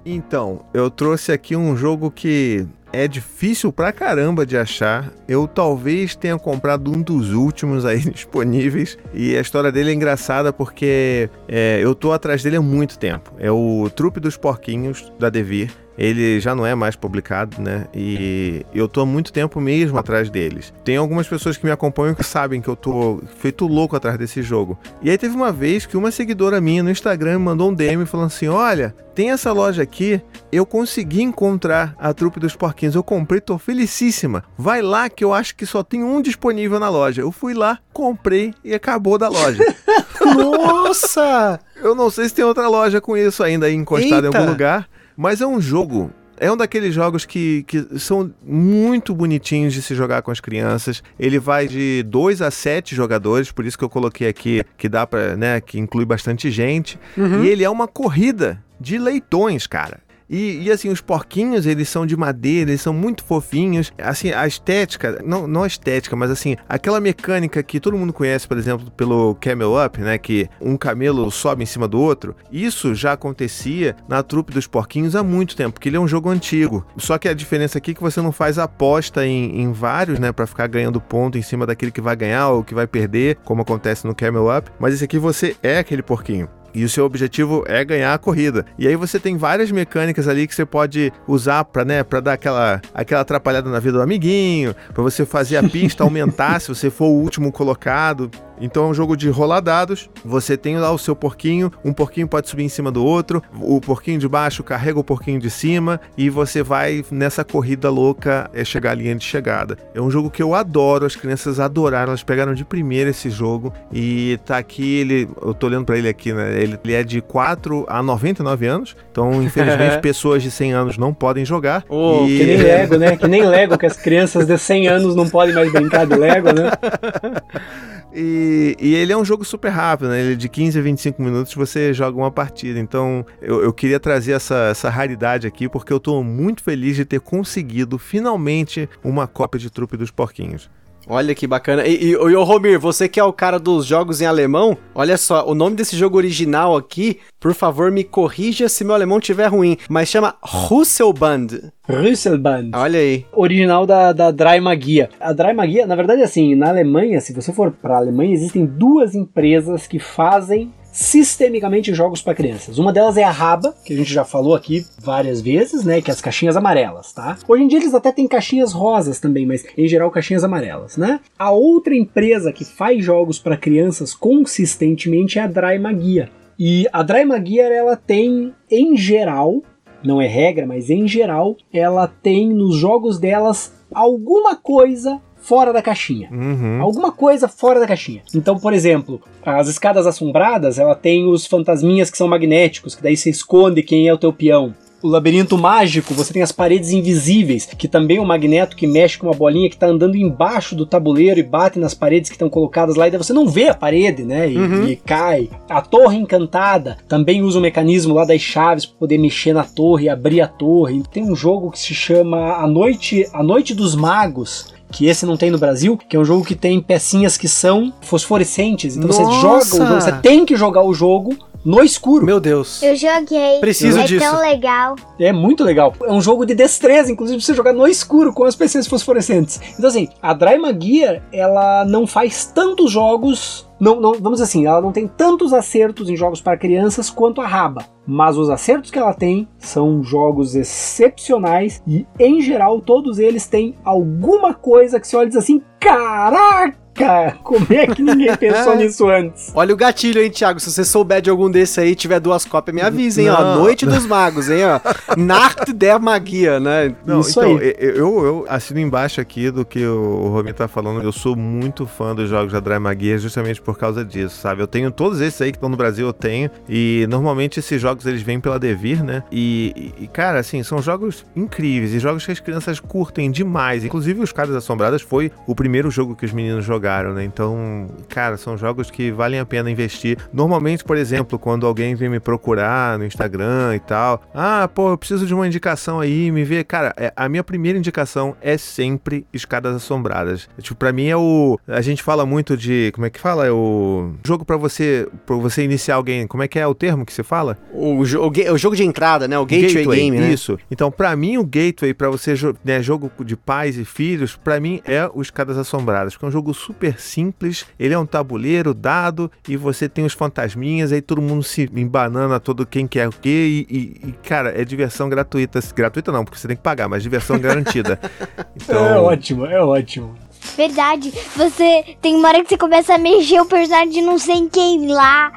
[0.06, 5.12] Então, eu trouxe aqui um jogo que é difícil pra caramba de achar.
[5.26, 8.96] Eu talvez tenha comprado um dos últimos aí disponíveis.
[9.12, 13.32] E a história dele é engraçada porque é, eu tô atrás dele há muito tempo.
[13.38, 17.86] É o Trupe dos Porquinhos da Devir ele já não é mais publicado, né?
[17.94, 20.72] E eu tô há muito tempo mesmo atrás deles.
[20.84, 24.42] Tem algumas pessoas que me acompanham que sabem que eu tô feito louco atrás desse
[24.42, 24.78] jogo.
[25.02, 28.04] E aí teve uma vez que uma seguidora minha no Instagram me mandou um DM
[28.06, 30.20] falando assim: Olha, tem essa loja aqui,
[30.50, 32.94] eu consegui encontrar a trupe dos porquinhos.
[32.94, 34.44] Eu comprei, tô felicíssima.
[34.58, 37.22] Vai lá que eu acho que só tem um disponível na loja.
[37.22, 39.62] Eu fui lá, comprei e acabou da loja.
[40.36, 41.60] Nossa!
[41.84, 44.88] eu não sei se tem outra loja com isso ainda aí encostada em algum lugar.
[45.16, 49.94] Mas é um jogo é um daqueles jogos que, que são muito bonitinhos de se
[49.94, 51.02] jogar com as crianças.
[51.18, 55.06] Ele vai de 2 a 7 jogadores, por isso que eu coloquei aqui que dá
[55.06, 56.98] para, né, que inclui bastante gente.
[57.16, 57.44] Uhum.
[57.44, 60.03] E ele é uma corrida de leitões, cara.
[60.28, 63.92] E, e, assim, os porquinhos, eles são de madeira, eles são muito fofinhos.
[63.98, 68.48] Assim, a estética, não, não a estética, mas assim, aquela mecânica que todo mundo conhece,
[68.48, 70.18] por exemplo, pelo Camel Up, né?
[70.18, 72.34] Que um camelo sobe em cima do outro.
[72.50, 76.30] Isso já acontecia na trupe dos porquinhos há muito tempo, porque ele é um jogo
[76.30, 76.86] antigo.
[76.96, 80.32] Só que a diferença aqui é que você não faz aposta em, em vários, né?
[80.32, 83.62] Pra ficar ganhando ponto em cima daquele que vai ganhar ou que vai perder, como
[83.62, 84.70] acontece no Camel Up.
[84.78, 88.66] Mas esse aqui você é aquele porquinho e o seu objetivo é ganhar a corrida.
[88.78, 92.80] E aí você tem várias mecânicas ali que você pode usar para, né, dar aquela
[92.92, 97.06] aquela atrapalhada na vida do amiguinho, para você fazer a pista aumentar se você for
[97.06, 98.30] o último colocado.
[98.60, 100.10] Então é um jogo de rolar dados.
[100.24, 103.80] Você tem lá o seu porquinho, um porquinho pode subir em cima do outro, o
[103.80, 108.64] porquinho de baixo carrega o porquinho de cima e você vai nessa corrida louca é
[108.64, 109.76] chegar à linha de chegada.
[109.94, 113.72] É um jogo que eu adoro, as crianças adoraram, elas pegaram de primeira esse jogo
[113.92, 116.60] e tá aqui ele, eu tô olhando para ele aqui, né?
[116.60, 118.96] Ele, ele, é de 4 a 99 anos.
[119.10, 121.84] Então, infelizmente, pessoas de 100 anos não podem jogar.
[121.88, 122.38] Oh, e...
[122.38, 123.16] Que nem Lego, né?
[123.16, 126.48] Que nem Lego, que as crianças de 100 anos não podem mais brincar de Lego,
[126.52, 126.70] né?
[128.14, 130.20] E, e, ele é um jogo super rápido, né?
[130.20, 132.78] Ele é de 15 a 25 minutos você joga uma partida.
[132.78, 137.04] Então eu, eu queria trazer essa, essa raridade aqui porque eu estou muito feliz de
[137.04, 140.70] ter conseguido finalmente uma cópia de Trupe dos Porquinhos.
[141.08, 141.86] Olha que bacana.
[141.86, 145.16] E, e, e o Romir, você que é o cara dos jogos em alemão, olha
[145.16, 149.46] só, o nome desse jogo original aqui, por favor, me corrija se meu alemão estiver
[149.46, 151.72] ruim, mas chama Rüsselband.
[151.88, 152.70] Rüsselband.
[152.74, 153.26] Olha aí.
[153.32, 155.10] Original da, da Dry Magia.
[155.20, 158.64] A Dry Magia, na verdade, assim, na Alemanha, se você for para a Alemanha, existem
[158.64, 162.78] duas empresas que fazem sistemicamente jogos para crianças.
[162.78, 166.08] Uma delas é a Raba, que a gente já falou aqui várias vezes, né, que
[166.08, 167.36] é as caixinhas amarelas, tá?
[167.48, 171.18] Hoje em dia eles até têm caixinhas rosas também, mas em geral caixinhas amarelas, né?
[171.36, 176.30] A outra empresa que faz jogos para crianças consistentemente é a Dry Magia.
[176.56, 179.64] E a Dry Magia ela tem em geral,
[180.04, 185.82] não é regra, mas em geral, ela tem nos jogos delas alguma coisa fora da
[185.82, 186.28] caixinha.
[186.32, 186.80] Uhum.
[186.80, 188.22] Alguma coisa fora da caixinha.
[188.34, 193.16] Então, por exemplo, as escadas assombradas, ela tem os fantasminhas que são magnéticos, que daí
[193.16, 194.74] você esconde quem é o teu peão
[195.04, 199.18] o labirinto mágico, você tem as paredes invisíveis, que também é um magneto que mexe
[199.18, 202.48] com uma bolinha que está andando embaixo do tabuleiro e bate nas paredes que estão
[202.48, 204.50] colocadas lá, e daí você não vê a parede, né?
[204.50, 204.86] E, uhum.
[204.86, 205.50] e cai.
[205.68, 209.62] A torre encantada também usa o um mecanismo lá das chaves para poder mexer na
[209.62, 211.02] torre e abrir a torre.
[211.12, 215.36] Tem um jogo que se chama A Noite, a Noite dos Magos, que esse não
[215.36, 218.96] tem no Brasil, que é um jogo que tem pecinhas que são fosforescentes.
[218.96, 219.24] Então Nossa.
[219.24, 222.24] você joga o jogo, você tem que jogar o jogo no escuro.
[222.24, 222.82] Meu Deus.
[222.82, 223.58] Eu joguei.
[223.60, 224.24] Preciso é disso.
[224.24, 224.96] tão legal.
[225.18, 225.94] É muito legal.
[226.02, 229.60] É um jogo de destreza, inclusive pra você jogar no escuro com as PCs fosforescentes.
[229.78, 234.66] Então assim, a Dryma Gear, ela não faz tantos jogos não, não, vamos dizer assim,
[234.66, 237.84] ela não tem tantos acertos em jogos para crianças quanto a Raba.
[238.06, 243.74] Mas os acertos que ela tem são jogos excepcionais e, em geral, todos eles têm
[243.84, 246.83] alguma coisa que você olha e diz assim: caraca!
[246.94, 249.52] Cara, como é que ninguém pensou nisso antes?
[249.54, 250.60] Olha o gatilho, hein, Thiago?
[250.60, 253.56] Se você souber de algum desse aí, tiver duas cópias, me avisa, hein, ó.
[253.56, 254.80] Noite dos Magos, hein, ó.
[255.16, 256.94] Nacht der Magia, né?
[257.04, 257.74] Não, Isso então, aí.
[257.78, 261.02] eu, eu, eu assino embaixo aqui do que o Romi tá falando.
[261.02, 264.62] Eu sou muito fã dos jogos da Dryma Gear justamente por causa disso, sabe?
[264.62, 266.50] Eu tenho todos esses aí que estão no Brasil, eu tenho.
[266.68, 269.22] E normalmente esses jogos eles vêm pela Devir, né?
[269.32, 273.84] E, e, cara, assim, são jogos incríveis e jogos que as crianças curtem demais.
[273.84, 277.24] Inclusive, Os Caras Assombradas foi o primeiro jogo que os meninos jogaram, né?
[277.24, 280.18] Então, cara, são jogos que valem a pena investir.
[280.32, 284.98] Normalmente, por exemplo, quando alguém vem me procurar no Instagram e tal, ah, pô, eu
[284.98, 286.62] preciso de uma indicação aí, me vê.
[286.64, 290.48] Cara, é- a minha primeira indicação é sempre Escadas Assombradas.
[290.60, 291.58] Tipo, pra mim é o.
[291.66, 292.90] A gente fala muito de.
[292.94, 293.46] Como é que fala?
[293.46, 296.26] É o jogo pra você, pra você iniciar alguém.
[296.26, 297.56] Como é que é o termo que se fala?
[297.72, 299.38] O, jo- o jogo de entrada, né?
[299.38, 300.30] O Gateway, Game, né?
[300.32, 300.58] Isso.
[300.70, 302.34] Então, pra mim, o Gateway, pra você,
[302.64, 306.32] né, jogo de pais e filhos, pra mim é o Escadas Assombradas, porque é um
[306.32, 311.20] jogo super simples, ele é um tabuleiro, dado, e você tem os fantasminhas, aí todo
[311.22, 315.60] mundo se embanana todo quem quer o quê, e, e- e, cara, é diversão gratuita.
[315.74, 317.98] Gratuita não, porque você tem que pagar, mas diversão garantida.
[318.56, 320.14] Então, É ótimo, é ótimo.
[320.56, 321.12] Verdade.
[321.36, 324.86] Você tem uma hora que você começa a mexer o personagem de não sei quem
[324.86, 325.32] lá.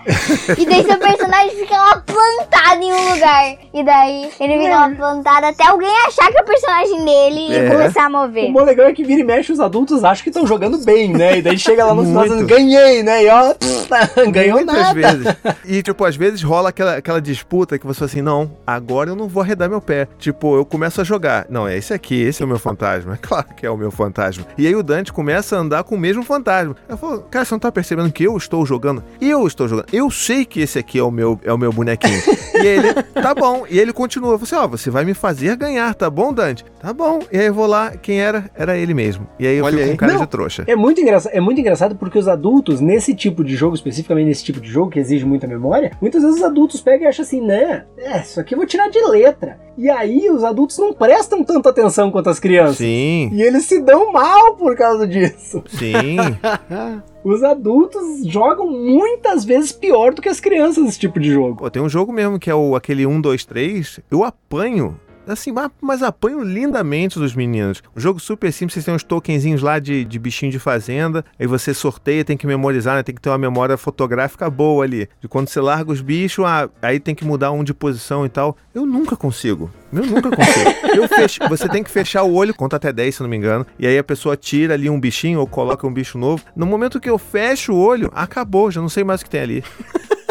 [0.57, 3.55] e daí seu personagem fica lá plantado em um lugar.
[3.73, 7.65] E daí ele fica lá plantado até alguém achar que é o personagem dele É.
[7.65, 8.51] e começar a O mover.
[8.51, 11.38] bom legal é que vira e mexe os adultos acham que estão jogando bem, né?
[11.39, 12.34] E daí chega lá no final Muito.
[12.34, 13.23] dizendo, ganhei, né?
[13.23, 14.93] E ó, pff, ganhou Muitas nada.
[14.93, 15.35] vezes.
[15.65, 19.15] E, tipo, às vezes rola aquela, aquela disputa que você fala assim, não, agora eu
[19.15, 20.07] não vou arredar meu pé.
[20.19, 21.45] Tipo, eu começo a jogar.
[21.49, 23.13] Não, é esse aqui, esse é o meu fantasma.
[23.13, 24.45] É claro que é o meu fantasma.
[24.57, 26.76] E aí o Dante começa a andar com o mesmo fantasma.
[26.90, 29.03] Eu falo, cara, você não tá percebendo que eu estou jogando?
[29.22, 29.86] Eu estou jogando.
[29.94, 32.19] Eu sei que esse aqui é o meu, é o meu bonequinho.
[32.64, 33.65] e ele, tá bom.
[33.69, 34.36] E ele continua.
[34.36, 36.65] Assim, ó, você vai me fazer ganhar, tá bom, Dante?
[36.88, 37.19] Tá bom.
[37.30, 38.49] E aí eu vou lá, quem era?
[38.55, 39.27] Era ele mesmo.
[39.38, 39.91] E aí eu Olha fico aí.
[39.91, 40.22] com cara Não.
[40.22, 40.64] de trouxa.
[40.65, 44.45] É muito, engraçado, é muito engraçado porque os adultos, nesse tipo de jogo, especificamente nesse
[44.45, 47.41] tipo de jogo que exige muita memória, muitas vezes os adultos pegam e acham assim,
[47.41, 47.84] né?
[47.97, 49.59] É, isso aqui eu vou tirar de letra.
[49.77, 52.77] E aí os adultos não prestam tanta atenção quanto as crianças.
[52.77, 55.61] Sim, E eles se dão mal por causa disso.
[55.68, 56.15] sim.
[57.22, 61.57] Os adultos jogam muitas vezes pior do que as crianças nesse tipo de jogo.
[61.57, 63.99] Pô, tem um jogo mesmo que é o aquele 1, 2, 3.
[64.09, 64.97] Eu apanho.
[65.27, 67.83] Assim, mas, apanho lindamente dos meninos.
[67.95, 71.23] Um jogo super simples, vocês têm uns tokenzinhos lá de, de bichinho de fazenda.
[71.39, 73.03] Aí você sorteia, tem que memorizar, né?
[73.03, 75.09] Tem que ter uma memória fotográfica boa ali.
[75.19, 78.29] De quando você larga os bichos, ah, aí tem que mudar um de posição e
[78.29, 78.55] tal.
[78.73, 79.71] Eu nunca consigo.
[79.91, 80.69] Eu nunca consigo.
[80.95, 83.65] Eu fecho, você tem que fechar o olho, conta até 10, se não me engano.
[83.77, 86.43] E aí a pessoa tira ali um bichinho ou coloca um bicho novo.
[86.55, 89.41] No momento que eu fecho o olho, acabou, já não sei mais o que tem
[89.41, 89.63] ali.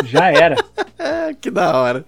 [0.05, 0.57] Já era.
[0.99, 2.07] É, que da hora.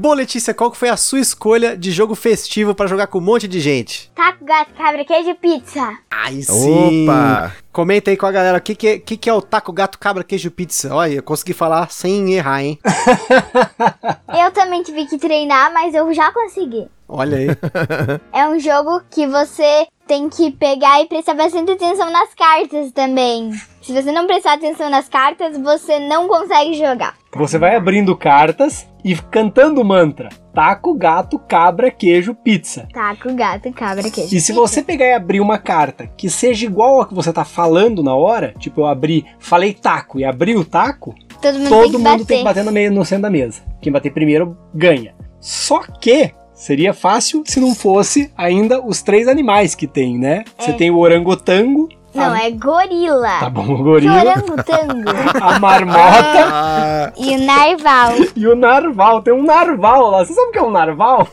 [0.00, 3.20] Bom, Letícia, qual que foi a sua escolha de jogo festivo pra jogar com um
[3.20, 4.10] monte de gente?
[4.14, 5.94] Taco, gato, cabra, queijo e pizza.
[6.10, 7.06] Aí sim!
[7.06, 7.54] Opa!
[7.70, 9.98] Comenta aí com a galera o que, que, é, que, que é o taco, gato,
[9.98, 10.94] cabra, queijo, pizza.
[10.94, 12.78] Olha, eu consegui falar sem errar, hein?
[14.42, 16.88] Eu também tive que treinar, mas eu já consegui.
[17.06, 17.48] Olha aí.
[18.32, 23.52] É um jogo que você tem que pegar e prestar bastante atenção nas cartas também.
[23.82, 27.19] Se você não prestar atenção nas cartas, você não consegue jogar.
[27.36, 32.88] Você vai abrindo cartas e cantando o mantra: taco, gato, cabra, queijo, pizza.
[32.92, 34.34] Taco, gato, cabra, queijo.
[34.34, 34.54] E se pizza.
[34.54, 38.14] você pegar e abrir uma carta que seja igual a que você tá falando na
[38.14, 41.96] hora, tipo eu abri, falei taco e abri o taco, todo mundo, todo tem, que
[41.98, 42.26] mundo bater.
[42.26, 43.62] tem que bater no, meio, no centro da mesa.
[43.80, 45.14] Quem bater primeiro ganha.
[45.38, 50.44] Só que seria fácil se não fosse ainda os três animais que tem, né?
[50.58, 50.74] Você É.
[50.74, 53.38] tem o orangotango, Não, a, é gorila.
[53.40, 55.10] tá bom, gorila, Orangotango
[55.40, 58.12] a marmota Ah, e o narval.
[58.34, 59.22] e o narval.
[59.22, 60.24] Tem um narval lá.
[60.24, 61.28] Você sabe o que é um narval?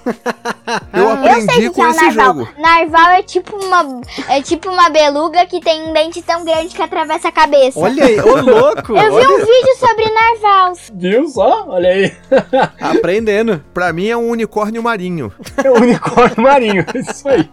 [0.94, 2.26] eu Eu sei aprendi o que com é um esse narval.
[2.36, 2.48] jogo.
[2.60, 6.82] Narval é tipo uma é tipo uma beluga que tem um dente tão grande que
[6.82, 7.80] atravessa a cabeça.
[7.80, 8.96] Olha aí, ô louco!
[8.96, 10.74] Eu vi um vídeo sobre narval.
[10.94, 11.66] Viu só?
[11.70, 12.12] Olha aí.
[12.80, 13.64] Aprendendo.
[13.74, 15.32] Pra mim é um unicórnio marinho.
[15.64, 17.50] É o unicórnio marinho, isso aí.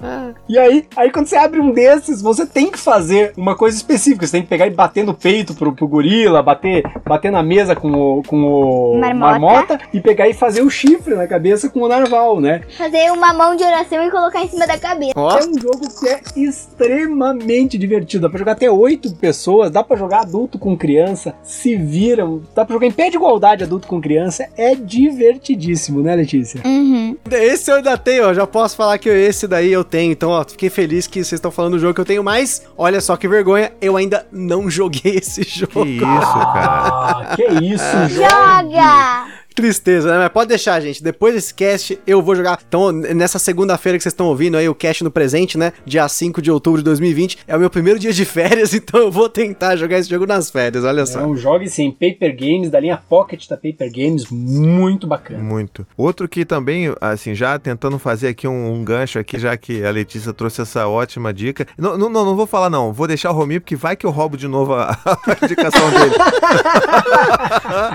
[0.49, 4.27] E aí, aí quando você abre um desses, você tem que fazer uma coisa específica.
[4.27, 7.77] Você tem que pegar e bater no peito pro, pro gorila, bater, bater na mesa
[7.77, 9.79] com o, com o Marmota.
[9.93, 12.63] e pegar e fazer o chifre na cabeça com o narval, né?
[12.77, 15.13] Fazer fazer uma mão de oração e colocar em cima da cabeça.
[15.17, 18.23] É um jogo que é extremamente divertido.
[18.23, 22.65] Dá pra jogar até oito pessoas, dá pra jogar adulto com criança, se viram, dá
[22.65, 24.49] pra jogar em pé de igualdade adulto com criança.
[24.57, 26.61] É divertidíssimo, né, Letícia?
[26.65, 27.17] Uhum.
[27.31, 28.35] esse eu ainda tenho, ó.
[28.35, 30.13] Já posso falar que esse daí eu tenho.
[30.13, 33.01] Então, ó, fiquei feliz que vocês estão falando do jogo que eu tenho, mas olha
[33.05, 35.85] só que vergonha, eu ainda não joguei esse jogo.
[35.85, 36.89] Que isso, cara.
[36.89, 39.27] Ah, que isso, Joga!
[39.55, 40.19] Tristeza, né?
[40.19, 41.03] Mas pode deixar, gente.
[41.03, 42.59] Depois desse cast, eu vou jogar.
[42.67, 45.73] Então, nessa segunda-feira que vocês estão ouvindo aí, o cast no presente, né?
[45.87, 47.39] Dia 5 de outubro de 2020.
[47.47, 50.51] É o meu primeiro dia de férias, então eu vou tentar jogar esse jogo nas
[50.51, 51.21] férias, olha só.
[51.21, 55.41] É um jogo sim, Paper Games, da linha Pocket da Paper Games, muito bacana.
[55.41, 55.87] Muito.
[55.97, 59.91] Outro que também, assim, já tentando fazer aqui um, um gancho aqui, já que a
[59.91, 61.65] Letícia trouxe essa ótima dica.
[61.79, 64.11] Não, não, não, não vou falar não, vou deixar o Romir, porque vai que eu
[64.11, 66.15] roubo de novo a, a indicação dele.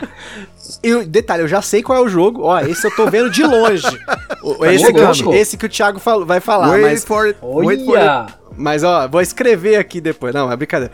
[0.83, 2.41] E o- detalhe, eu já sei qual é o jogo.
[2.43, 3.87] Ó, esse eu tô vendo de longe.
[4.41, 7.83] O- esse, que, esse que o Thiago fal- vai falar, wait mas, for it, wait
[7.83, 8.07] for it.
[8.07, 8.27] Olha!
[8.55, 10.33] mas ó, vou escrever aqui depois.
[10.33, 10.93] Não, é brincadeira.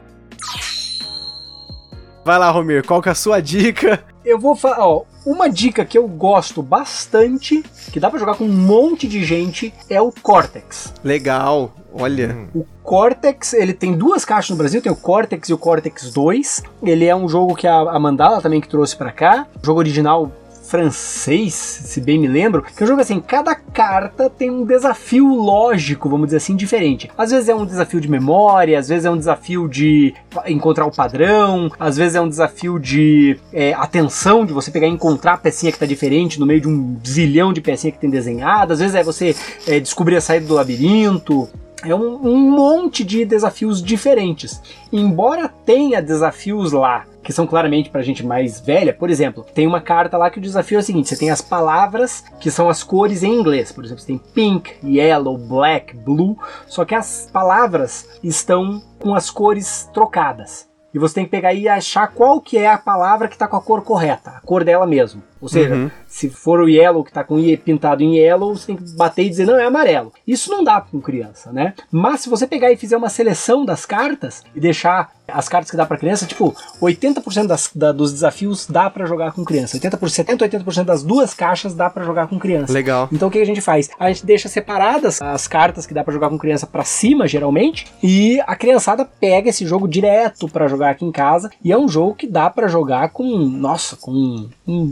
[2.25, 4.03] Vai lá, Romir, qual que é a sua dica?
[4.25, 8.45] Eu vou falar, ó, uma dica que eu gosto bastante, que dá pra jogar com
[8.45, 10.91] um monte de gente, é o Cortex.
[11.03, 12.35] Legal, olha.
[12.35, 12.47] Hum.
[12.55, 16.63] O Cortex, ele tem duas caixas no Brasil, tem o Cortex e o Cortex 2.
[16.81, 19.45] Ele é um jogo que a a Mandala também que trouxe pra cá.
[19.61, 20.31] Jogo original
[20.67, 25.27] francês, se bem me lembro, que é um jogo assim, cada carta tem um desafio
[25.27, 27.09] lógico, vamos dizer assim, diferente.
[27.17, 30.13] Às vezes é um desafio de memória, às vezes é um desafio de
[30.47, 34.91] encontrar o padrão, às vezes é um desafio de é, atenção, de você pegar e
[34.91, 38.09] encontrar a pecinha que tá diferente no meio de um zilhão de pecinha que tem
[38.09, 39.35] desenhada, às vezes é você
[39.67, 41.47] é, descobrir a saída do labirinto,
[41.83, 44.61] é um, um monte de desafios diferentes.
[44.91, 49.81] Embora tenha desafios lá que são claramente pra gente mais velha, por exemplo, tem uma
[49.81, 52.83] carta lá que o desafio é o seguinte: você tem as palavras que são as
[52.83, 53.71] cores em inglês.
[53.71, 56.37] Por exemplo, você tem pink, yellow, black, blue,
[56.67, 60.69] só que as palavras estão com as cores trocadas.
[60.93, 63.57] E você tem que pegar e achar qual que é a palavra que está com
[63.57, 65.21] a cor correta, a cor dela mesmo.
[65.45, 65.91] Ou seja, Uhum.
[66.07, 69.23] se for o yellow que está com i pintado em yellow, você tem que bater
[69.25, 70.11] e dizer não, é amarelo.
[70.27, 71.73] Isso não dá com criança, né?
[71.91, 75.77] Mas se você pegar e fizer uma seleção das cartas e deixar as cartas que
[75.77, 79.75] dá para criança, tipo, 80% das, da- dos desafios dá para jogar com criança.
[79.75, 82.71] 80%, 70, 80% das duas caixas dá para jogar com criança.
[82.71, 83.09] Legal.
[83.11, 83.89] Então o que a gente faz?
[83.99, 87.87] A gente deixa separadas as cartas que dá pra jogar com criança pra cima, geralmente,
[88.03, 91.49] e a criançada pega esse jogo direto pra jogar aqui em casa.
[91.63, 94.85] E é um jogo que dá pra jogar com, nossa, com um, um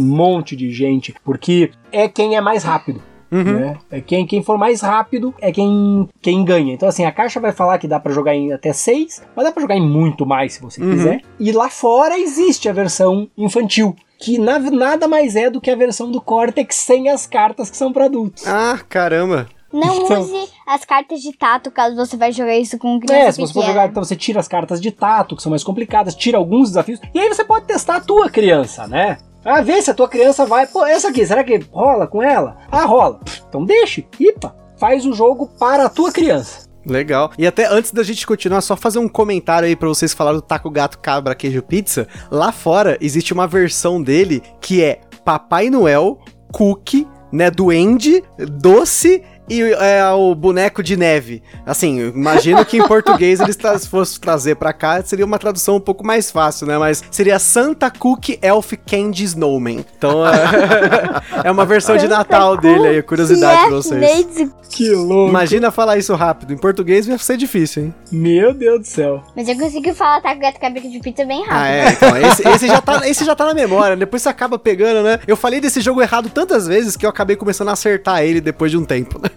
[0.00, 3.02] monte de gente, porque é quem é mais rápido.
[3.32, 3.78] Né?
[3.92, 6.74] É quem, quem for mais rápido é quem, quem ganha.
[6.74, 9.52] Então, assim, a caixa vai falar que dá pra jogar em até 6, mas dá
[9.52, 10.90] pra jogar em muito mais se você Uhum.
[10.90, 11.20] quiser.
[11.38, 15.76] E lá fora existe a versão infantil, que na- nada mais é do que a
[15.76, 18.44] versão do Cortex sem as cartas que são pra adultos.
[18.48, 19.46] Ah, caramba.
[19.72, 23.30] Não Então- use as cartas de tato caso você vai jogar isso com criança É,
[23.30, 23.72] se você for pequena.
[23.74, 26.98] jogar, então você tira as cartas de tato, que são mais complicadas, tira alguns desafios,
[27.14, 29.18] e aí você pode testar a tua criança, né?
[29.44, 30.66] Ah, vê se a tua criança vai.
[30.66, 32.56] Pô, essa aqui, será que rola com ela?
[32.70, 33.20] Ah, rola.
[33.48, 34.06] Então deixe.
[34.18, 36.68] Ipa, faz o jogo para a tua criança.
[36.86, 37.30] Legal.
[37.38, 40.42] E até antes da gente continuar, só fazer um comentário aí pra vocês falarem do
[40.42, 42.06] taco gato cabra queijo pizza.
[42.30, 46.18] Lá fora existe uma versão dele que é Papai Noel,
[46.52, 51.42] Cookie, né, Duende, Doce e é, o boneco de neve.
[51.66, 55.80] Assim, imagino que em português eles tra fossem trazer pra cá, seria uma tradução um
[55.80, 56.78] pouco mais fácil, né?
[56.78, 59.84] Mas seria Santa Cookie Elf Candy Snowman.
[59.98, 64.50] Então é, é uma versão de Natal dele aí, curiosidade pra vocês.
[64.70, 65.28] Que louco.
[65.28, 66.52] Imagina falar isso rápido.
[66.52, 67.94] Em português vai ser difícil, hein?
[68.12, 69.22] Meu Deus do céu.
[69.34, 71.56] Mas eu consigo falar taco gato cabra de pizza bem rápido.
[71.56, 71.90] Ah, é.
[71.90, 73.96] Então, esse, esse já tá, esse já tá na memória.
[73.96, 75.18] Depois você acaba pegando, né?
[75.26, 78.70] Eu falei desse jogo errado tantas vezes que eu acabei começando a acertar ele depois
[78.70, 79.20] de um tempo.
[79.20, 79.28] né?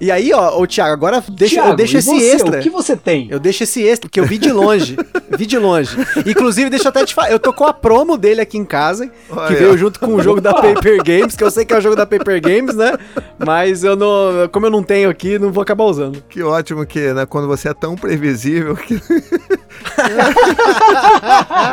[0.00, 2.58] E aí, ó, ô Thiago, agora deixa, eu Thiago, deixo e esse você, extra.
[2.58, 3.28] O que você tem?
[3.30, 4.96] Eu deixo esse extra, porque eu vi de longe.
[5.30, 5.96] vi de longe.
[6.26, 9.06] Inclusive, deixa eu até te falar, eu tô com a promo dele aqui em casa,
[9.06, 9.56] que Olha.
[9.56, 11.94] veio junto com o jogo da Paper Games, que eu sei que é o jogo
[11.94, 12.94] da Paper Games, né?
[13.38, 14.48] Mas eu não.
[14.50, 16.22] Como eu não tenho aqui, não vou acabar usando.
[16.28, 19.00] Que ótimo que, né, quando você é tão previsível que...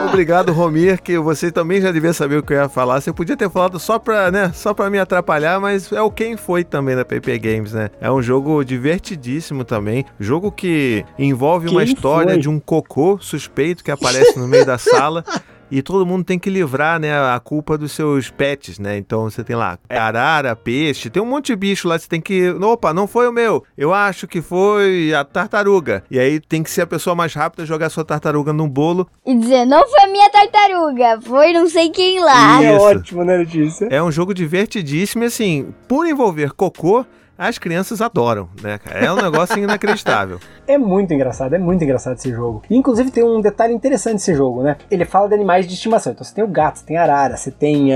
[0.08, 3.02] Obrigado, Romir, que você também já devia saber o que eu ia falar.
[3.02, 6.38] Você podia ter falado só pra, né, só pra me atrapalhar, mas é o quem
[6.38, 7.90] foi também da PP Games, né?
[8.02, 10.06] É um jogo divertidíssimo também.
[10.20, 12.40] Jogo que envolve uma Quem história foi?
[12.42, 15.24] de um cocô suspeito que aparece no meio da sala.
[15.72, 18.98] e todo mundo tem que livrar, né, a culpa dos seus pets, né?
[18.98, 22.50] Então você tem lá arara, peixe, tem um monte de bicho lá, você tem que,
[22.50, 23.64] opa, não foi o meu.
[23.78, 26.04] Eu acho que foi a tartaruga.
[26.10, 29.08] E aí tem que ser a pessoa mais rápida jogar sua tartaruga no bolo.
[29.24, 32.64] E dizer, não foi a minha tartaruga, foi não sei quem lá.
[32.64, 32.84] É Isso.
[32.86, 33.88] ótimo, né, Letícia?
[33.92, 37.06] É um jogo divertidíssimo e assim, por envolver cocô,
[37.40, 39.00] as crianças adoram, né, cara?
[39.06, 40.40] É um negócio inacreditável.
[40.70, 42.62] É muito engraçado, é muito engraçado esse jogo.
[42.70, 44.78] E, inclusive tem um detalhe interessante desse jogo, né?
[44.92, 46.12] Ele fala de animais de estimação.
[46.14, 47.90] Então você tem o gato, você tem a arara, você tem.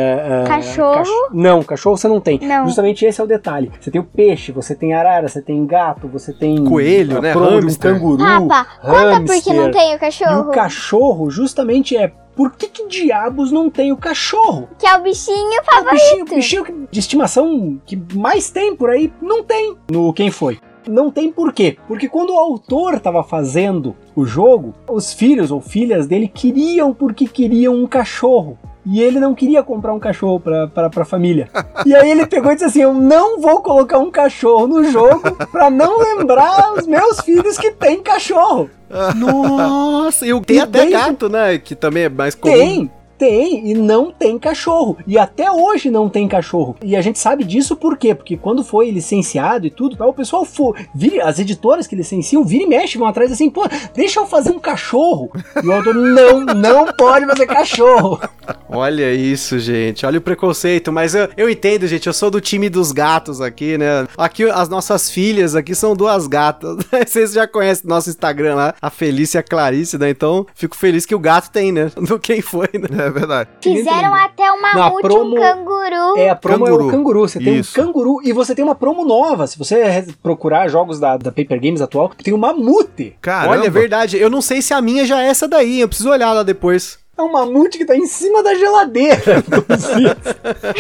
[0.48, 0.96] Cachorro?
[0.96, 2.40] cach- Não, cachorro você não tem.
[2.40, 2.66] Não.
[2.66, 3.72] Justamente esse é o detalhe.
[3.80, 6.64] Você tem o peixe, você tem arara, você tem gato, você tem.
[6.66, 7.36] Coelho, ah, né?
[7.38, 7.94] um Hamster.
[7.94, 8.24] canguru.
[8.48, 10.52] Papa, conta por que não tem o E o cachorro.
[10.52, 12.12] cachorro justamente é.
[12.36, 14.70] Por que, que diabos não tem o cachorro?
[14.80, 16.26] Que é o bichinho É o favorito.
[16.36, 20.60] bichinho, bichinho de estimação que mais tem por aí, não tem no Quem Foi.
[20.88, 21.78] Não tem por quê?
[21.88, 27.26] Porque quando o autor estava fazendo o jogo, os filhos ou filhas dele queriam porque
[27.26, 28.58] queriam um cachorro.
[28.86, 31.50] E ele não queria comprar um cachorro pra, pra, pra família.
[31.86, 35.22] E aí ele pegou e disse assim: Eu não vou colocar um cachorro no jogo
[35.52, 38.70] pra não lembrar os meus filhos que tem cachorro.
[39.16, 41.58] Nossa, e o- tem E até gato, né?
[41.58, 42.54] Que também é mais comum.
[42.54, 42.92] Tem,
[43.24, 44.98] tem, e não tem cachorro.
[45.08, 46.76] E até hoje não tem cachorro.
[46.84, 48.14] E a gente sabe disso por quê?
[48.14, 52.66] Porque quando foi licenciado e tudo, o pessoal for, vira, as editoras que licenciam, vira
[52.66, 55.32] e mexe, vão atrás assim, pô, deixa eu fazer um cachorro.
[55.64, 58.20] E o autor, não, não pode fazer cachorro.
[58.68, 60.06] Olha isso, gente.
[60.06, 60.92] Olha o preconceito.
[60.92, 62.08] Mas eu, eu entendo, gente.
[62.08, 64.08] Eu sou do time dos gatos aqui, né?
[64.18, 66.78] Aqui, as nossas filhas aqui são duas gatas.
[67.08, 70.10] Vocês já conhecem nosso Instagram lá, a Felícia e a Clarice, né?
[70.10, 71.92] Então, fico feliz que o gato tem, né?
[72.02, 73.06] Do quem foi, né?
[73.06, 73.50] É verdade.
[73.62, 76.18] Fizeram até um Na mamute, promo- um canguru.
[76.18, 76.88] É, a promo é Canguru.
[76.88, 77.20] o canguru.
[77.22, 77.80] Você tem Isso.
[77.80, 79.48] um canguru e você tem uma promo nova.
[79.48, 83.16] Se você procurar jogos da, da Paper Games atual, tem um mamute.
[83.22, 83.52] Caramba.
[83.58, 84.18] Olha, é verdade.
[84.18, 85.80] Eu não sei se a minha já é essa daí.
[85.80, 86.98] Eu preciso olhar lá depois.
[87.16, 89.22] É um mamute que tá em cima da geladeira.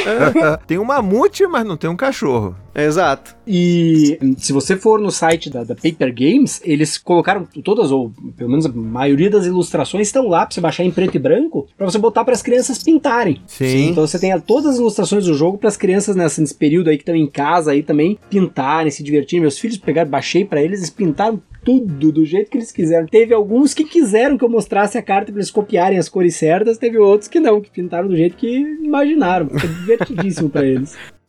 [0.65, 2.55] tem um mamute, mas não tem um cachorro.
[2.76, 3.35] Exato.
[3.45, 8.49] E se você for no site da, da Paper Games, eles colocaram todas, ou pelo
[8.49, 11.85] menos a maioria das ilustrações estão lá pra você baixar em preto e branco, pra
[11.89, 13.41] você botar para as crianças pintarem.
[13.45, 13.89] Sim.
[13.89, 16.97] Então você tem todas as ilustrações do jogo para as crianças nessa- nesse período aí
[16.97, 19.41] que estão em casa aí também pintarem, se divertirem.
[19.41, 23.07] Meus filhos pegaram, baixei para eles, eles pintaram tudo do jeito que eles quiseram.
[23.07, 26.77] Teve alguns que quiseram que eu mostrasse a carta para eles copiarem as cores certas,
[26.77, 29.49] teve outros que não, que pintaram do jeito que imaginaram.
[29.49, 30.98] Foi divertidíssimo para eles.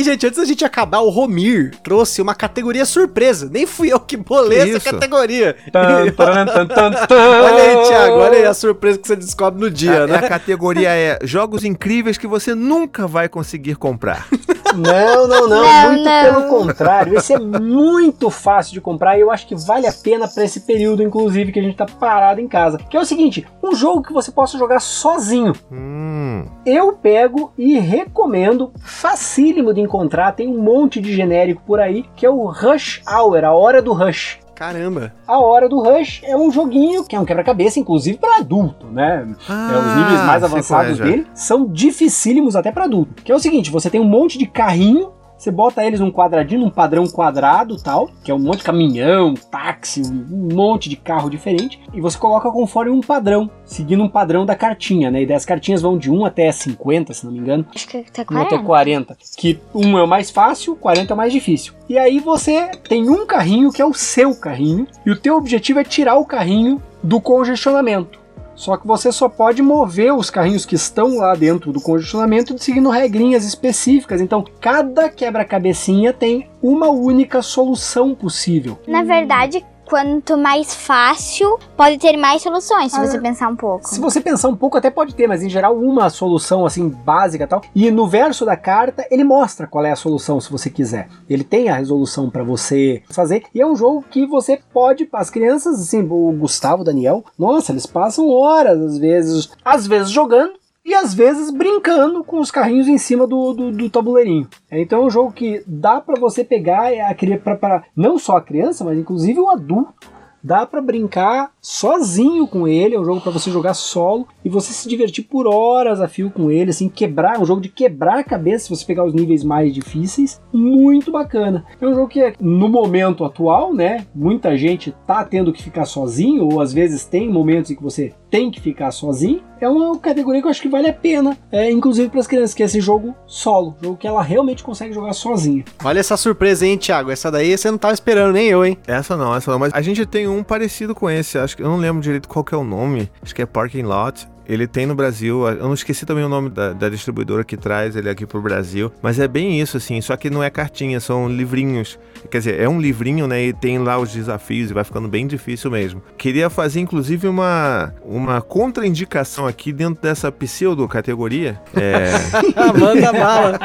[0.00, 3.50] E, gente, antes da gente acabar, o Romir trouxe uma categoria surpresa.
[3.52, 4.92] Nem fui eu que bolei Que essa isso?
[4.92, 5.56] categoria.
[5.72, 7.16] Tan, taran, tan, tan, tan.
[7.16, 10.16] Olha aí, Thiago, olha aí a surpresa que você descobre no dia, a, né?
[10.16, 14.26] a categoria é jogos incríveis que você nunca vai conseguir comprar.
[14.76, 16.22] Não, não, não, Não, Muito não.
[16.24, 17.16] pelo contrário.
[17.16, 20.60] Esse é muito fácil de comprar e eu acho que vale a pena pra esse
[20.60, 22.78] período, inclusive, que a gente tá parado em casa.
[22.78, 25.52] Que é o seguinte: um jogo que você possa jogar sozinho.
[25.70, 26.44] Hum.
[26.64, 32.24] Eu pego e recomendo, facílimo de encontrar, tem um monte de genérico por aí, que
[32.24, 34.38] é o Rush Hour, a hora do Rush.
[34.60, 35.14] Caramba.
[35.26, 39.26] A Hora do Rush é um joguinho que é um quebra-cabeça, inclusive para adulto, né?
[39.48, 41.04] É, os níveis mais Ah, avançados qual é, já.
[41.06, 43.22] dele são dificílimos até para adulto.
[43.24, 46.60] Que é o seguinte, você tem um monte de carrinho, você bota eles num quadradinho,
[46.60, 51.30] num padrão quadrado tal, que é um monte de caminhão, táxi, um monte de carro
[51.30, 55.22] diferente, e você coloca conforme um padrão, seguindo um padrão da cartinha, né?
[55.22, 57.64] E daí as cartinhas vão de 1 até 50, se não me engano.
[57.74, 58.62] Acho que 1 até 40.
[58.62, 59.16] 40.
[59.34, 61.72] Que um é o mais fácil, 40 é o mais difícil.
[61.88, 65.78] E aí você tem um carrinho que é o seu carrinho, e o teu objetivo
[65.80, 68.19] é tirar o carrinho do congestionamento.
[68.60, 72.90] Só que você só pode mover os carrinhos que estão lá dentro do congestionamento seguindo
[72.90, 74.20] regrinhas específicas.
[74.20, 78.78] Então, cada quebra-cabecinha tem uma única solução possível.
[78.86, 83.88] Na verdade, quanto mais fácil, pode ter mais soluções, se Ah, você pensar um pouco.
[83.88, 87.42] Se você pensar um pouco, até pode ter, mas em geral uma solução assim básica
[87.42, 87.60] e tal.
[87.74, 91.08] E no verso da carta ele mostra qual é a solução, se você quiser.
[91.28, 93.42] Ele tem a resolução para você fazer.
[93.52, 97.72] E é um jogo que você pode, as crianças, assim, o Gustavo, o Daniel, nossa,
[97.72, 100.52] eles passam horas às vezes, às vezes jogando.
[100.90, 104.48] E às vezes brincando com os carrinhos em cima do, do, do tabuleirinho.
[104.72, 108.42] Então é um jogo que dá para você pegar a criança, para não só a
[108.42, 110.10] criança, mas inclusive o adulto
[110.42, 114.72] Dá pra brincar sozinho com ele, é um jogo pra você jogar solo e você
[114.72, 118.18] se divertir por horas a fio com ele, assim, quebrar, é um jogo de quebrar
[118.18, 121.66] a cabeça se você pegar os níveis mais difíceis, muito bacana.
[121.78, 125.84] É um jogo que é, no momento atual, né, muita gente tá tendo que ficar
[125.84, 129.98] sozinho ou às vezes tem momentos em que você tem que ficar sozinho, é uma
[129.98, 131.36] categoria que eu acho que vale a pena.
[131.52, 133.76] É, inclusive para as crianças, que é esse jogo solo.
[133.82, 135.64] Jogo que ela realmente consegue jogar sozinha.
[135.84, 137.10] Olha essa surpresa, hein, Thiago?
[137.10, 138.78] Essa daí você não tava esperando, nem eu, hein?
[138.86, 139.58] Essa não, essa não.
[139.58, 141.38] Mas a gente tem um parecido com esse.
[141.38, 143.10] Acho que eu não lembro direito qual que é o nome.
[143.22, 144.26] Acho que é Parking Lot.
[144.50, 147.94] Ele tem no Brasil, eu não esqueci também o nome da, da, distribuidora que traz
[147.94, 151.28] ele aqui pro Brasil, mas é bem isso, assim, só que não é cartinha, são
[151.28, 151.96] livrinhos.
[152.28, 155.24] Quer dizer, é um livrinho, né, e tem lá os desafios e vai ficando bem
[155.24, 156.02] difícil mesmo.
[156.18, 161.60] Queria fazer, inclusive, uma, uma contraindicação aqui dentro dessa pseudo-categoria.
[161.72, 162.10] É...
[162.76, 163.58] Manda bala!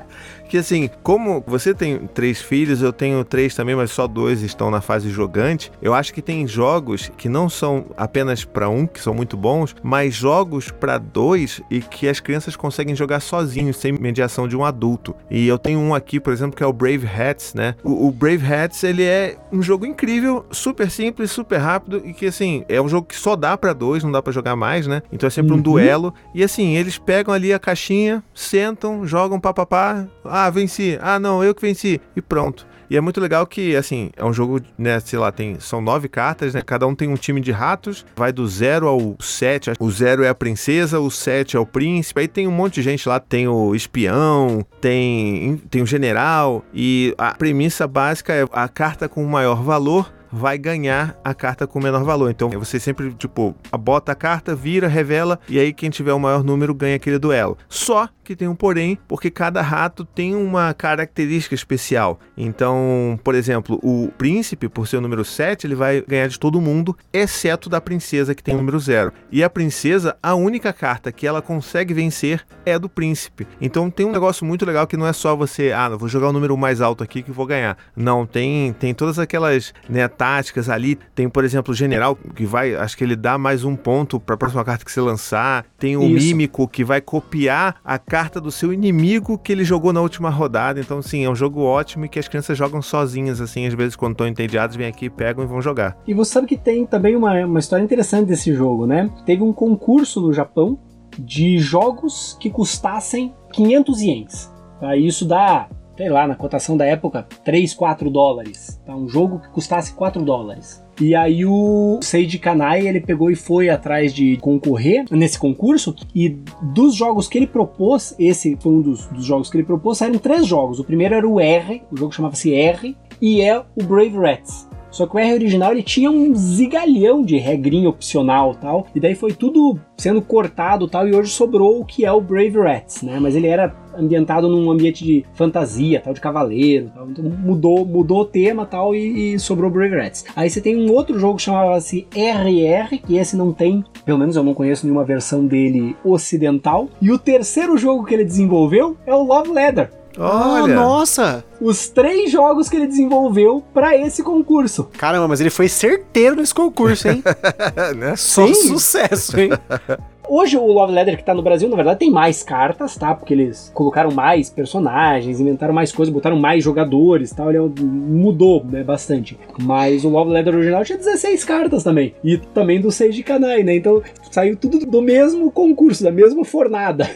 [0.48, 4.70] que assim, como você tem três filhos, eu tenho três também, mas só dois estão
[4.70, 5.70] na fase jogante.
[5.80, 9.74] Eu acho que tem jogos que não são apenas para um, que são muito bons,
[9.82, 14.64] mas jogos para dois e que as crianças conseguem jogar sozinhos, sem mediação de um
[14.64, 15.14] adulto.
[15.30, 17.74] E eu tenho um aqui, por exemplo, que é o Brave Hats, né?
[17.82, 22.26] O, o Brave Hats, ele é um jogo incrível, super simples, super rápido e que
[22.26, 25.02] assim, é um jogo que só dá para dois, não dá para jogar mais, né?
[25.12, 25.58] Então é sempre uhum.
[25.58, 26.14] um duelo.
[26.34, 30.98] E assim, eles pegam ali a caixinha, sentam, jogam papapá, ah, venci.
[31.00, 32.00] Ah, não, eu que venci.
[32.16, 32.66] E pronto.
[32.90, 36.08] E é muito legal que, assim, é um jogo, né, sei lá, tem, são nove
[36.08, 36.60] cartas, né?
[36.60, 39.70] Cada um tem um time de ratos, vai do zero ao sete.
[39.78, 42.20] O zero é a princesa, o sete é o príncipe.
[42.20, 46.64] Aí tem um monte de gente lá, tem o espião, tem, tem o general.
[46.74, 51.64] E a premissa básica é a carta com o maior valor vai ganhar a carta
[51.64, 52.28] com menor valor.
[52.28, 56.42] Então você sempre, tipo, bota a carta, vira, revela, e aí quem tiver o maior
[56.42, 57.56] número ganha aquele duelo.
[57.68, 62.18] Só que tem um porém, porque cada rato tem uma característica especial.
[62.36, 66.60] Então, por exemplo, o príncipe, por ser o número 7, ele vai ganhar de todo
[66.60, 69.12] mundo, exceto da princesa, que tem o número 0.
[69.30, 73.46] E a princesa, a única carta que ela consegue vencer é do príncipe.
[73.60, 76.32] Então tem um negócio muito legal que não é só você, ah, vou jogar o
[76.32, 77.76] número mais alto aqui que vou ganhar.
[77.94, 80.98] Não, tem, tem todas aquelas né, táticas ali.
[81.14, 84.34] Tem, por exemplo, o general, que vai, acho que ele dá mais um ponto para
[84.34, 85.66] a próxima carta que você lançar.
[85.78, 86.26] Tem o Isso.
[86.26, 90.78] mímico, que vai copiar a carta do seu inimigo que ele jogou na última rodada.
[90.78, 93.96] Então, sim, é um jogo ótimo e que as crianças jogam sozinhas, assim, às vezes
[93.96, 95.98] quando estão entediadas, vêm aqui, pegam e vão jogar.
[96.06, 99.10] E você sabe que tem também uma, uma história interessante desse jogo, né?
[99.26, 100.78] Teve um concurso no Japão
[101.18, 104.52] de jogos que custassem 500 ienes.
[104.80, 104.96] Tá?
[104.96, 108.80] Isso dá, sei lá, na cotação da época, 3, 4 dólares.
[108.86, 108.94] Tá?
[108.94, 110.83] Um jogo que custasse 4 dólares.
[111.00, 116.36] E aí o Seiji Kanai, ele pegou e foi atrás de concorrer nesse concurso e
[116.62, 120.18] dos jogos que ele propôs, esse foi um dos, dos jogos que ele propôs, saíram
[120.18, 120.78] três jogos.
[120.78, 124.68] O primeiro era o R, o jogo chamava-se R, e é o Brave Rats.
[124.90, 129.16] Só que o R original ele tinha um zigalhão de regrinha opcional tal, e daí
[129.16, 133.18] foi tudo sendo cortado tal, e hoje sobrou o que é o Brave Rats, né?
[133.20, 137.08] Mas ele era ambientado num ambiente de fantasia, tal, de cavaleiro, tal.
[137.10, 140.24] Então mudou, mudou o tema tal e, e sobrou Brave Rats.
[140.34, 144.36] Aí você tem um outro jogo que chamava-se RR, que esse não tem, pelo menos
[144.36, 146.88] eu não conheço nenhuma versão dele ocidental.
[147.00, 149.90] E o terceiro jogo que ele desenvolveu é o Love Leather.
[150.16, 150.74] Olha!
[150.74, 151.44] Oh, nossa!
[151.60, 154.88] Os três jogos que ele desenvolveu para esse concurso.
[154.96, 157.22] Caramba, mas ele foi certeiro nesse concurso, hein?
[157.96, 158.14] né?
[158.16, 158.54] Só Sim.
[158.54, 159.50] sucesso, hein?
[160.26, 163.14] Hoje o Love Letter que tá no Brasil, na verdade, tem mais cartas, tá?
[163.14, 167.50] Porque eles colocaram mais personagens, inventaram mais coisas, botaram mais jogadores tal.
[167.50, 169.38] Ele é mudou, né, bastante.
[169.60, 172.14] Mas o Love Letter original tinha 16 cartas também.
[172.24, 173.76] E também do Seiji Kanai, né?
[173.76, 177.08] Então saiu tudo do mesmo concurso, da mesma fornada.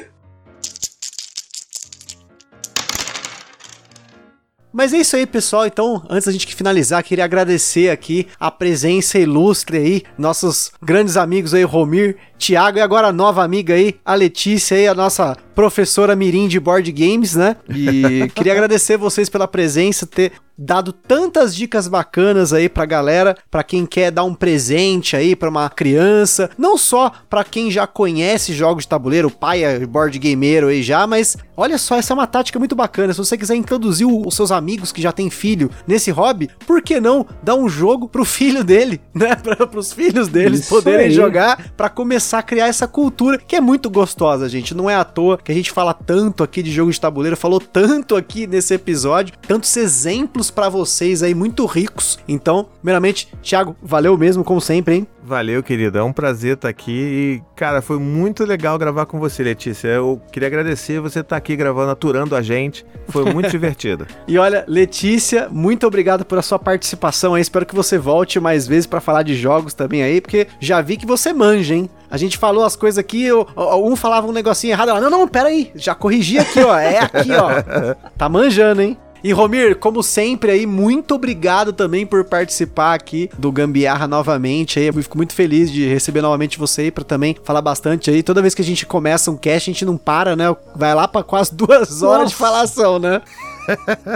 [4.72, 5.66] Mas é isso aí, pessoal.
[5.66, 11.54] Então, antes da gente finalizar, queria agradecer aqui a presença ilustre aí, nossos grandes amigos
[11.54, 16.14] aí, Romir, Thiago e agora a nova amiga aí, a Letícia aí, a nossa professora
[16.14, 17.56] Mirim de Board Games, né?
[17.68, 23.62] E queria agradecer vocês pela presença, ter dado tantas dicas bacanas aí pra galera, para
[23.62, 28.52] quem quer dar um presente aí para uma criança, não só para quem já conhece
[28.52, 32.26] jogos de tabuleiro, pai é board gameiro aí já, mas olha só, essa é uma
[32.26, 33.12] tática muito bacana.
[33.12, 37.00] Se você quiser introduzir os seus amigos que já têm filho nesse hobby, por que
[37.00, 39.36] não dar um jogo pro filho dele, né?
[39.36, 41.12] Para pros filhos deles Isso poderem aí.
[41.12, 44.74] jogar para começar a criar essa cultura que é muito gostosa, gente.
[44.74, 47.60] Não é à toa que a gente fala tanto aqui de jogo de tabuleiro, falou
[47.60, 52.18] tanto aqui nesse episódio, tantos exemplos para vocês aí muito ricos.
[52.26, 55.06] Então, primeiramente, Thiago, valeu mesmo como sempre, hein?
[55.22, 55.98] Valeu, querido.
[55.98, 56.90] É um prazer estar aqui.
[56.90, 59.88] E, cara, foi muito legal gravar com você, Letícia.
[59.88, 62.84] Eu queria agradecer você estar aqui gravando, aturando a gente.
[63.08, 64.06] Foi muito divertido.
[64.26, 67.42] E olha, Letícia, muito obrigado pela sua participação aí.
[67.42, 70.96] Espero que você volte mais vezes para falar de jogos também aí, porque já vi
[70.96, 71.90] que você manja, hein?
[72.10, 74.88] A gente falou as coisas aqui, um falava um negocinho errado.
[74.88, 76.78] Ela, não, não, pera aí, já corrigi aqui, ó.
[76.78, 77.48] É aqui, ó.
[78.16, 78.96] Tá manjando, hein?
[79.22, 84.86] E Romir, como sempre aí, muito obrigado também por participar aqui do Gambiarra novamente aí.
[84.86, 88.22] Eu fico muito feliz de receber novamente você aí pra também falar bastante aí.
[88.22, 90.54] Toda vez que a gente começa um cast, a gente não para, né?
[90.76, 92.26] Vai lá pra quase duas horas Nossa.
[92.26, 93.20] de falação, né?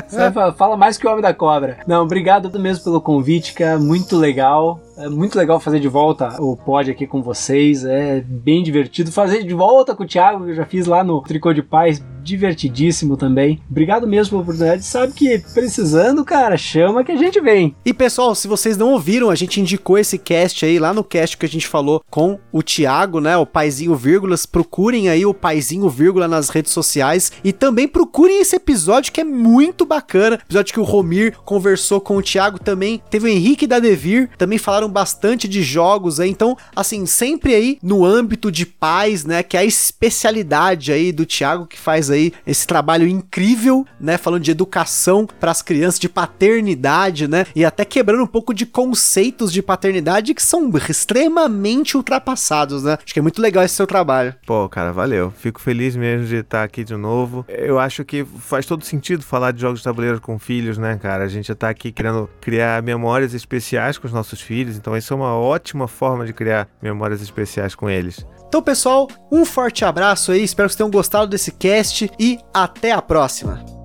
[0.09, 1.79] Você fala- fala mais que o Homem da Cobra.
[1.87, 3.79] Não, obrigado mesmo pelo convite, cara.
[3.79, 4.81] Muito legal.
[4.97, 7.85] É muito legal fazer de volta o pod aqui com vocês.
[7.85, 9.10] É bem divertido.
[9.10, 12.02] Fazer de volta com o Thiago, que eu já fiz lá no Tricô de Paz.
[12.23, 13.60] Divertidíssimo também.
[13.69, 14.85] Obrigado mesmo pela oportunidade.
[14.85, 17.74] Sabe que precisando, cara, chama que a gente vem.
[17.85, 21.36] E pessoal, se vocês não ouviram, a gente indicou esse cast aí lá no cast
[21.36, 23.36] que a gente falou com o Thiago, né?
[23.36, 24.47] O Paizinho Vírgulas.
[24.47, 29.24] Procurem aí o Paizinho Vírgula nas redes sociais e também procurem esse episódio que é
[29.24, 30.39] muito bacana.
[30.44, 33.02] Episódio que o Romir conversou com o Thiago também.
[33.10, 36.31] Teve o Henrique da Devir, também falaram bastante de jogos aí.
[36.31, 39.43] Então, assim, sempre aí no âmbito de paz, né?
[39.43, 44.17] Que é a especialidade aí do Thiago que faz aí esse trabalho incrível, né?
[44.19, 47.47] Falando de educação para as crianças, de paternidade, né?
[47.55, 52.99] E até quebrando um pouco de conceitos de paternidade que são extremamente ultrapassados, né?
[53.03, 54.35] Acho que é muito legal esse seu trabalho.
[54.47, 55.33] Pô, cara, valeu.
[55.37, 57.45] Fico feliz mesmo de estar aqui de novo.
[57.49, 61.25] Eu acho que faz todo sentido falar de jogos de tabuleiro com filhos, né, cara?
[61.25, 65.16] A gente tá aqui querendo criar memórias especiais com os nossos filhos, então isso é
[65.16, 68.27] uma ótima forma de criar memórias especiais com eles.
[68.47, 70.43] Então, pessoal, um forte abraço aí.
[70.43, 73.82] Espero que vocês tenham gostado desse cast e até a próxima.